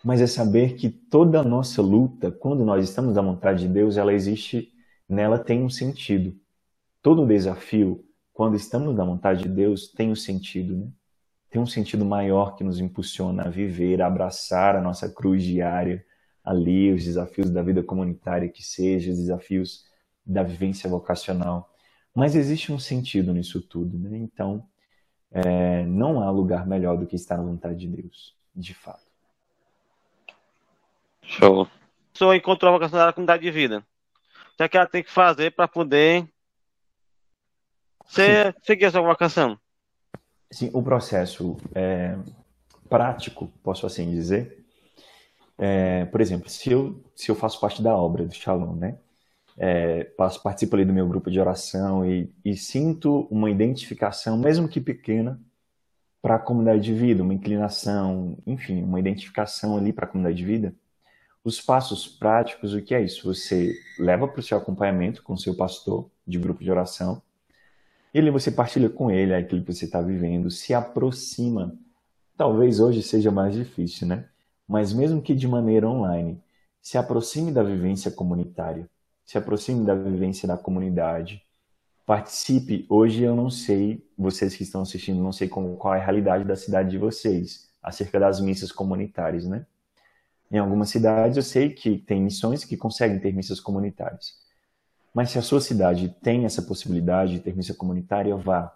Mas 0.03 0.21
é 0.21 0.27
saber 0.27 0.77
que 0.77 0.89
toda 0.89 1.41
a 1.41 1.45
nossa 1.45 1.83
luta, 1.83 2.31
quando 2.31 2.65
nós 2.65 2.89
estamos 2.89 3.19
à 3.19 3.23
vontade 3.23 3.67
de 3.67 3.73
Deus, 3.73 3.97
ela 3.97 4.13
existe, 4.13 4.73
nela 5.09 5.39
tem 5.39 5.63
um 5.63 5.69
sentido. 5.69 6.35
Todo 7.03 7.27
desafio, 7.27 8.05
quando 8.33 8.57
estamos 8.57 8.95
na 8.97 9.05
vontade 9.05 9.43
de 9.43 9.49
Deus, 9.49 9.89
tem 9.93 10.11
um 10.11 10.17
sentido, 10.17 10.77
né? 10.77 10.89
Tem 11.51 11.61
um 11.61 11.67
sentido 11.67 12.05
maior 12.05 12.55
que 12.57 12.63
nos 12.63 12.79
impulsiona 12.79 13.45
a 13.45 13.51
viver, 13.51 14.01
a 14.01 14.07
abraçar 14.07 14.77
a 14.77 14.81
nossa 14.81 15.09
cruz 15.09 15.43
diária, 15.43 16.05
ali, 16.45 16.93
os 16.93 17.05
desafios 17.05 17.51
da 17.51 17.63
vida 17.63 17.83
comunitária 17.83 18.49
que 18.49 18.63
seja, 18.63 19.11
os 19.11 19.19
desafios 19.19 19.85
da 20.25 20.43
vivência 20.43 20.89
vocacional. 20.89 21.75
Mas 22.15 22.35
existe 22.35 22.73
um 22.73 22.79
sentido 22.79 23.33
nisso 23.35 23.61
tudo, 23.61 23.99
né? 23.99 24.17
Então, 24.17 24.65
é, 25.31 25.85
não 25.87 26.21
há 26.23 26.31
lugar 26.31 26.67
melhor 26.67 26.97
do 26.97 27.07
que 27.07 27.17
estar 27.17 27.37
na 27.37 27.43
vontade 27.43 27.81
de 27.81 27.89
Deus, 27.89 28.35
de 28.55 28.75
fato. 28.75 29.10
Show. 31.31 31.63
A 31.63 32.13
pessoa 32.13 32.37
encontrou 32.37 32.71
a 32.71 32.75
vocação 32.75 32.99
da 32.99 33.13
comunidade 33.13 33.43
de 33.43 33.51
vida. 33.51 33.79
O 34.53 34.57
que, 34.57 34.65
é 34.65 34.69
que 34.69 34.77
ela 34.77 34.87
tem 34.87 35.03
que 35.03 35.11
fazer 35.11 35.53
para 35.53 35.69
poder 35.69 36.29
ser, 38.07 38.55
seguir 38.63 38.87
a 38.87 38.91
sua 38.91 39.01
vocação? 39.01 39.57
Sim, 40.51 40.71
o 40.75 40.83
processo 40.83 41.57
é, 41.73 42.19
prático, 42.89 43.47
posso 43.63 43.87
assim 43.87 44.11
dizer, 44.11 44.67
é, 45.57 46.05
por 46.07 46.21
exemplo, 46.21 46.51
se 46.51 46.73
eu, 46.73 47.01
se 47.15 47.31
eu 47.31 47.37
faço 47.37 47.61
parte 47.61 47.81
da 47.81 47.97
obra 47.97 48.25
do 48.25 48.35
Shalom, 48.35 48.75
né? 48.75 48.99
É, 49.57 50.05
participo 50.43 50.75
ali 50.75 50.87
do 50.87 50.93
meu 50.93 51.07
grupo 51.07 51.31
de 51.31 51.39
oração 51.39 52.05
e, 52.05 52.33
e 52.45 52.57
sinto 52.57 53.29
uma 53.31 53.51
identificação, 53.51 54.39
mesmo 54.39 54.67
que 54.67 54.81
pequena, 54.81 55.39
para 56.23 56.37
a 56.37 56.39
comunidade 56.39 56.83
de 56.83 56.95
vida, 56.95 57.23
uma 57.23 57.35
inclinação, 57.35 58.39
enfim, 58.47 58.83
uma 58.83 58.99
identificação 58.99 59.77
ali 59.77 59.93
para 59.93 60.07
a 60.07 60.09
comunidade 60.09 60.39
de 60.39 60.45
vida. 60.45 60.75
Os 61.43 61.61
passos 61.61 62.07
práticos, 62.07 62.75
o 62.75 62.83
que 62.83 62.95
é 62.95 63.03
isso? 63.03 63.33
Você 63.33 63.75
leva 63.99 64.29
para 64.29 64.41
o 64.41 64.43
seu 64.43 64.59
acompanhamento 64.59 65.23
com 65.23 65.33
o 65.33 65.39
seu 65.39 65.57
pastor 65.57 66.11
de 66.27 66.39
grupo 66.39 66.63
de 66.63 66.71
oração, 66.71 67.23
e 68.13 68.19
ali 68.19 68.31
você 68.31 68.51
partilha 68.51 68.91
com 68.91 69.11
ele 69.11 69.33
aquilo 69.35 69.65
que 69.65 69.73
você 69.73 69.85
está 69.85 70.03
vivendo, 70.03 70.51
se 70.51 70.75
aproxima. 70.75 71.79
Talvez 72.37 72.81
hoje 72.81 73.03
seja 73.03 73.31
mais 73.31 73.55
difícil, 73.55 74.07
né? 74.07 74.29
mas 74.71 74.93
mesmo 74.93 75.21
que 75.21 75.35
de 75.35 75.49
maneira 75.49 75.89
online, 75.89 76.41
se 76.81 76.97
aproxime 76.97 77.51
da 77.51 77.61
vivência 77.61 78.09
comunitária, 78.09 78.89
se 79.25 79.37
aproxime 79.37 79.85
da 79.85 79.97
vivência 79.97 80.47
da 80.47 80.57
comunidade, 80.57 81.43
participe. 82.07 82.87
Hoje 82.89 83.25
eu 83.25 83.35
não 83.35 83.51
sei, 83.51 84.09
vocês 84.17 84.55
que 84.55 84.63
estão 84.63 84.83
assistindo, 84.83 85.21
não 85.21 85.33
sei 85.33 85.49
como, 85.49 85.77
qual 85.77 85.97
é 85.97 85.99
a 85.99 86.05
realidade 86.05 86.45
da 86.45 86.55
cidade 86.55 86.89
de 86.91 86.99
vocês 86.99 87.69
acerca 87.83 88.21
das 88.21 88.41
missas 88.41 88.71
comunitárias, 88.71 89.45
né? 89.45 89.67
Em 90.51 90.59
algumas 90.59 90.91
cidades 90.91 91.37
eu 91.37 91.43
sei 91.43 91.71
que 91.71 91.99
tem 91.99 92.21
missões 92.21 92.65
que 92.65 92.77
conseguem 92.77 93.19
ter 93.19 93.33
missas 93.33 93.61
comunitárias. 93.61 94.35
Mas 95.15 95.31
se 95.31 95.39
a 95.39 95.43
sua 95.43 95.61
cidade 95.61 96.15
tem 96.23 96.45
essa 96.45 96.63
possibilidade 96.63 97.35
de 97.35 97.41
ter 97.41 97.57
missa 97.57 97.75
comunitária, 97.75 98.37
vá. 98.37 98.75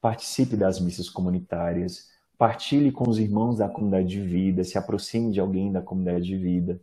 Participe 0.00 0.56
das 0.56 0.80
missas 0.80 1.08
comunitárias, 1.08 2.12
Partilhe 2.42 2.90
com 2.90 3.08
os 3.08 3.20
irmãos 3.20 3.58
da 3.58 3.68
comunidade 3.68 4.08
de 4.08 4.20
vida, 4.20 4.64
se 4.64 4.76
aproxime 4.76 5.30
de 5.30 5.38
alguém 5.38 5.70
da 5.70 5.80
comunidade 5.80 6.24
de 6.24 6.36
vida. 6.36 6.80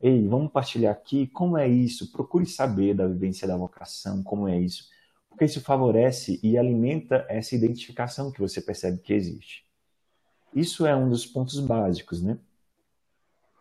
Ei, 0.00 0.26
vamos 0.26 0.50
partilhar 0.50 0.94
aqui 0.94 1.26
como 1.26 1.58
é 1.58 1.68
isso. 1.68 2.10
Procure 2.10 2.46
saber 2.46 2.94
da 2.94 3.06
vivência 3.06 3.46
da 3.46 3.54
vocação, 3.54 4.22
como 4.22 4.48
é 4.48 4.58
isso. 4.58 4.88
Porque 5.28 5.44
isso 5.44 5.60
favorece 5.60 6.40
e 6.42 6.56
alimenta 6.56 7.26
essa 7.28 7.54
identificação 7.54 8.32
que 8.32 8.40
você 8.40 8.62
percebe 8.62 8.96
que 8.96 9.12
existe. 9.12 9.66
Isso 10.54 10.86
é 10.86 10.96
um 10.96 11.10
dos 11.10 11.26
pontos 11.26 11.60
básicos, 11.60 12.22
né? 12.22 12.38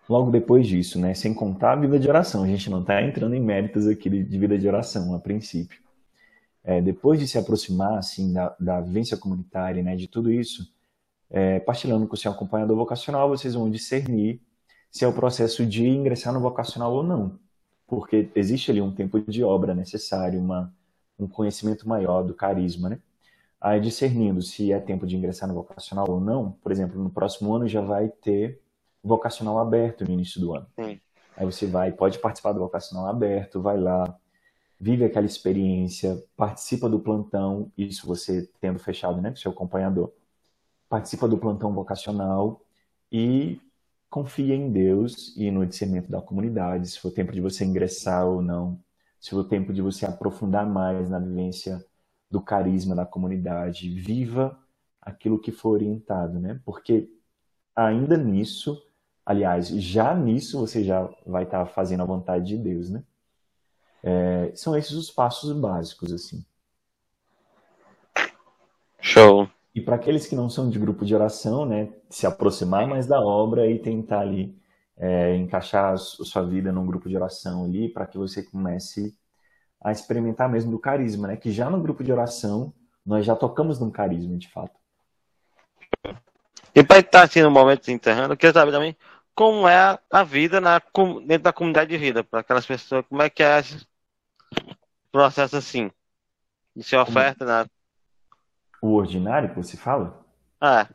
Logo 0.08 0.30
depois 0.32 0.68
disso, 0.68 1.00
né? 1.00 1.14
Sem 1.14 1.34
contar 1.34 1.74
a 1.74 1.76
vida 1.76 1.98
de 1.98 2.08
oração. 2.10 2.44
A 2.44 2.48
gente 2.48 2.70
não 2.70 2.82
está 2.82 3.02
entrando 3.02 3.34
em 3.34 3.40
méritos 3.40 3.88
aqui 3.88 4.10
de 4.10 4.38
vida 4.38 4.58
de 4.58 4.68
oração, 4.68 5.14
a 5.16 5.20
princípio. 5.20 5.80
É, 6.64 6.82
depois 6.82 7.20
de 7.20 7.28
se 7.28 7.38
aproximar, 7.38 7.98
assim, 7.98 8.34
da, 8.34 8.56
da 8.60 8.82
vivência 8.82 9.18
comunitária, 9.18 9.82
né? 9.82 9.96
De 9.96 10.08
tudo 10.08 10.32
isso, 10.32 10.72
é, 11.30 11.60
partilhando 11.60 12.08
com 12.08 12.16
o 12.16 12.18
seu 12.18 12.32
acompanhador 12.32 12.76
vocacional, 12.78 13.30
vocês 13.30 13.54
vão 13.54 13.70
discernir 13.70 14.42
se 14.92 15.04
é 15.04 15.08
o 15.08 15.14
processo 15.14 15.66
de 15.66 15.88
ingressar 15.88 16.34
no 16.34 16.40
vocacional 16.40 16.94
ou 16.94 17.04
não. 17.04 17.40
Porque 17.88 18.30
existe 18.36 18.72
ali 18.72 18.82
um 18.82 18.94
tempo 18.94 19.20
de 19.20 19.44
obra 19.44 19.74
necessário, 19.74 20.40
uma, 20.40 20.74
um 21.20 21.28
conhecimento 21.28 21.88
maior 21.88 22.24
do 22.24 22.34
carisma, 22.34 22.90
né? 22.90 23.00
Aí 23.60 23.80
discernindo 23.80 24.42
se 24.42 24.74
é 24.74 24.80
tempo 24.80 25.08
de 25.08 25.16
ingressar 25.16 25.48
no 25.48 25.56
vocacional 25.56 26.06
ou 26.10 26.20
não, 26.20 26.52
por 26.62 26.72
exemplo, 26.72 27.02
no 27.02 27.10
próximo 27.10 27.56
ano 27.56 27.68
já 27.68 27.82
vai 27.82 28.10
ter 28.10 28.62
vocacional 29.04 29.60
aberto 29.60 30.04
no 30.06 30.12
início 30.12 30.40
do 30.40 30.56
ano. 30.56 30.68
Sim. 30.80 31.00
Aí 31.36 31.46
você 31.46 31.66
vai, 31.66 31.92
pode 31.92 32.20
participar 32.20 32.54
do 32.54 32.60
vocacional 32.60 33.08
aberto, 33.08 33.62
vai 33.62 33.78
lá, 33.78 34.16
vive 34.80 35.04
aquela 35.04 35.26
experiência, 35.26 36.24
participa 36.38 36.88
do 36.88 37.00
plantão, 37.00 37.72
isso 37.78 38.06
você 38.08 38.50
tendo 38.62 38.80
fechado, 38.80 39.22
né, 39.22 39.32
com 39.32 39.36
seu 39.36 39.52
acompanhador 39.52 40.14
participa 40.94 41.28
do 41.28 41.40
plantão 41.40 41.74
vocacional 41.74 42.64
e 43.12 43.60
confia 44.12 44.54
em 44.54 44.72
Deus 44.72 45.36
e 45.36 45.50
no 45.50 45.66
discernimento 45.66 46.08
da 46.08 46.22
comunidade, 46.22 46.88
se 46.88 47.00
for 47.00 47.10
tempo 47.10 47.32
de 47.32 47.42
você 47.42 47.66
ingressar 47.66 48.28
ou 48.28 48.44
não, 48.44 48.80
se 49.20 49.32
for 49.32 49.44
tempo 49.44 49.74
de 49.74 49.82
você 49.82 50.06
aprofundar 50.06 50.68
mais 50.68 51.10
na 51.10 51.18
vivência 51.18 51.84
do 52.30 52.40
carisma 52.40 52.94
da 52.94 53.08
comunidade, 53.08 53.90
viva 53.90 54.56
aquilo 55.02 55.40
que 55.40 55.52
for 55.52 55.70
orientado, 55.72 56.40
né? 56.40 56.62
Porque 56.64 57.10
ainda 57.76 58.16
nisso, 58.16 58.80
aliás, 59.26 59.68
já 59.70 60.14
nisso 60.16 60.60
você 60.60 60.84
já 60.84 61.10
vai 61.26 61.44
estar 61.44 61.66
fazendo 61.68 62.04
a 62.04 62.06
vontade 62.06 62.46
de 62.46 62.58
Deus, 62.58 62.90
né? 62.90 63.04
É, 64.04 64.52
são 64.56 64.76
esses 64.78 64.92
os 64.92 65.10
passos 65.10 65.58
básicos, 65.58 66.12
assim. 66.12 66.46
Show. 69.00 69.50
E 69.74 69.82
para 69.82 69.96
aqueles 69.96 70.28
que 70.28 70.36
não 70.36 70.50
são 70.50 70.70
de 70.70 70.78
grupo 70.78 71.06
de 71.06 71.16
oração, 71.16 71.66
né, 71.66 71.90
se 72.10 72.28
aproximar 72.28 72.88
mais 72.88 73.08
da 73.08 73.20
obra 73.20 73.66
e 73.68 73.80
tentar 73.80 74.20
ali 74.20 74.56
é, 74.98 75.36
encaixar 75.36 75.94
a 75.94 75.98
sua 75.98 76.44
vida 76.44 76.72
num 76.72 76.86
grupo 76.86 77.10
de 77.10 77.16
oração 77.16 77.66
ali, 77.66 77.90
para 77.90 78.06
que 78.06 78.18
você 78.18 78.44
comece 78.44 79.16
a 79.82 79.92
experimentar 79.92 80.48
mesmo 80.50 80.72
do 80.72 80.80
carisma, 80.80 81.28
né? 81.28 81.36
Que 81.36 81.52
já 81.52 81.70
no 81.70 81.82
grupo 81.82 82.04
de 82.04 82.12
oração 82.12 82.74
nós 83.06 83.26
já 83.26 83.36
tocamos 83.36 83.80
num 83.80 83.92
carisma, 83.92 84.38
de 84.38 84.48
fato. 84.48 84.80
E 86.76 86.84
para 86.84 87.00
estar 87.00 87.24
assim 87.24 87.42
no 87.42 87.52
momento 87.52 87.86
se 87.86 87.92
enterrando, 87.92 88.34
eu 88.34 88.38
queria 88.38 88.54
saber 88.54 88.72
também 88.72 88.96
como 89.36 89.68
é 89.68 90.00
a 90.12 90.24
vida 90.24 90.62
na, 90.62 90.82
dentro 91.26 91.44
da 91.44 91.54
comunidade 91.54 91.90
de 91.90 91.98
vida, 91.98 92.24
para 92.24 92.42
aquelas 92.42 92.66
pessoas, 92.66 93.06
como 93.08 93.22
é 93.22 93.30
que 93.30 93.42
é 93.42 93.60
esse 93.60 93.86
processo 95.12 95.58
assim? 95.58 95.92
De 96.76 96.84
ser 96.84 96.98
oferta 96.98 97.46
na. 97.46 97.68
O 98.82 98.94
ordinário 98.94 99.50
que 99.50 99.56
você 99.56 99.78
fala? 99.78 100.26
Ah. 100.60 100.88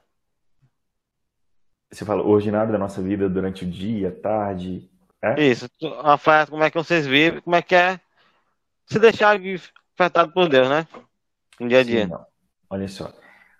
Você 1.91 2.05
fala 2.05 2.22
o 2.22 2.28
ordinário 2.28 2.70
da 2.70 2.78
nossa 2.78 3.01
vida 3.01 3.28
durante 3.28 3.64
o 3.64 3.70
dia, 3.70 4.11
tarde. 4.11 4.91
É? 5.22 5.43
Isso, 5.43 5.68
a 6.03 6.14
oferta, 6.14 6.51
como 6.51 6.62
é 6.62 6.70
que 6.70 6.76
vocês 6.76 7.07
vivem, 7.07 7.41
como 7.41 7.57
é 7.57 7.62
que 7.62 7.74
é 7.74 7.99
se 8.86 8.99
deixar 8.99 9.39
afetado 9.95 10.32
por 10.32 10.49
Deus, 10.49 10.68
né? 10.68 10.86
No 11.59 11.68
dia 11.68 11.80
a 11.80 11.82
dia. 11.82 12.07
Sim, 12.07 12.14
Olha 12.70 12.89
só. 12.89 13.12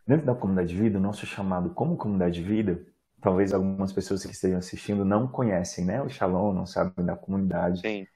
Dentro 0.07 0.27
da 0.27 0.35
comunidade 0.35 0.69
de 0.69 0.77
vida, 0.77 0.99
o 0.99 1.03
nosso 1.03 1.27
chamado 1.27 1.71
como 1.71 1.97
comunidade 1.97 2.35
de 2.35 2.43
vida, 2.43 2.81
talvez 3.21 3.53
algumas 3.53 3.93
pessoas 3.93 4.25
que 4.25 4.33
estejam 4.33 4.59
assistindo 4.59 5.05
não 5.05 5.27
conhecem, 5.27 5.85
né? 5.85 6.03
O 6.03 6.09
Shalom, 6.09 6.53
não 6.53 6.67
sabem 6.67 7.05
da 7.05 7.17
comunidade. 7.17 7.81
Sim. 7.81 8.07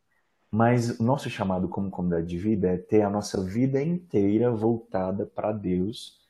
Mas 0.50 1.00
o 1.00 1.02
nosso 1.02 1.30
chamado 1.30 1.68
como 1.68 1.90
comunidade 1.90 2.26
de 2.26 2.38
vida 2.38 2.68
é 2.68 2.76
ter 2.76 3.02
a 3.02 3.10
nossa 3.10 3.42
vida 3.42 3.82
inteira 3.82 4.50
voltada 4.50 5.24
para 5.24 5.50
Deus 5.50 6.20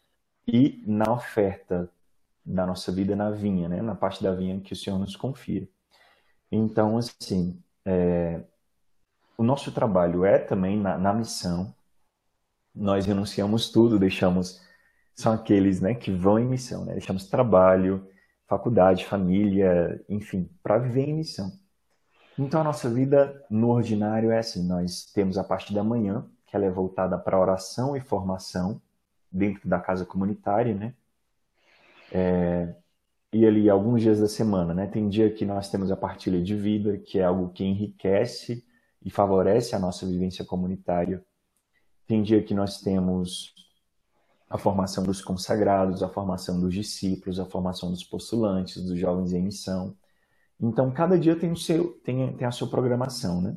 e 0.47 0.83
na 0.87 1.13
oferta 1.13 1.91
da 2.45 2.67
nossa 2.67 2.91
vida 2.93 3.17
na 3.17 3.31
vinha, 3.31 3.69
né? 3.69 3.83
Na 3.83 3.95
parte 3.95 4.23
da 4.23 4.33
vinha 4.33 4.61
que 4.61 4.73
o 4.73 4.77
Senhor 4.77 4.99
nos 4.99 5.17
confia. 5.17 5.69
Então, 6.51 6.99
assim, 6.99 7.61
é, 7.85 8.41
o 9.37 9.43
nosso 9.43 9.73
trabalho 9.73 10.25
é 10.25 10.39
também 10.39 10.77
na, 10.79 10.97
na 10.99 11.13
missão. 11.13 11.75
Nós 12.75 13.07
renunciamos 13.07 13.71
tudo, 13.71 13.99
deixamos 13.99 14.61
são 15.15 15.33
aqueles 15.33 15.81
né, 15.81 15.95
que 15.95 16.11
vão 16.11 16.39
em 16.39 16.45
missão, 16.45 16.85
né? 16.85 16.93
Deixamos 16.95 17.27
trabalho, 17.29 18.09
faculdade, 18.47 19.07
família, 19.07 20.05
enfim, 20.09 20.49
para 20.63 20.79
viver 20.79 21.09
em 21.09 21.15
missão. 21.15 21.53
Então 22.39 22.61
a 22.61 22.65
nossa 22.65 22.89
vida 22.89 23.45
no 23.51 23.71
ordinário 23.71 24.31
é 24.31 24.39
assim: 24.39 24.67
nós 24.67 25.05
temos 25.07 25.39
a 25.39 25.45
parte 25.45 25.75
da 25.75 25.85
manhã, 25.85 26.27
que 26.47 26.57
ela 26.57 26.65
é 26.65 26.71
voltada 26.71 27.19
para 27.19 27.39
oração 27.39 27.97
e 27.97 28.01
formação 28.01 28.81
dentro 29.31 29.69
da 29.69 29.81
casa 29.81 30.05
comunitária, 30.05 30.75
né? 30.75 30.95
É, 32.11 32.75
e 33.33 33.47
ali 33.47 33.71
alguns 33.71 34.03
dias 34.03 34.21
da 34.21 34.29
semana, 34.29 34.75
né? 34.75 34.87
Tem 34.87 35.09
dia 35.09 35.33
que 35.33 35.47
nós 35.47 35.71
temos 35.71 35.91
a 35.91 35.97
partilha 35.97 36.43
de 36.43 36.55
vida, 36.55 36.99
que 36.99 37.19
é 37.19 37.25
algo 37.25 37.51
que 37.51 37.65
enriquece 37.65 38.65
e 39.03 39.11
favorece 39.11 39.75
a 39.75 39.79
nossa 39.79 40.07
vivência 40.07 40.45
comunitária. 40.45 41.25
Tem 42.07 42.23
dia 42.23 42.43
que 42.43 42.55
nós 42.55 42.81
temos 42.81 43.55
a 44.53 44.59
formação 44.59 45.03
dos 45.03 45.23
consagrados, 45.23 46.03
a 46.03 46.11
formação 46.11 46.61
dos 46.61 46.75
discípulos, 46.75 47.41
a 47.41 47.47
formação 47.47 47.91
dos 47.91 48.05
postulantes, 48.05 48.85
dos 48.85 48.99
jovens 48.99 49.33
em 49.33 49.41
missão. 49.41 49.97
Então, 50.61 50.91
cada 50.91 51.19
dia 51.19 51.35
tem, 51.35 51.51
o 51.51 51.57
seu, 51.57 51.93
tem, 52.05 52.37
tem 52.37 52.47
a 52.47 52.51
sua 52.51 52.69
programação, 52.69 53.41
né? 53.41 53.57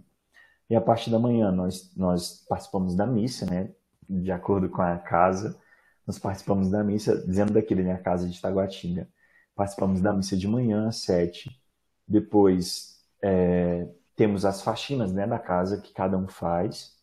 E 0.69 0.75
a 0.75 0.79
partir 0.79 1.11
da 1.11 1.19
manhã 1.19 1.51
nós, 1.51 1.93
nós 1.97 2.45
participamos 2.47 2.95
da 2.95 3.05
missa, 3.05 3.45
né? 3.45 3.71
De 4.09 4.31
acordo 4.31 4.69
com 4.69 4.81
a 4.81 4.97
casa, 4.97 5.59
nós 6.07 6.17
participamos 6.17 6.71
da 6.71 6.81
missa, 6.81 7.17
dizendo 7.27 7.51
daqui 7.51 7.75
da 7.75 7.81
minha 7.81 7.97
casa 7.97 8.29
de 8.29 8.39
Taguatinga. 8.39 9.09
Participamos 9.53 9.99
da 9.99 10.13
missa 10.13 10.37
de 10.37 10.47
manhã 10.47 10.87
às 10.87 11.01
sete. 11.01 11.61
Depois 12.07 13.01
é, 13.21 13.85
temos 14.15 14.45
as 14.45 14.61
faxinas 14.61 15.11
né, 15.11 15.27
da 15.27 15.39
casa 15.39 15.81
que 15.81 15.91
cada 15.91 16.17
um 16.17 16.29
faz. 16.29 16.94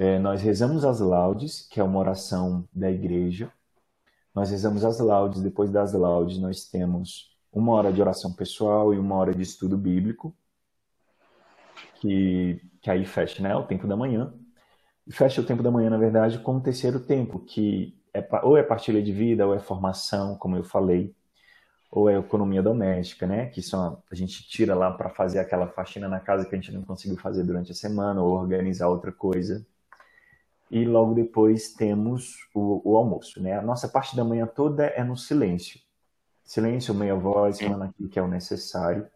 É, 0.00 0.18
nós 0.18 0.40
rezamos 0.40 0.82
as 0.82 0.98
laudes, 0.98 1.60
que 1.60 1.78
é 1.78 1.84
uma 1.84 1.98
oração 1.98 2.66
da 2.72 2.90
igreja. 2.90 3.52
Nós 4.34 4.50
rezamos 4.50 4.82
as 4.82 4.98
laudes, 4.98 5.42
depois 5.42 5.70
das 5.70 5.92
laudes 5.92 6.38
nós 6.38 6.64
temos 6.64 7.36
uma 7.52 7.74
hora 7.74 7.92
de 7.92 8.00
oração 8.00 8.32
pessoal 8.32 8.94
e 8.94 8.98
uma 8.98 9.14
hora 9.16 9.34
de 9.34 9.42
estudo 9.42 9.76
bíblico, 9.76 10.34
que, 11.96 12.62
que 12.80 12.90
aí 12.90 13.04
fecha 13.04 13.42
né, 13.42 13.54
o 13.54 13.66
tempo 13.66 13.86
da 13.86 13.94
manhã. 13.94 14.32
Fecha 15.10 15.42
o 15.42 15.44
tempo 15.44 15.62
da 15.62 15.70
manhã, 15.70 15.90
na 15.90 15.98
verdade, 15.98 16.38
com 16.38 16.56
o 16.56 16.62
terceiro 16.62 17.00
tempo, 17.00 17.38
que 17.38 17.94
é, 18.14 18.26
ou 18.42 18.56
é 18.56 18.62
partilha 18.62 19.02
de 19.02 19.12
vida, 19.12 19.46
ou 19.46 19.54
é 19.54 19.58
formação, 19.58 20.34
como 20.34 20.56
eu 20.56 20.64
falei, 20.64 21.14
ou 21.90 22.08
é 22.08 22.18
economia 22.18 22.62
doméstica, 22.62 23.26
né? 23.26 23.50
Que 23.50 23.60
só 23.60 24.02
a 24.10 24.14
gente 24.14 24.48
tira 24.48 24.74
lá 24.74 24.90
para 24.92 25.10
fazer 25.10 25.40
aquela 25.40 25.68
faxina 25.68 26.08
na 26.08 26.20
casa 26.20 26.46
que 26.46 26.54
a 26.54 26.58
gente 26.58 26.72
não 26.72 26.84
conseguiu 26.84 27.18
fazer 27.18 27.44
durante 27.44 27.72
a 27.72 27.74
semana, 27.74 28.22
ou 28.22 28.32
organizar 28.32 28.88
outra 28.88 29.12
coisa 29.12 29.62
e 30.70 30.84
logo 30.84 31.14
depois 31.14 31.72
temos 31.72 32.36
o, 32.54 32.80
o, 32.84 32.96
almoço. 32.96 33.42
Né? 33.42 33.54
A 33.54 33.62
nossa 33.62 33.88
parte 33.88 34.14
da 34.14 34.24
manhã 34.24 34.46
toda 34.46 34.86
é 34.86 35.02
no 35.02 35.16
silêncio. 35.16 35.80
Silêncio, 36.44 36.94
meia 36.94 37.14
voz, 37.14 37.60
falando 37.60 37.82
aquilo 37.82 38.08
que 38.08 38.18
é 38.18 38.22
o 38.22 38.28
necessário. 38.28 39.06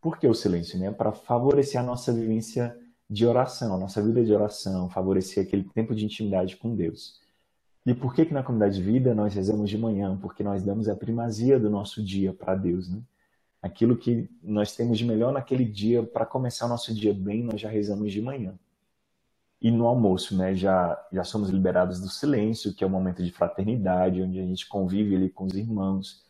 Por 0.00 0.18
que 0.18 0.26
o 0.26 0.34
silêncio? 0.34 0.78
Né? 0.78 0.90
Para 0.90 1.12
favorecer 1.12 1.80
a 1.80 1.84
nossa 1.84 2.12
vivência 2.12 2.76
de 3.08 3.26
oração, 3.26 3.74
a 3.74 3.78
nossa 3.78 4.02
vida 4.02 4.24
de 4.24 4.32
oração, 4.32 4.88
favorecer 4.88 5.44
aquele 5.44 5.64
tempo 5.64 5.94
de 5.94 6.04
intimidade 6.04 6.56
com 6.56 6.74
Deus. 6.74 7.20
E 7.84 7.94
por 7.94 8.14
que, 8.14 8.26
que 8.26 8.34
na 8.34 8.42
comunidade 8.42 8.76
de 8.76 8.82
vida 8.82 9.14
nós 9.14 9.34
rezamos 9.34 9.68
de 9.68 9.78
manhã? 9.78 10.16
Porque 10.20 10.42
nós 10.42 10.62
damos 10.62 10.88
a 10.88 10.96
primazia 10.96 11.58
do 11.58 11.70
nosso 11.70 12.02
dia 12.02 12.32
para 12.32 12.54
Deus. 12.54 12.88
Né? 12.88 13.00
Aquilo 13.62 13.96
que 13.96 14.28
nós 14.42 14.74
temos 14.74 14.98
de 14.98 15.04
melhor 15.04 15.32
naquele 15.32 15.64
dia, 15.64 16.02
para 16.02 16.24
começar 16.24 16.66
o 16.66 16.68
nosso 16.68 16.94
dia 16.94 17.12
bem, 17.12 17.42
nós 17.42 17.60
já 17.60 17.68
rezamos 17.68 18.12
de 18.12 18.20
manhã. 18.20 18.58
E 19.60 19.70
no 19.70 19.86
almoço, 19.86 20.36
né, 20.36 20.54
já, 20.54 20.96
já 21.12 21.24
somos 21.24 21.50
liberados 21.50 22.00
do 22.00 22.08
silêncio, 22.08 22.72
que 22.72 22.84
é 22.84 22.86
um 22.86 22.90
momento 22.90 23.24
de 23.24 23.32
fraternidade, 23.32 24.22
onde 24.22 24.38
a 24.38 24.44
gente 24.44 24.68
convive 24.68 25.16
ali 25.16 25.28
com 25.28 25.44
os 25.44 25.54
irmãos, 25.54 26.24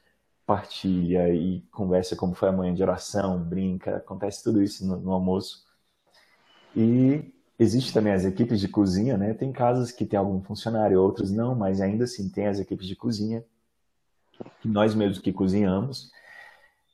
partilha 0.47 1.29
e 1.35 1.61
conversa 1.71 2.17
como 2.17 2.35
foi 2.35 2.49
a 2.49 2.53
manhã 2.53 2.75
de 2.75 2.83
oração, 2.83 3.39
brinca, 3.39 3.97
acontece 3.99 4.43
tudo 4.43 4.63
isso 4.63 4.87
no, 4.87 4.97
no 4.99 5.13
almoço. 5.13 5.67
E 6.75 7.31
existe 7.59 7.93
também 7.93 8.15
as 8.15 8.25
equipes 8.25 8.59
de 8.61 8.69
cozinha, 8.69 9.19
né? 9.19 9.35
Tem 9.35 9.53
casas 9.53 9.93
que 9.93 10.07
tem 10.07 10.19
algum 10.19 10.41
funcionário, 10.41 11.03
outros 11.03 11.31
não, 11.31 11.55
mas 11.55 11.83
ainda 11.83 12.05
assim 12.05 12.31
tem 12.31 12.47
as 12.47 12.59
equipes 12.59 12.87
de 12.87 12.97
cozinha, 12.97 13.45
que 14.63 14.69
nós 14.69 14.95
mesmos 14.95 15.19
que 15.19 15.35
cozinhamos. 15.35 16.11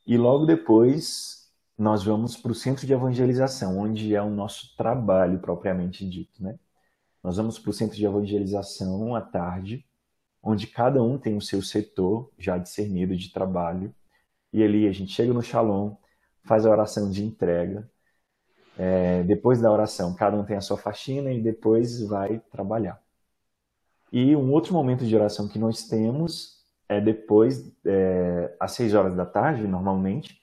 E 0.04 0.16
logo 0.18 0.46
depois 0.46 1.33
nós 1.76 2.04
vamos 2.04 2.36
para 2.36 2.52
o 2.52 2.54
centro 2.54 2.86
de 2.86 2.92
evangelização, 2.92 3.78
onde 3.78 4.14
é 4.14 4.22
o 4.22 4.30
nosso 4.30 4.76
trabalho 4.76 5.38
propriamente 5.40 6.08
dito, 6.08 6.42
né? 6.42 6.58
Nós 7.22 7.36
vamos 7.36 7.58
para 7.58 7.70
o 7.70 7.72
centro 7.72 7.96
de 7.96 8.04
evangelização 8.04 9.14
à 9.14 9.20
tarde, 9.20 9.84
onde 10.42 10.66
cada 10.66 11.02
um 11.02 11.18
tem 11.18 11.36
o 11.36 11.40
seu 11.40 11.62
setor 11.62 12.30
já 12.38 12.58
discernido 12.58 13.16
de 13.16 13.32
trabalho, 13.32 13.94
e 14.52 14.62
ali 14.62 14.86
a 14.86 14.92
gente 14.92 15.12
chega 15.12 15.32
no 15.32 15.42
Shalom, 15.42 15.96
faz 16.44 16.66
a 16.66 16.70
oração 16.70 17.10
de 17.10 17.24
entrega, 17.24 17.90
é, 18.76 19.22
depois 19.22 19.60
da 19.60 19.70
oração, 19.70 20.14
cada 20.14 20.36
um 20.36 20.44
tem 20.44 20.56
a 20.56 20.60
sua 20.60 20.76
faxina 20.76 21.32
e 21.32 21.40
depois 21.40 22.02
vai 22.02 22.40
trabalhar. 22.50 23.00
E 24.12 24.36
um 24.36 24.52
outro 24.52 24.72
momento 24.72 25.04
de 25.04 25.16
oração 25.16 25.48
que 25.48 25.58
nós 25.58 25.88
temos 25.88 26.64
é 26.88 27.00
depois, 27.00 27.72
é, 27.84 28.54
às 28.60 28.72
seis 28.72 28.94
horas 28.94 29.16
da 29.16 29.24
tarde, 29.26 29.66
normalmente, 29.66 30.40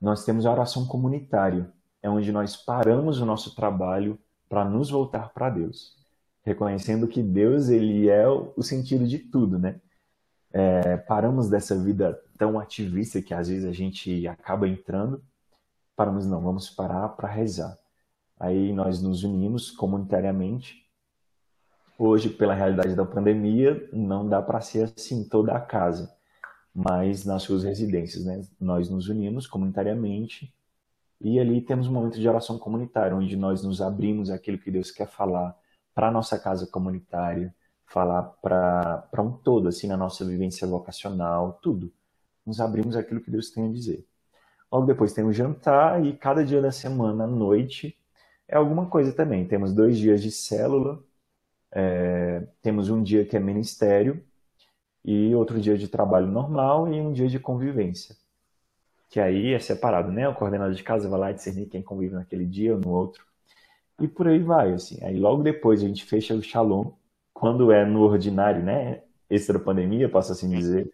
nós 0.00 0.24
temos 0.24 0.46
a 0.46 0.52
oração 0.52 0.86
comunitária, 0.86 1.70
é 2.02 2.08
onde 2.08 2.32
nós 2.32 2.56
paramos 2.56 3.20
o 3.20 3.26
nosso 3.26 3.54
trabalho 3.54 4.18
para 4.48 4.64
nos 4.64 4.90
voltar 4.90 5.32
para 5.34 5.50
Deus, 5.50 5.96
reconhecendo 6.42 7.06
que 7.06 7.22
Deus 7.22 7.68
ele 7.68 8.08
é 8.08 8.26
o 8.28 8.62
sentido 8.62 9.06
de 9.06 9.18
tudo, 9.18 9.58
né? 9.58 9.80
É, 10.52 10.96
paramos 10.96 11.48
dessa 11.48 11.76
vida 11.78 12.20
tão 12.36 12.58
ativista 12.58 13.20
que 13.22 13.34
às 13.34 13.48
vezes 13.48 13.64
a 13.64 13.72
gente 13.72 14.26
acaba 14.26 14.66
entrando, 14.66 15.22
paramos 15.94 16.26
não, 16.26 16.40
vamos 16.40 16.70
parar 16.70 17.10
para 17.10 17.28
rezar. 17.28 17.78
Aí 18.38 18.72
nós 18.72 19.02
nos 19.02 19.22
unimos 19.22 19.70
comunitariamente. 19.70 20.88
Hoje, 21.98 22.30
pela 22.30 22.54
realidade 22.54 22.96
da 22.96 23.04
pandemia, 23.04 23.86
não 23.92 24.26
dá 24.26 24.40
para 24.40 24.62
ser 24.62 24.90
assim 24.96 25.28
toda 25.28 25.52
a 25.52 25.60
casa 25.60 26.10
mas 26.74 27.24
nas 27.24 27.42
suas 27.42 27.64
residências, 27.64 28.24
né? 28.24 28.42
Nós 28.60 28.88
nos 28.88 29.08
unimos 29.08 29.46
comunitariamente 29.46 30.54
e 31.20 31.38
ali 31.38 31.60
temos 31.60 31.86
um 31.86 31.92
momento 31.92 32.18
de 32.18 32.28
oração 32.28 32.58
comunitária, 32.58 33.14
onde 33.16 33.36
nós 33.36 33.62
nos 33.62 33.82
abrimos 33.82 34.30
aquilo 34.30 34.58
que 34.58 34.70
Deus 34.70 34.90
quer 34.90 35.06
falar 35.06 35.56
para 35.94 36.08
a 36.08 36.10
nossa 36.10 36.38
casa 36.38 36.66
comunitária, 36.66 37.54
falar 37.86 38.22
para 38.40 39.22
um 39.22 39.32
todo, 39.32 39.68
assim, 39.68 39.86
na 39.86 39.96
nossa 39.96 40.24
vivência 40.24 40.66
vocacional, 40.66 41.58
tudo. 41.62 41.92
nos 42.46 42.60
abrimos 42.60 42.96
aquilo 42.96 43.20
que 43.20 43.30
Deus 43.30 43.50
tem 43.50 43.68
a 43.68 43.72
dizer. 43.72 44.06
Logo 44.72 44.86
depois 44.86 45.12
tem 45.12 45.24
o 45.24 45.32
jantar 45.32 46.04
e 46.04 46.16
cada 46.16 46.44
dia 46.44 46.62
da 46.62 46.72
semana 46.72 47.24
à 47.24 47.26
noite 47.26 47.96
é 48.48 48.56
alguma 48.56 48.86
coisa 48.86 49.12
também. 49.12 49.46
Temos 49.46 49.74
dois 49.74 49.98
dias 49.98 50.22
de 50.22 50.30
célula, 50.30 51.02
é, 51.72 52.46
temos 52.62 52.88
um 52.90 53.02
dia 53.02 53.24
que 53.24 53.36
é 53.36 53.40
ministério 53.40 54.24
e 55.04 55.34
outro 55.34 55.60
dia 55.60 55.76
de 55.76 55.88
trabalho 55.88 56.26
normal 56.26 56.92
e 56.92 57.00
um 57.00 57.12
dia 57.12 57.28
de 57.28 57.38
convivência. 57.38 58.16
Que 59.08 59.20
aí 59.20 59.52
é 59.52 59.58
separado, 59.58 60.12
né? 60.12 60.28
O 60.28 60.34
coordenador 60.34 60.74
de 60.74 60.82
casa 60.82 61.08
vai 61.08 61.18
lá 61.18 61.32
discernir 61.32 61.66
quem 61.66 61.82
convive 61.82 62.14
naquele 62.14 62.46
dia 62.46 62.74
ou 62.74 62.80
no 62.80 62.90
outro. 62.90 63.24
E 64.00 64.08
por 64.08 64.28
aí 64.28 64.38
vai, 64.40 64.72
assim. 64.72 65.02
Aí 65.04 65.18
logo 65.18 65.42
depois 65.42 65.82
a 65.82 65.86
gente 65.86 66.04
fecha 66.04 66.34
o 66.34 66.42
Shalom, 66.42 66.92
quando 67.34 67.72
é 67.72 67.84
no 67.84 68.02
ordinário, 68.02 68.62
né? 68.62 69.02
Extra 69.28 69.58
pandemia, 69.58 70.08
posso 70.08 70.32
assim 70.32 70.48
dizer. 70.50 70.92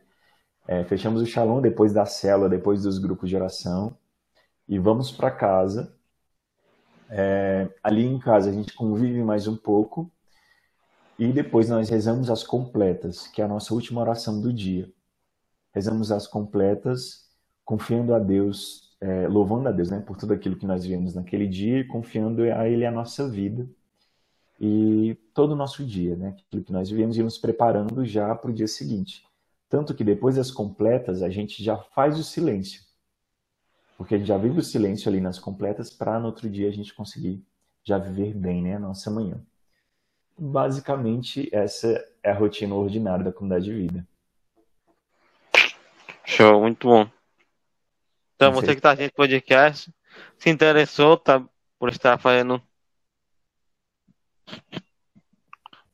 É, 0.67 0.85
fechamos 0.85 1.23
o 1.23 1.27
Shalom 1.27 1.61
depois 1.61 1.93
da 1.93 2.07
célula, 2.07 2.49
depois 2.49 2.83
dos 2.83 2.99
grupos 2.99 3.29
de 3.29 3.37
oração. 3.37 3.97
E 4.69 4.79
vamos 4.79 5.13
para 5.13 5.31
casa. 5.31 5.95
É, 7.09 7.69
ali 7.83 8.05
em 8.05 8.19
casa 8.19 8.51
a 8.51 8.53
gente 8.53 8.75
convive 8.75 9.23
mais 9.23 9.47
um 9.47 9.57
pouco 9.57 10.11
e 11.19 11.33
depois 11.33 11.69
nós 11.69 11.89
rezamos 11.89 12.29
as 12.29 12.43
completas, 12.43 13.27
que 13.27 13.41
é 13.41 13.45
a 13.45 13.49
nossa 13.49 13.73
última 13.73 14.01
oração 14.01 14.41
do 14.41 14.53
dia. 14.53 14.91
Rezamos 15.73 16.13
as 16.13 16.27
completas, 16.27 17.31
confiando 17.65 18.15
a 18.15 18.19
Deus, 18.19 18.95
é, 19.01 19.27
louvando 19.27 19.69
a 19.69 19.73
Deus 19.73 19.91
né, 19.91 20.01
por 20.01 20.17
tudo 20.17 20.35
aquilo 20.35 20.57
que 20.57 20.67
nós 20.67 20.85
vivemos 20.85 21.15
naquele 21.15 21.47
dia 21.47 21.81
e 21.81 21.85
confiando 21.85 22.43
a 22.43 22.69
Ele 22.69 22.85
a 22.85 22.91
nossa 22.91 23.29
vida 23.29 23.67
e 24.61 25.19
todo 25.35 25.53
o 25.53 25.57
nosso 25.57 25.85
dia, 25.85 26.17
né, 26.17 26.37
aquilo 26.47 26.65
que 26.65 26.73
nós 26.73 26.91
vivemos 26.91 27.17
e 27.17 27.23
nos 27.23 27.39
preparando 27.39 28.05
já 28.05 28.35
para 28.35 28.51
o 28.51 28.55
dia 28.55 28.69
seguinte. 28.69 29.25
Tanto 29.69 29.95
que 29.95 30.05
depois 30.05 30.37
das 30.37 30.51
completas 30.51 31.23
a 31.23 31.31
gente 31.31 31.63
já 31.63 31.77
faz 31.77 32.19
o 32.19 32.25
silêncio. 32.25 32.83
Porque 33.97 34.15
a 34.15 34.19
gente 34.19 34.29
já 34.29 34.37
vive 34.37 34.59
o 34.59 34.63
silêncio 34.63 35.09
ali 35.09 35.21
nas 35.21 35.39
completas 35.39 35.91
para 35.91 36.21
no 36.21 36.27
outro 36.27 36.49
dia 36.49 36.69
a 36.69 36.73
gente 36.73 36.95
conseguir 36.95 37.43
já 37.83 37.97
viver 37.97 38.35
bem 38.35 38.63
né, 38.63 38.77
a 38.77 38.79
nossa 38.79 39.11
manhã 39.11 39.43
basicamente 40.39 41.49
essa 41.53 42.05
é 42.23 42.31
a 42.31 42.35
rotina 42.35 42.75
ordinária 42.75 43.25
da 43.25 43.33
comunidade 43.33 43.65
de 43.65 43.73
vida. 43.73 44.07
Show, 46.25 46.61
muito 46.61 46.89
bom. 46.89 47.09
Então, 48.35 48.53
você 48.53 48.69
que 48.69 48.73
está 48.79 48.91
assistindo 48.91 49.13
o 49.13 49.17
podcast, 49.17 49.95
se 50.39 50.51
interessou 50.51 51.17
tá, 51.17 51.43
por 51.79 51.89
estar 51.89 52.19
fazendo. 52.19 52.61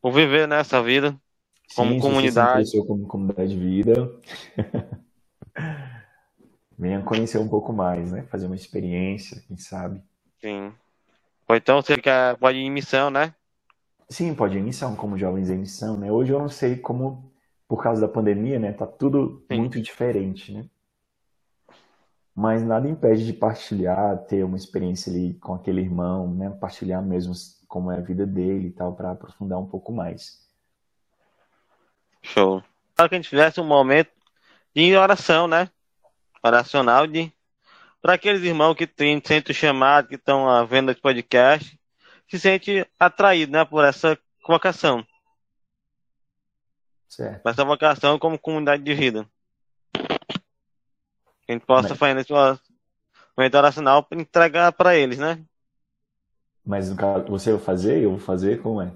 por 0.00 0.12
viver 0.12 0.48
nessa 0.48 0.82
vida 0.82 1.16
como 1.74 1.94
Sim, 1.94 2.00
comunidade. 2.00 2.68
Se 2.68 2.76
você 2.76 2.86
como 2.86 3.06
comunidade 3.06 3.50
de 3.50 3.58
vida, 3.58 4.20
venha 6.76 7.00
conhecer 7.02 7.38
um 7.38 7.48
pouco 7.48 7.72
mais, 7.72 8.10
né? 8.12 8.22
Fazer 8.24 8.46
uma 8.46 8.56
experiência, 8.56 9.42
quem 9.46 9.56
sabe. 9.56 10.02
Sim. 10.40 10.72
Ou 11.48 11.56
então 11.56 11.80
você 11.80 11.96
quer, 11.96 12.36
pode 12.36 12.58
ir 12.58 12.62
em 12.62 12.70
missão, 12.70 13.10
né? 13.10 13.34
Sim, 14.12 14.34
pode 14.34 14.58
ir 14.58 14.60
em 14.60 14.64
missão, 14.64 14.94
como 14.94 15.16
jovens 15.16 15.48
em 15.48 15.56
missão, 15.56 15.96
né? 15.96 16.12
Hoje 16.12 16.34
eu 16.34 16.38
não 16.38 16.50
sei 16.50 16.76
como, 16.76 17.32
por 17.66 17.82
causa 17.82 18.02
da 18.02 18.12
pandemia, 18.12 18.58
né? 18.58 18.70
Tá 18.70 18.86
tudo 18.86 19.42
Sim. 19.50 19.56
muito 19.56 19.80
diferente, 19.80 20.52
né? 20.52 20.68
Mas 22.34 22.62
nada 22.62 22.86
impede 22.86 23.24
de 23.24 23.32
partilhar, 23.32 24.18
ter 24.26 24.44
uma 24.44 24.58
experiência 24.58 25.10
ali 25.10 25.32
com 25.40 25.54
aquele 25.54 25.80
irmão, 25.80 26.30
né? 26.34 26.50
Partilhar 26.50 27.02
mesmo 27.02 27.32
como 27.66 27.90
é 27.90 27.96
a 27.96 28.02
vida 28.02 28.26
dele 28.26 28.68
e 28.68 28.70
tal, 28.72 28.94
para 28.94 29.12
aprofundar 29.12 29.58
um 29.58 29.66
pouco 29.66 29.90
mais. 29.90 30.46
Show. 32.20 32.62
Para 32.94 33.08
que 33.08 33.14
a 33.14 33.18
gente 33.18 33.30
tivesse 33.30 33.62
um 33.62 33.66
momento 33.66 34.10
de 34.76 34.94
oração, 34.94 35.48
né? 35.48 35.70
Oracional 36.42 37.06
de 37.06 37.32
para 38.02 38.12
aqueles 38.12 38.42
irmãos 38.42 38.74
que 38.74 38.86
têm 38.86 39.22
centro 39.24 39.54
chamado, 39.54 40.08
que 40.08 40.16
estão 40.16 40.66
vendo 40.66 40.90
esse 40.90 41.00
podcast, 41.00 41.80
se 42.32 42.40
sente 42.40 42.86
atraído 42.98 43.52
né, 43.52 43.62
por 43.62 43.84
essa 43.84 44.18
vocação. 44.48 45.06
Certo. 47.06 47.46
Essa 47.46 47.62
vocação 47.62 48.18
como 48.18 48.38
comunidade 48.38 48.82
de 48.82 48.94
vida. 48.94 49.28
Que 49.92 51.50
a 51.50 51.52
gente 51.52 51.66
possa 51.66 51.90
Mas... 51.90 51.98
fazer 51.98 52.20
esse 52.20 52.32
momento 53.36 53.54
oracional 53.54 54.02
para 54.02 54.18
entregar 54.18 54.72
para 54.72 54.96
eles, 54.96 55.18
né? 55.18 55.44
Mas 56.64 56.88
você 57.28 57.52
vai 57.52 57.60
fazer? 57.60 58.02
Eu 58.02 58.12
vou 58.12 58.18
fazer? 58.18 58.62
Como 58.62 58.80
é? 58.80 58.90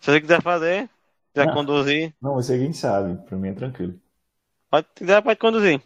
Se 0.00 0.10
você 0.10 0.20
quiser 0.22 0.40
fazer, 0.40 0.88
quiser 1.34 1.46
não, 1.46 1.54
conduzir. 1.54 2.14
Não, 2.18 2.34
você 2.34 2.56
quem 2.56 2.72
sabe. 2.72 3.22
Para 3.26 3.36
mim 3.36 3.48
é 3.48 3.54
tranquilo. 3.54 4.00
Pode, 4.70 4.88
quiser, 4.94 5.22
pode 5.22 5.38
conduzir. 5.38 5.82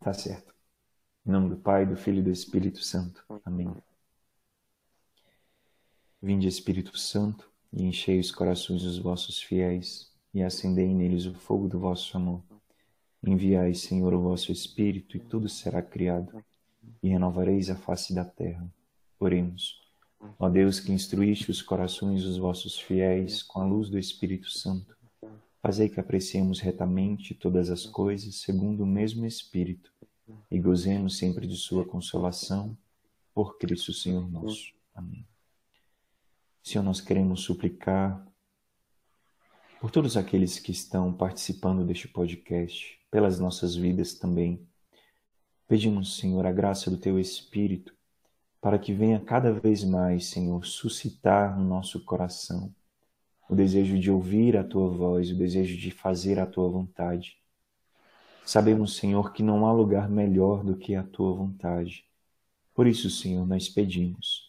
Tá 0.00 0.14
certo. 0.14 0.54
Em 1.26 1.32
nome 1.32 1.50
do 1.50 1.56
Pai, 1.56 1.84
do 1.84 1.96
Filho 1.96 2.20
e 2.20 2.22
do 2.22 2.30
Espírito 2.30 2.78
Santo. 2.78 3.22
Amém. 3.44 3.76
Vinde, 6.22 6.48
Espírito 6.48 6.98
Santo, 6.98 7.50
e 7.72 7.84
enchei 7.84 8.18
os 8.18 8.30
corações 8.30 8.82
dos 8.82 8.98
vossos 8.98 9.40
fiéis, 9.40 10.10
e 10.32 10.42
acendei 10.42 10.92
neles 10.92 11.26
o 11.26 11.34
fogo 11.34 11.68
do 11.68 11.78
vosso 11.78 12.16
amor. 12.16 12.42
Enviai, 13.24 13.74
Senhor, 13.74 14.14
o 14.14 14.22
vosso 14.22 14.50
Espírito, 14.50 15.16
e 15.16 15.20
tudo 15.20 15.48
será 15.48 15.82
criado, 15.82 16.42
e 17.02 17.08
renovareis 17.08 17.68
a 17.68 17.76
face 17.76 18.14
da 18.14 18.24
terra. 18.24 18.66
Oremos. 19.18 19.80
Ó 20.38 20.48
Deus, 20.48 20.80
que 20.80 20.92
instruíste 20.92 21.50
os 21.50 21.60
corações 21.60 22.22
dos 22.22 22.38
vossos 22.38 22.78
fiéis 22.78 23.42
com 23.42 23.60
a 23.60 23.66
luz 23.66 23.90
do 23.90 23.98
Espírito 23.98 24.50
Santo, 24.50 24.96
fazei 25.62 25.88
que 25.88 26.00
apreciemos 26.00 26.60
retamente 26.60 27.34
todas 27.34 27.70
as 27.70 27.84
coisas 27.84 28.36
segundo 28.36 28.84
o 28.84 28.86
mesmo 28.86 29.26
Espírito, 29.26 29.92
e 30.50 30.58
gozemos 30.58 31.18
sempre 31.18 31.46
de 31.46 31.56
Sua 31.56 31.84
consolação, 31.84 32.76
por 33.34 33.58
Cristo 33.58 33.92
Senhor 33.92 34.28
nosso. 34.30 34.72
Amém. 34.94 35.26
Senhor, 36.66 36.82
nós 36.82 37.00
queremos 37.00 37.42
suplicar 37.42 38.26
por 39.80 39.88
todos 39.88 40.16
aqueles 40.16 40.58
que 40.58 40.72
estão 40.72 41.12
participando 41.12 41.84
deste 41.84 42.08
podcast, 42.08 42.98
pelas 43.08 43.38
nossas 43.38 43.76
vidas 43.76 44.14
também. 44.14 44.66
Pedimos, 45.68 46.16
Senhor, 46.16 46.44
a 46.44 46.50
graça 46.50 46.90
do 46.90 46.96
Teu 46.96 47.20
Espírito 47.20 47.94
para 48.60 48.80
que 48.80 48.92
venha 48.92 49.20
cada 49.20 49.52
vez 49.52 49.84
mais, 49.84 50.26
Senhor, 50.26 50.66
suscitar 50.66 51.56
no 51.56 51.64
nosso 51.64 52.04
coração 52.04 52.74
o 53.48 53.54
desejo 53.54 53.96
de 53.96 54.10
ouvir 54.10 54.56
a 54.56 54.64
Tua 54.64 54.88
voz, 54.90 55.30
o 55.30 55.38
desejo 55.38 55.78
de 55.78 55.92
fazer 55.92 56.40
a 56.40 56.46
Tua 56.46 56.68
vontade. 56.68 57.36
Sabemos, 58.44 58.96
Senhor, 58.96 59.32
que 59.32 59.40
não 59.44 59.68
há 59.68 59.72
lugar 59.72 60.10
melhor 60.10 60.64
do 60.64 60.76
que 60.76 60.96
a 60.96 61.04
Tua 61.04 61.32
vontade. 61.32 62.04
Por 62.74 62.88
isso, 62.88 63.08
Senhor, 63.08 63.46
nós 63.46 63.68
pedimos 63.68 64.45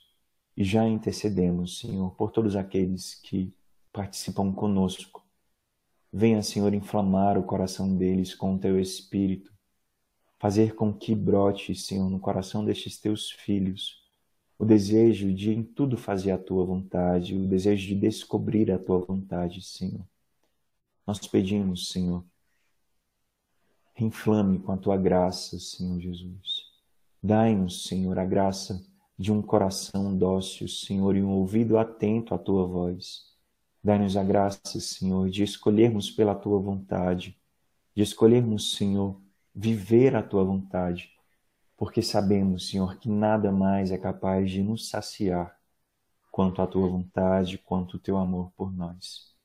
e 0.58 0.64
já 0.64 0.88
intercedemos, 0.88 1.80
Senhor, 1.80 2.12
por 2.16 2.32
todos 2.32 2.56
aqueles 2.56 3.16
que 3.16 3.54
participam 3.94 4.52
conosco. 4.52 5.24
Venha, 6.12 6.42
Senhor, 6.42 6.74
inflamar 6.74 7.38
o 7.38 7.44
coração 7.44 7.96
deles 7.96 8.34
com 8.34 8.56
o 8.56 8.60
teu 8.60 8.80
espírito, 8.80 9.54
fazer 10.40 10.76
com 10.76 10.92
que 10.92 11.14
brote, 11.14 11.76
Senhor, 11.76 12.10
no 12.10 12.20
coração 12.20 12.66
destes 12.66 13.00
teus 13.00 13.30
filhos 13.30 14.08
o 14.60 14.66
desejo 14.66 15.32
de 15.32 15.52
em 15.52 15.64
tudo 15.64 15.98
fazer 15.98 16.32
a 16.32 16.38
tua 16.38 16.66
vontade, 16.66 17.36
o 17.36 17.48
desejo 17.48 17.88
de 17.88 17.96
descobrir 17.96 18.72
a 18.72 18.80
tua 18.80 19.00
vontade, 19.00 19.62
Senhor. 19.62 20.06
Nós 21.06 21.20
pedimos, 21.28 21.90
Senhor, 21.90 22.26
inflame 24.00 24.60
com 24.60 24.72
a 24.72 24.78
tua 24.78 24.98
graça, 24.98 25.60
Senhor 25.60 26.00
Jesus. 26.00 26.66
Dai-nos, 27.22 27.86
Senhor, 27.86 28.18
a 28.18 28.26
graça 28.26 28.84
de 29.18 29.32
um 29.32 29.42
coração 29.42 30.16
dócil, 30.16 30.68
Senhor, 30.68 31.16
e 31.16 31.24
um 31.24 31.32
ouvido 31.32 31.78
atento 31.78 32.36
à 32.36 32.38
tua 32.38 32.68
voz. 32.68 33.26
Dai-nos 33.84 34.16
a 34.16 34.24
graça, 34.24 34.80
Senhor, 34.80 35.30
de 35.30 35.44
escolhermos 35.44 36.12
pela 36.12 36.36
tua 36.36 36.60
vontade, 36.60 37.36
de 37.96 38.04
escolhermos, 38.04 38.76
Senhor, 38.76 39.20
viver 39.56 40.16
a 40.16 40.22
tua 40.22 40.44
vontade, 40.44 41.12
porque 41.76 42.02
sabemos, 42.02 42.70
Senhor, 42.70 42.98
que 42.98 43.10
nada 43.10 43.52
mais 43.52 43.92
é 43.92 43.98
capaz 43.98 44.52
de 44.52 44.62
nos 44.62 44.90
saciar 44.90 45.58
quanto 46.32 46.62
a 46.62 46.68
tua 46.68 46.88
vontade, 46.88 47.58
quanto 47.58 47.96
o 47.98 48.00
teu 48.00 48.18
amor 48.18 48.52
por 48.56 48.72
nós. 48.72 49.36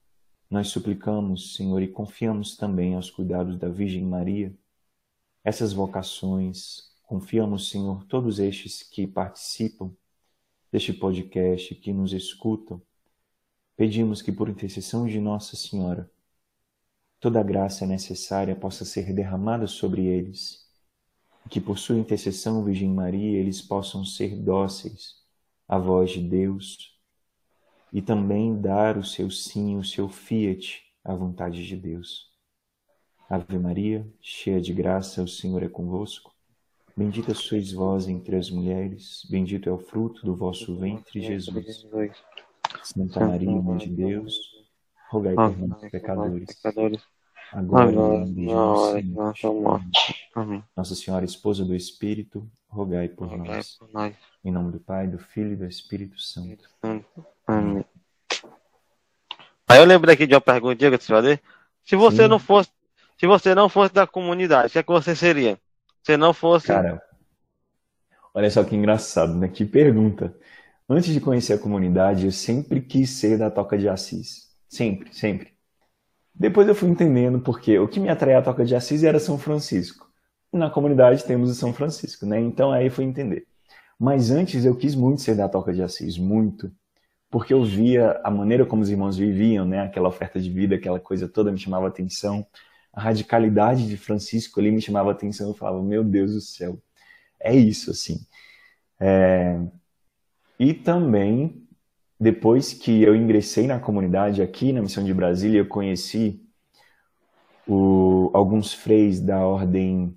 Nós 0.51 0.69
suplicamos, 0.69 1.55
Senhor, 1.55 1.81
e 1.81 1.89
confiamos 1.89 2.55
também 2.55 2.95
aos 2.95 3.11
cuidados 3.11 3.57
da 3.57 3.71
Virgem 3.71 4.05
Maria, 4.05 4.55
essas 5.43 5.73
vocações, 5.73 6.92
Confiamos, 7.13 7.69
Senhor, 7.69 8.07
todos 8.07 8.39
estes 8.39 8.83
que 8.83 9.07
participam 9.07 9.95
deste 10.73 10.95
podcast, 10.95 11.75
que 11.75 11.93
nos 11.93 12.15
escutam. 12.15 12.81
Pedimos 13.77 14.23
que, 14.23 14.33
por 14.33 14.49
intercessão 14.49 15.07
de 15.07 15.21
Nossa 15.21 15.55
Senhora, 15.55 16.11
toda 17.21 17.39
a 17.39 17.43
graça 17.43 17.87
necessária 17.87 18.57
possa 18.57 18.87
ser 18.87 19.13
derramada 19.13 19.67
sobre 19.67 20.07
eles, 20.07 20.67
que, 21.51 21.61
por 21.61 21.79
sua 21.79 21.99
intercessão, 21.99 22.65
Virgem 22.65 22.89
Maria, 22.89 23.39
eles 23.39 23.61
possam 23.61 24.07
ser 24.07 24.35
dóceis 24.35 25.17
à 25.69 25.79
voz 25.79 26.13
de 26.13 26.23
Deus 26.23 26.99
e 27.93 28.01
também 28.01 28.59
dar 28.59 28.97
o 28.97 29.05
seu 29.05 29.31
sim, 29.31 29.77
o 29.77 29.85
seu 29.85 30.09
fiat 30.09 30.83
à 31.05 31.15
vontade 31.15 31.63
de 31.67 31.77
Deus. 31.77 32.33
Ave 33.29 33.59
Maria, 33.59 34.11
cheia 34.19 34.63
de 34.63 34.73
graça, 34.73 35.23
o 35.23 35.29
Senhor 35.29 35.63
é 35.63 35.69
convosco. 35.69 36.32
Bendita 36.97 37.35
sois 37.35 37.73
vós 37.73 38.07
entre 38.07 38.37
as 38.37 38.51
mulheres, 38.51 39.27
bendito 39.31 39.69
é 39.69 39.73
o 39.73 39.79
fruto 39.79 40.25
do 40.27 40.35
vosso 40.35 40.77
ventre, 40.77 41.21
Jesus. 41.21 41.85
Santa 42.83 43.27
Maria, 43.27 43.51
Mãe 43.51 43.79
de 43.79 43.89
Deus, 43.89 44.39
rogai 45.11 45.35
por 45.35 45.59
nós, 45.59 45.91
pecadores, 45.91 46.61
agora 47.53 47.91
e 47.91 47.95
na 48.47 48.65
hora 48.65 49.03
de 49.03 49.09
nossa 49.09 49.51
morte. 49.51 50.29
Amém. 50.35 50.63
Nossa 50.77 50.95
Senhora, 50.95 51.25
esposa 51.25 51.65
do 51.65 51.75
Espírito, 51.75 52.47
rogai 52.69 53.09
por 53.09 53.37
nós. 53.39 53.79
Em 54.45 54.51
nome 54.51 54.73
do 54.73 54.81
Pai, 54.81 55.07
do 55.07 55.19
Filho 55.19 55.53
e 55.53 55.57
do 55.57 55.67
Espírito 55.67 56.21
Santo. 56.21 56.69
Amém. 57.47 57.85
Aí 59.69 59.79
eu 59.79 59.85
lembrei 59.85 60.15
aqui 60.15 60.27
de 60.27 60.35
uma 60.35 60.41
pergunta 60.41 60.77
que 60.77 60.85
eu 60.85 60.99
te 60.99 61.07
fazer. 61.07 61.43
Se 61.85 61.97
você 61.97 62.29
não 62.29 62.39
fosse 62.39 62.71
se 63.23 63.27
você 63.29 63.55
não 63.55 63.69
fosse 63.69 63.95
da 63.95 64.05
comunidade, 64.05 64.67
o 64.67 64.71
que, 64.71 64.79
é 64.81 64.83
que 64.83 64.91
você 64.91 65.15
seria? 65.15 65.57
Se 66.03 66.17
não 66.17 66.35
fosse. 66.35 66.67
Cara, 66.69 67.01
olha 68.35 68.51
só 68.51 68.65
que 68.65 68.75
engraçado, 68.75 69.35
né? 69.35 69.49
Que 69.49 69.65
pergunta. 69.65 70.35
Antes 70.89 71.15
de 71.15 71.21
conhecer 71.21 71.55
a 71.55 71.59
comunidade, 71.59 72.27
eu 72.27 72.33
sempre 72.33 72.81
quis 72.81 73.11
ser 73.11 73.39
da 73.39 73.51
Toca 73.51 73.79
de 73.79 73.89
Assis. 73.89 74.51
Sempre, 74.69 75.15
sempre. 75.15 75.53
Depois 76.35 76.67
eu 76.67 76.75
fui 76.75 76.89
entendendo 76.89 77.41
porque 77.41 77.79
o 77.79 77.87
que 77.87 78.01
me 78.01 78.09
atraía 78.09 78.39
à 78.39 78.43
Toca 78.43 78.65
de 78.65 78.75
Assis 78.75 79.05
era 79.05 79.21
São 79.21 79.39
Francisco. 79.39 80.11
Na 80.53 80.69
comunidade 80.69 81.25
temos 81.25 81.51
o 81.51 81.55
São 81.55 81.73
Francisco, 81.73 82.27
né? 82.27 82.41
Então 82.41 82.73
aí 82.73 82.91
fui 82.91 83.05
entender. 83.05 83.47
Mas 83.99 84.31
antes 84.31 84.65
eu 84.65 84.77
quis 84.77 84.95
muito 84.95 85.23
ser 85.23 85.37
da 85.37 85.49
Toca 85.49 85.73
de 85.73 85.83
Assis, 85.83 86.19
muito. 86.19 86.73
Porque 87.31 87.55
eu 87.55 87.65
via 87.65 88.21
a 88.25 88.31
maneira 88.31 88.67
como 88.67 88.83
os 88.83 88.91
irmãos 88.91 89.17
viviam, 89.17 89.65
né? 89.65 89.81
Aquela 89.81 90.09
oferta 90.09 90.41
de 90.41 90.51
vida, 90.51 90.75
aquela 90.75 90.99
coisa 90.99 91.29
toda 91.29 91.53
me 91.53 91.59
chamava 91.59 91.87
atenção 91.87 92.45
a 92.93 93.01
radicalidade 93.01 93.89
de 93.89 93.97
Francisco 93.97 94.61
ali 94.61 94.71
me 94.71 94.81
chamava 94.81 95.11
a 95.11 95.13
atenção. 95.13 95.49
Eu 95.49 95.55
falava, 95.55 95.83
meu 95.83 96.05
Deus 96.05 96.35
do 96.35 96.41
céu, 96.41 96.79
é 97.41 97.55
isso, 97.55 97.91
assim. 97.91 98.27
É... 99.01 99.59
E 100.59 100.75
também, 100.75 101.67
depois 102.21 102.73
que 102.73 103.03
eu 103.03 103.17
ingressei 103.17 103.67
na 103.67 103.81
comunidade 103.81 104.43
aqui 104.43 104.73
na 104.73 104.83
Missão 104.83 105.03
de 105.03 105.15
Brasília, 105.15 105.61
eu 105.61 105.67
conheci 105.67 106.41
o... 107.67 108.31
alguns 108.35 108.73
freis 108.73 109.21
da 109.21 109.45
ordem 109.47 110.17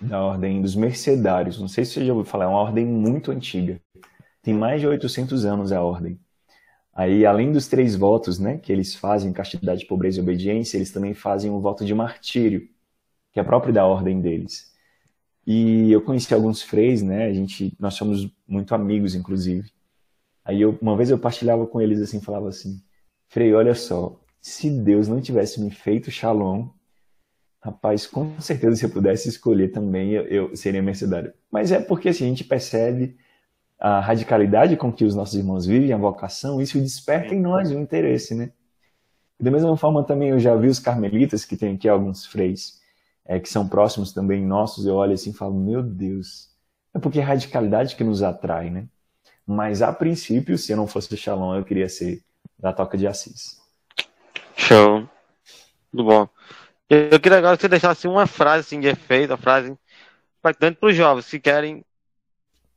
da 0.00 0.22
ordem 0.22 0.60
dos 0.60 0.74
mercedários. 0.74 1.58
Não 1.58 1.68
sei 1.68 1.84
se 1.84 1.92
você 1.92 2.04
já 2.04 2.12
ouviu 2.12 2.30
falar, 2.30 2.44
é 2.44 2.48
uma 2.48 2.58
ordem 2.58 2.84
muito 2.84 3.30
antiga. 3.30 3.80
Tem 4.42 4.52
mais 4.52 4.80
de 4.80 4.86
800 4.86 5.44
anos 5.44 5.72
a 5.72 5.82
ordem. 5.82 6.20
Aí, 6.96 7.26
além 7.26 7.52
dos 7.52 7.68
três 7.68 7.94
votos, 7.94 8.38
né, 8.38 8.56
que 8.56 8.72
eles 8.72 8.94
fazem, 8.94 9.30
castidade, 9.30 9.84
pobreza 9.84 10.18
e 10.18 10.22
obediência, 10.22 10.78
eles 10.78 10.90
também 10.90 11.12
fazem 11.12 11.50
um 11.50 11.60
voto 11.60 11.84
de 11.84 11.94
martírio, 11.94 12.66
que 13.32 13.38
é 13.38 13.44
próprio 13.44 13.74
da 13.74 13.86
ordem 13.86 14.20
deles. 14.20 14.72
E 15.46 15.92
eu 15.92 16.02
conheci 16.02 16.32
alguns 16.34 16.62
freis, 16.62 17.02
né, 17.02 17.26
a 17.26 17.34
gente, 17.34 17.76
nós 17.78 17.94
somos 17.94 18.30
muito 18.48 18.74
amigos, 18.74 19.14
inclusive. 19.14 19.70
Aí, 20.44 20.62
eu, 20.62 20.78
uma 20.80 20.96
vez 20.96 21.10
eu 21.10 21.18
partilhava 21.18 21.66
com 21.66 21.80
eles 21.82 22.00
assim, 22.00 22.20
falava 22.20 22.48
assim, 22.48 22.82
Frei, 23.28 23.52
olha 23.52 23.74
só, 23.74 24.18
se 24.40 24.70
Deus 24.70 25.08
não 25.08 25.20
tivesse 25.20 25.60
me 25.60 25.70
feito 25.70 26.10
shalom, 26.10 26.70
rapaz, 27.60 28.06
com 28.06 28.40
certeza 28.40 28.76
se 28.76 28.86
eu 28.86 28.90
pudesse 28.90 29.28
escolher 29.28 29.68
também, 29.68 30.12
eu, 30.12 30.22
eu 30.28 30.56
seria 30.56 30.82
mercedário. 30.82 31.34
Mas 31.50 31.72
é 31.72 31.80
porque 31.80 32.08
assim, 32.08 32.24
a 32.24 32.28
gente 32.28 32.44
percebe 32.44 33.18
a 33.78 34.00
radicalidade 34.00 34.76
com 34.76 34.92
que 34.92 35.04
os 35.04 35.14
nossos 35.14 35.34
irmãos 35.34 35.66
vivem, 35.66 35.92
a 35.92 35.98
vocação, 35.98 36.60
isso 36.60 36.78
desperta 36.78 37.34
em 37.34 37.40
nós 37.40 37.70
o 37.70 37.78
interesse, 37.78 38.34
né? 38.34 38.52
Da 39.38 39.50
mesma 39.50 39.76
forma 39.76 40.02
também 40.02 40.30
eu 40.30 40.38
já 40.38 40.54
vi 40.54 40.68
os 40.68 40.78
carmelitas, 40.78 41.44
que 41.44 41.56
tem 41.56 41.74
aqui 41.74 41.88
alguns 41.88 42.24
freis, 42.24 42.80
é, 43.24 43.38
que 43.38 43.48
são 43.48 43.68
próximos 43.68 44.12
também 44.12 44.44
nossos, 44.44 44.86
eu 44.86 44.94
olho 44.94 45.12
assim 45.12 45.30
e 45.30 45.34
falo, 45.34 45.54
meu 45.54 45.82
Deus, 45.82 46.50
é 46.94 46.98
porque 46.98 47.18
é 47.18 47.22
a 47.22 47.26
radicalidade 47.26 47.96
que 47.96 48.04
nos 48.04 48.22
atrai, 48.22 48.70
né? 48.70 48.88
Mas 49.46 49.82
a 49.82 49.92
princípio, 49.92 50.56
se 50.56 50.72
eu 50.72 50.76
não 50.76 50.86
fosse 50.86 51.10
do 51.10 51.16
Shalom, 51.16 51.54
eu 51.54 51.64
queria 51.64 51.88
ser 51.88 52.22
da 52.58 52.72
Toca 52.72 52.96
de 52.96 53.06
Assis. 53.06 53.60
Show. 54.56 55.08
Tudo 55.90 56.04
bom. 56.04 56.28
Eu 56.88 57.20
queria 57.20 57.38
agora 57.38 57.56
que 57.56 57.62
você 57.62 57.68
deixasse 57.68 58.08
uma 58.08 58.26
frase 58.26 58.66
assim, 58.66 58.80
de 58.80 58.88
efeito, 58.88 59.30
uma 59.30 59.36
frase 59.36 59.76
impactante 60.38 60.78
para 60.78 60.88
os 60.88 60.96
jovens 60.96 61.28
que 61.28 61.38
querem 61.38 61.84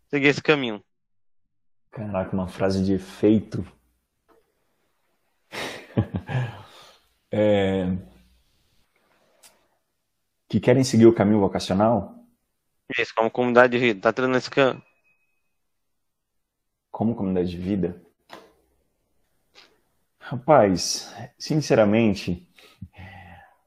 seguir 0.10 0.28
esse 0.28 0.42
caminho. 0.42 0.84
Caraca, 1.92 2.34
uma 2.34 2.48
frase 2.48 2.84
de 2.84 2.94
efeito. 2.94 3.66
é... 7.32 7.98
Que 10.48 10.60
querem 10.60 10.84
seguir 10.84 11.06
o 11.06 11.14
caminho 11.14 11.40
vocacional? 11.40 12.16
Isso, 12.98 13.14
como 13.16 13.30
comunidade 13.30 13.74
de 13.74 13.80
vida. 13.80 14.02
Tá 14.02 14.14
tendo 14.14 14.36
esse 14.38 14.50
caminho. 14.50 14.84
Como 16.92 17.16
comunidade 17.16 17.50
de 17.50 17.58
vida? 17.58 18.02
Rapaz, 20.20 21.12
sinceramente, 21.40 22.48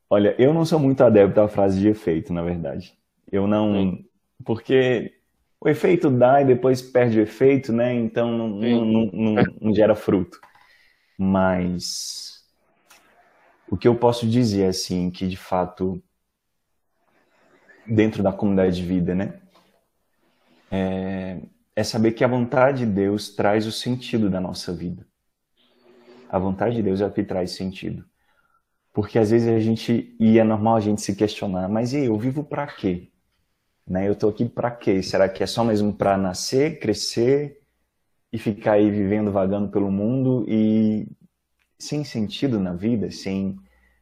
olha, 0.08 0.36
eu 0.38 0.54
não 0.54 0.64
sou 0.64 0.78
muito 0.78 1.02
adepto 1.02 1.40
à 1.40 1.48
frase 1.48 1.80
de 1.80 1.88
efeito, 1.88 2.32
na 2.32 2.42
verdade. 2.42 2.96
Eu 3.32 3.48
não. 3.48 3.72
Sim. 3.72 4.08
Porque 4.44 5.21
o 5.64 5.68
efeito 5.68 6.10
dá 6.10 6.42
e 6.42 6.44
depois 6.44 6.82
perde 6.82 7.20
o 7.20 7.22
efeito, 7.22 7.72
né? 7.72 7.94
Então 7.94 8.36
não, 8.36 8.48
não, 8.48 8.84
não, 8.84 9.44
não, 9.60 9.74
gera 9.74 9.94
fruto. 9.94 10.40
Mas 11.16 12.44
o 13.70 13.76
que 13.76 13.86
eu 13.86 13.94
posso 13.94 14.26
dizer 14.26 14.66
assim, 14.66 15.08
que 15.08 15.28
de 15.28 15.36
fato 15.36 16.02
dentro 17.86 18.24
da 18.24 18.32
comunidade 18.32 18.74
de 18.74 18.82
vida, 18.82 19.14
né? 19.14 19.40
É, 20.68 21.38
é 21.76 21.84
saber 21.84 22.10
que 22.10 22.24
a 22.24 22.28
vontade 22.28 22.84
de 22.84 22.86
Deus 22.86 23.32
traz 23.32 23.64
o 23.64 23.70
sentido 23.70 24.28
da 24.28 24.40
nossa 24.40 24.72
vida. 24.72 25.06
A 26.28 26.40
vontade 26.40 26.74
de 26.74 26.82
Deus 26.82 27.00
é 27.00 27.06
o 27.06 27.12
que 27.12 27.22
traz 27.22 27.52
sentido. 27.52 28.04
Porque 28.92 29.16
às 29.16 29.30
vezes 29.30 29.46
a 29.46 29.60
gente, 29.60 30.16
e 30.18 30.40
é 30.40 30.44
normal 30.44 30.74
a 30.74 30.80
gente 30.80 31.00
se 31.02 31.14
questionar, 31.14 31.68
mas 31.68 31.92
e 31.92 32.06
eu 32.06 32.18
vivo 32.18 32.42
para 32.42 32.66
quê? 32.66 33.11
Né? 33.86 34.08
Eu 34.08 34.12
estou 34.12 34.30
aqui 34.30 34.48
para 34.48 34.70
quê? 34.70 35.02
Será 35.02 35.28
que 35.28 35.42
é 35.42 35.46
só 35.46 35.64
mesmo 35.64 35.92
para 35.92 36.16
nascer, 36.16 36.78
crescer 36.78 37.60
e 38.32 38.38
ficar 38.38 38.72
aí 38.72 38.90
vivendo, 38.90 39.32
vagando 39.32 39.70
pelo 39.70 39.90
mundo 39.90 40.44
e 40.48 41.06
sem 41.78 42.04
sentido 42.04 42.60
na 42.60 42.74
vida, 42.74 43.10
sem, 43.10 43.56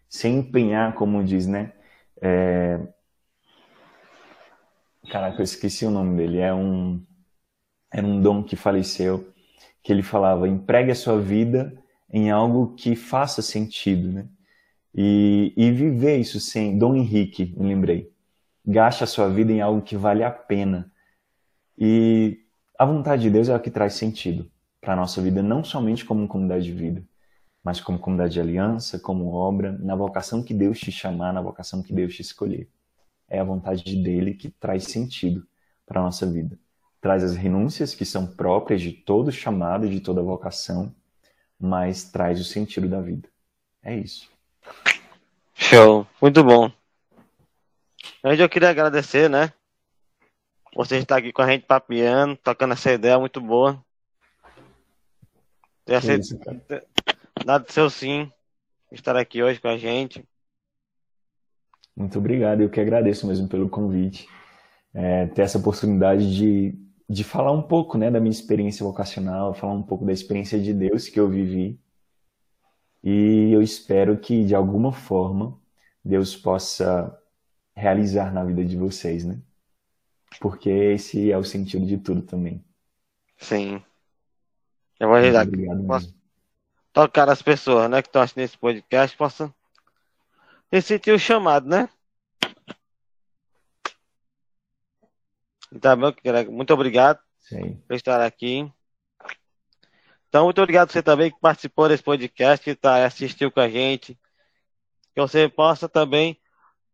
sem 0.09 0.39
empenhar, 0.39 0.95
como 0.95 1.25
diz, 1.25 1.47
né? 1.47 1.73
É... 2.21 2.79
Caraca, 5.11 5.41
eu 5.41 5.45
esqueci 5.45 5.85
o 5.87 5.91
nome 5.91 6.17
dele. 6.17 6.39
É 6.39 6.55
um, 6.55 7.05
era 7.93 8.07
um 8.07 8.21
dom 8.21 8.45
que 8.45 8.55
faleceu, 8.55 9.33
que 9.83 9.93
ele 9.93 10.03
falava: 10.03 10.47
empregue 10.47 10.93
a 10.93 10.95
sua 10.95 11.21
vida 11.21 11.73
em 12.13 12.31
algo 12.31 12.75
que 12.75 12.95
faça 12.95 13.43
sentido, 13.43 14.13
né? 14.13 14.29
E, 14.95 15.55
e 15.57 15.71
viver 15.73 16.19
isso 16.19 16.39
sem. 16.39 16.79
Dom 16.79 16.95
Henrique, 16.95 17.55
me 17.57 17.67
lembrei 17.69 18.10
gaste 18.71 19.05
a 19.05 19.07
sua 19.07 19.29
vida 19.29 19.53
em 19.53 19.61
algo 19.61 19.83
que 19.83 19.97
vale 19.97 20.23
a 20.23 20.31
pena. 20.31 20.91
E 21.77 22.41
a 22.79 22.85
vontade 22.85 23.23
de 23.23 23.31
Deus 23.31 23.49
é 23.49 23.57
o 23.57 23.61
que 23.61 23.71
traz 23.71 23.95
sentido 23.95 24.51
para 24.81 24.95
a 24.95 24.97
nossa 24.97 25.21
vida, 25.21 25.43
não 25.43 25.63
somente 25.63 26.05
como 26.05 26.27
comunidade 26.27 26.65
de 26.65 26.73
vida, 26.73 27.05
mas 27.63 27.81
como 27.81 27.99
comunidade 27.99 28.35
de 28.35 28.41
aliança, 28.41 28.99
como 28.99 29.33
obra, 29.33 29.73
na 29.73 29.95
vocação 29.95 30.43
que 30.43 30.55
Deus 30.55 30.79
te 30.79 30.91
chamar, 30.91 31.33
na 31.33 31.43
vocação 31.43 31.83
que 31.83 31.93
Deus 31.93 32.15
te 32.15 32.23
escolher. 32.23 32.69
É 33.29 33.39
a 33.39 33.45
vontade 33.45 33.97
dele 34.03 34.35
que 34.35 34.49
traz 34.49 34.85
sentido 34.85 35.47
para 35.87 36.01
a 36.01 36.05
nossa 36.05 36.27
vida. 36.27 36.59
Traz 37.01 37.23
as 37.23 37.35
renúncias 37.35 37.95
que 37.95 38.05
são 38.05 38.27
próprias 38.27 38.81
de 38.81 38.93
todo 38.93 39.31
chamado 39.31 39.87
e 39.87 39.91
de 39.91 40.01
toda 40.01 40.23
vocação, 40.23 40.95
mas 41.59 42.05
traz 42.05 42.41
o 42.41 42.45
sentido 42.45 42.89
da 42.89 43.01
vida. 43.01 43.29
É 43.83 43.97
isso. 43.97 44.31
Show. 45.55 46.07
Muito 46.21 46.43
bom. 46.43 46.80
Hoje 48.23 48.43
eu 48.43 48.51
queria 48.51 48.69
agradecer, 48.69 49.31
né? 49.31 49.51
Você 50.77 50.99
está 50.99 51.17
aqui 51.17 51.33
com 51.33 51.41
a 51.41 51.47
gente 51.47 51.65
papiando, 51.65 52.37
tocando 52.37 52.75
essa 52.75 52.93
ideia 52.93 53.19
muito 53.19 53.41
boa. 53.41 53.83
Ter 55.87 55.95
aceito, 55.95 56.39
dado 57.47 57.73
seu 57.73 57.89
sim, 57.89 58.31
estar 58.93 59.17
aqui 59.17 59.43
hoje 59.43 59.59
com 59.59 59.69
a 59.69 59.79
gente. 59.79 60.23
Muito 61.97 62.19
obrigado, 62.19 62.61
eu 62.61 62.69
que 62.69 62.79
agradeço 62.79 63.27
mesmo 63.27 63.49
pelo 63.49 63.71
convite. 63.71 64.29
É, 64.93 65.27
ter 65.29 65.41
essa 65.41 65.57
oportunidade 65.57 66.37
de, 66.37 66.79
de 67.09 67.25
falar 67.25 67.53
um 67.53 67.63
pouco 67.63 67.97
né, 67.97 68.11
da 68.11 68.21
minha 68.21 68.31
experiência 68.31 68.85
vocacional, 68.85 69.55
falar 69.55 69.73
um 69.73 69.83
pouco 69.83 70.05
da 70.05 70.13
experiência 70.13 70.61
de 70.61 70.75
Deus 70.75 71.09
que 71.09 71.19
eu 71.19 71.27
vivi. 71.27 71.81
E 73.03 73.51
eu 73.51 73.63
espero 73.63 74.19
que, 74.19 74.45
de 74.45 74.55
alguma 74.55 74.93
forma, 74.93 75.59
Deus 76.05 76.37
possa 76.37 77.17
realizar 77.81 78.33
na 78.33 78.45
vida 78.45 78.65
de 78.65 78.77
vocês, 78.77 79.25
né? 79.25 79.41
Porque 80.39 80.69
esse 80.69 81.33
é 81.33 81.39
o 81.39 81.43
sentido 81.43 81.87
de 81.87 81.99
tudo 81.99 82.23
também. 82.23 82.65
Sim. 83.39 83.83
Eu 84.99 85.09
vou 85.09 85.17
ajudar 85.17 85.47
que 85.47 85.87
posso 85.87 86.15
tocar 86.93 87.29
as 87.29 87.41
pessoas, 87.41 87.91
né, 87.91 88.03
que 88.03 88.09
estão 88.09 88.21
assistindo 88.21 88.45
esse 88.45 88.59
podcast, 88.59 89.17
possam 89.17 89.53
sentiu 90.83 91.17
o 91.17 91.19
chamado, 91.19 91.69
né? 91.69 91.89
Tá 95.81 95.97
bom, 95.97 96.13
muito 96.51 96.75
obrigado 96.75 97.19
Sim. 97.41 97.77
por 97.89 97.95
estar 97.95 98.21
aqui. 98.21 98.71
Então, 100.29 100.45
muito 100.45 100.61
obrigado 100.61 100.93
você 100.93 101.03
também 101.03 101.31
que 101.31 101.41
participou 101.41 101.89
desse 101.89 102.03
podcast, 102.03 102.63
que 102.63 102.75
tá, 102.77 103.05
assistiu 103.05 103.51
com 103.51 103.59
a 103.59 103.69
gente. 103.69 104.17
Que 105.13 105.21
você 105.21 105.49
possa 105.49 105.89
também 105.89 106.41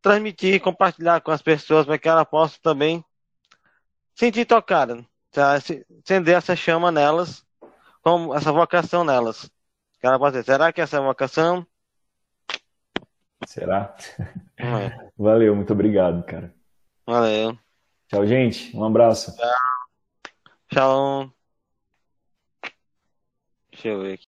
transmitir, 0.01 0.61
compartilhar 0.61 1.21
com 1.21 1.31
as 1.31 1.43
pessoas, 1.43 1.87
para 1.87 1.99
que 1.99 2.09
ela 2.09 2.25
possa 2.25 2.59
também 2.63 3.05
sentir 4.15 4.45
tocada, 4.45 5.05
tá? 5.31 5.55
acender 5.55 6.35
essa 6.35 6.57
chama 6.57 6.91
nelas, 6.91 7.45
como 8.03 8.35
essa 8.35 8.53
vocação 8.53 9.05
nelas. 9.05 9.51
Que 10.01 10.07
ela 10.07 10.31
dizer, 10.31 10.45
será 10.45 10.73
que 10.73 10.81
essa 10.81 10.97
é 10.97 11.01
a 11.01 11.03
vocação? 11.03 11.67
Será? 13.47 13.97
É. 14.57 15.11
Valeu, 15.17 15.55
muito 15.55 15.73
obrigado, 15.73 16.25
cara. 16.25 16.55
Valeu. 17.07 17.59
Tchau, 18.09 18.27
gente. 18.27 18.77
Um 18.77 18.85
abraço. 18.85 19.37
Tchau. 19.37 19.49
Tchau. 20.69 21.33
Deixa 23.71 23.89
eu 23.89 24.01
ver 24.03 24.15
aqui. 24.15 24.36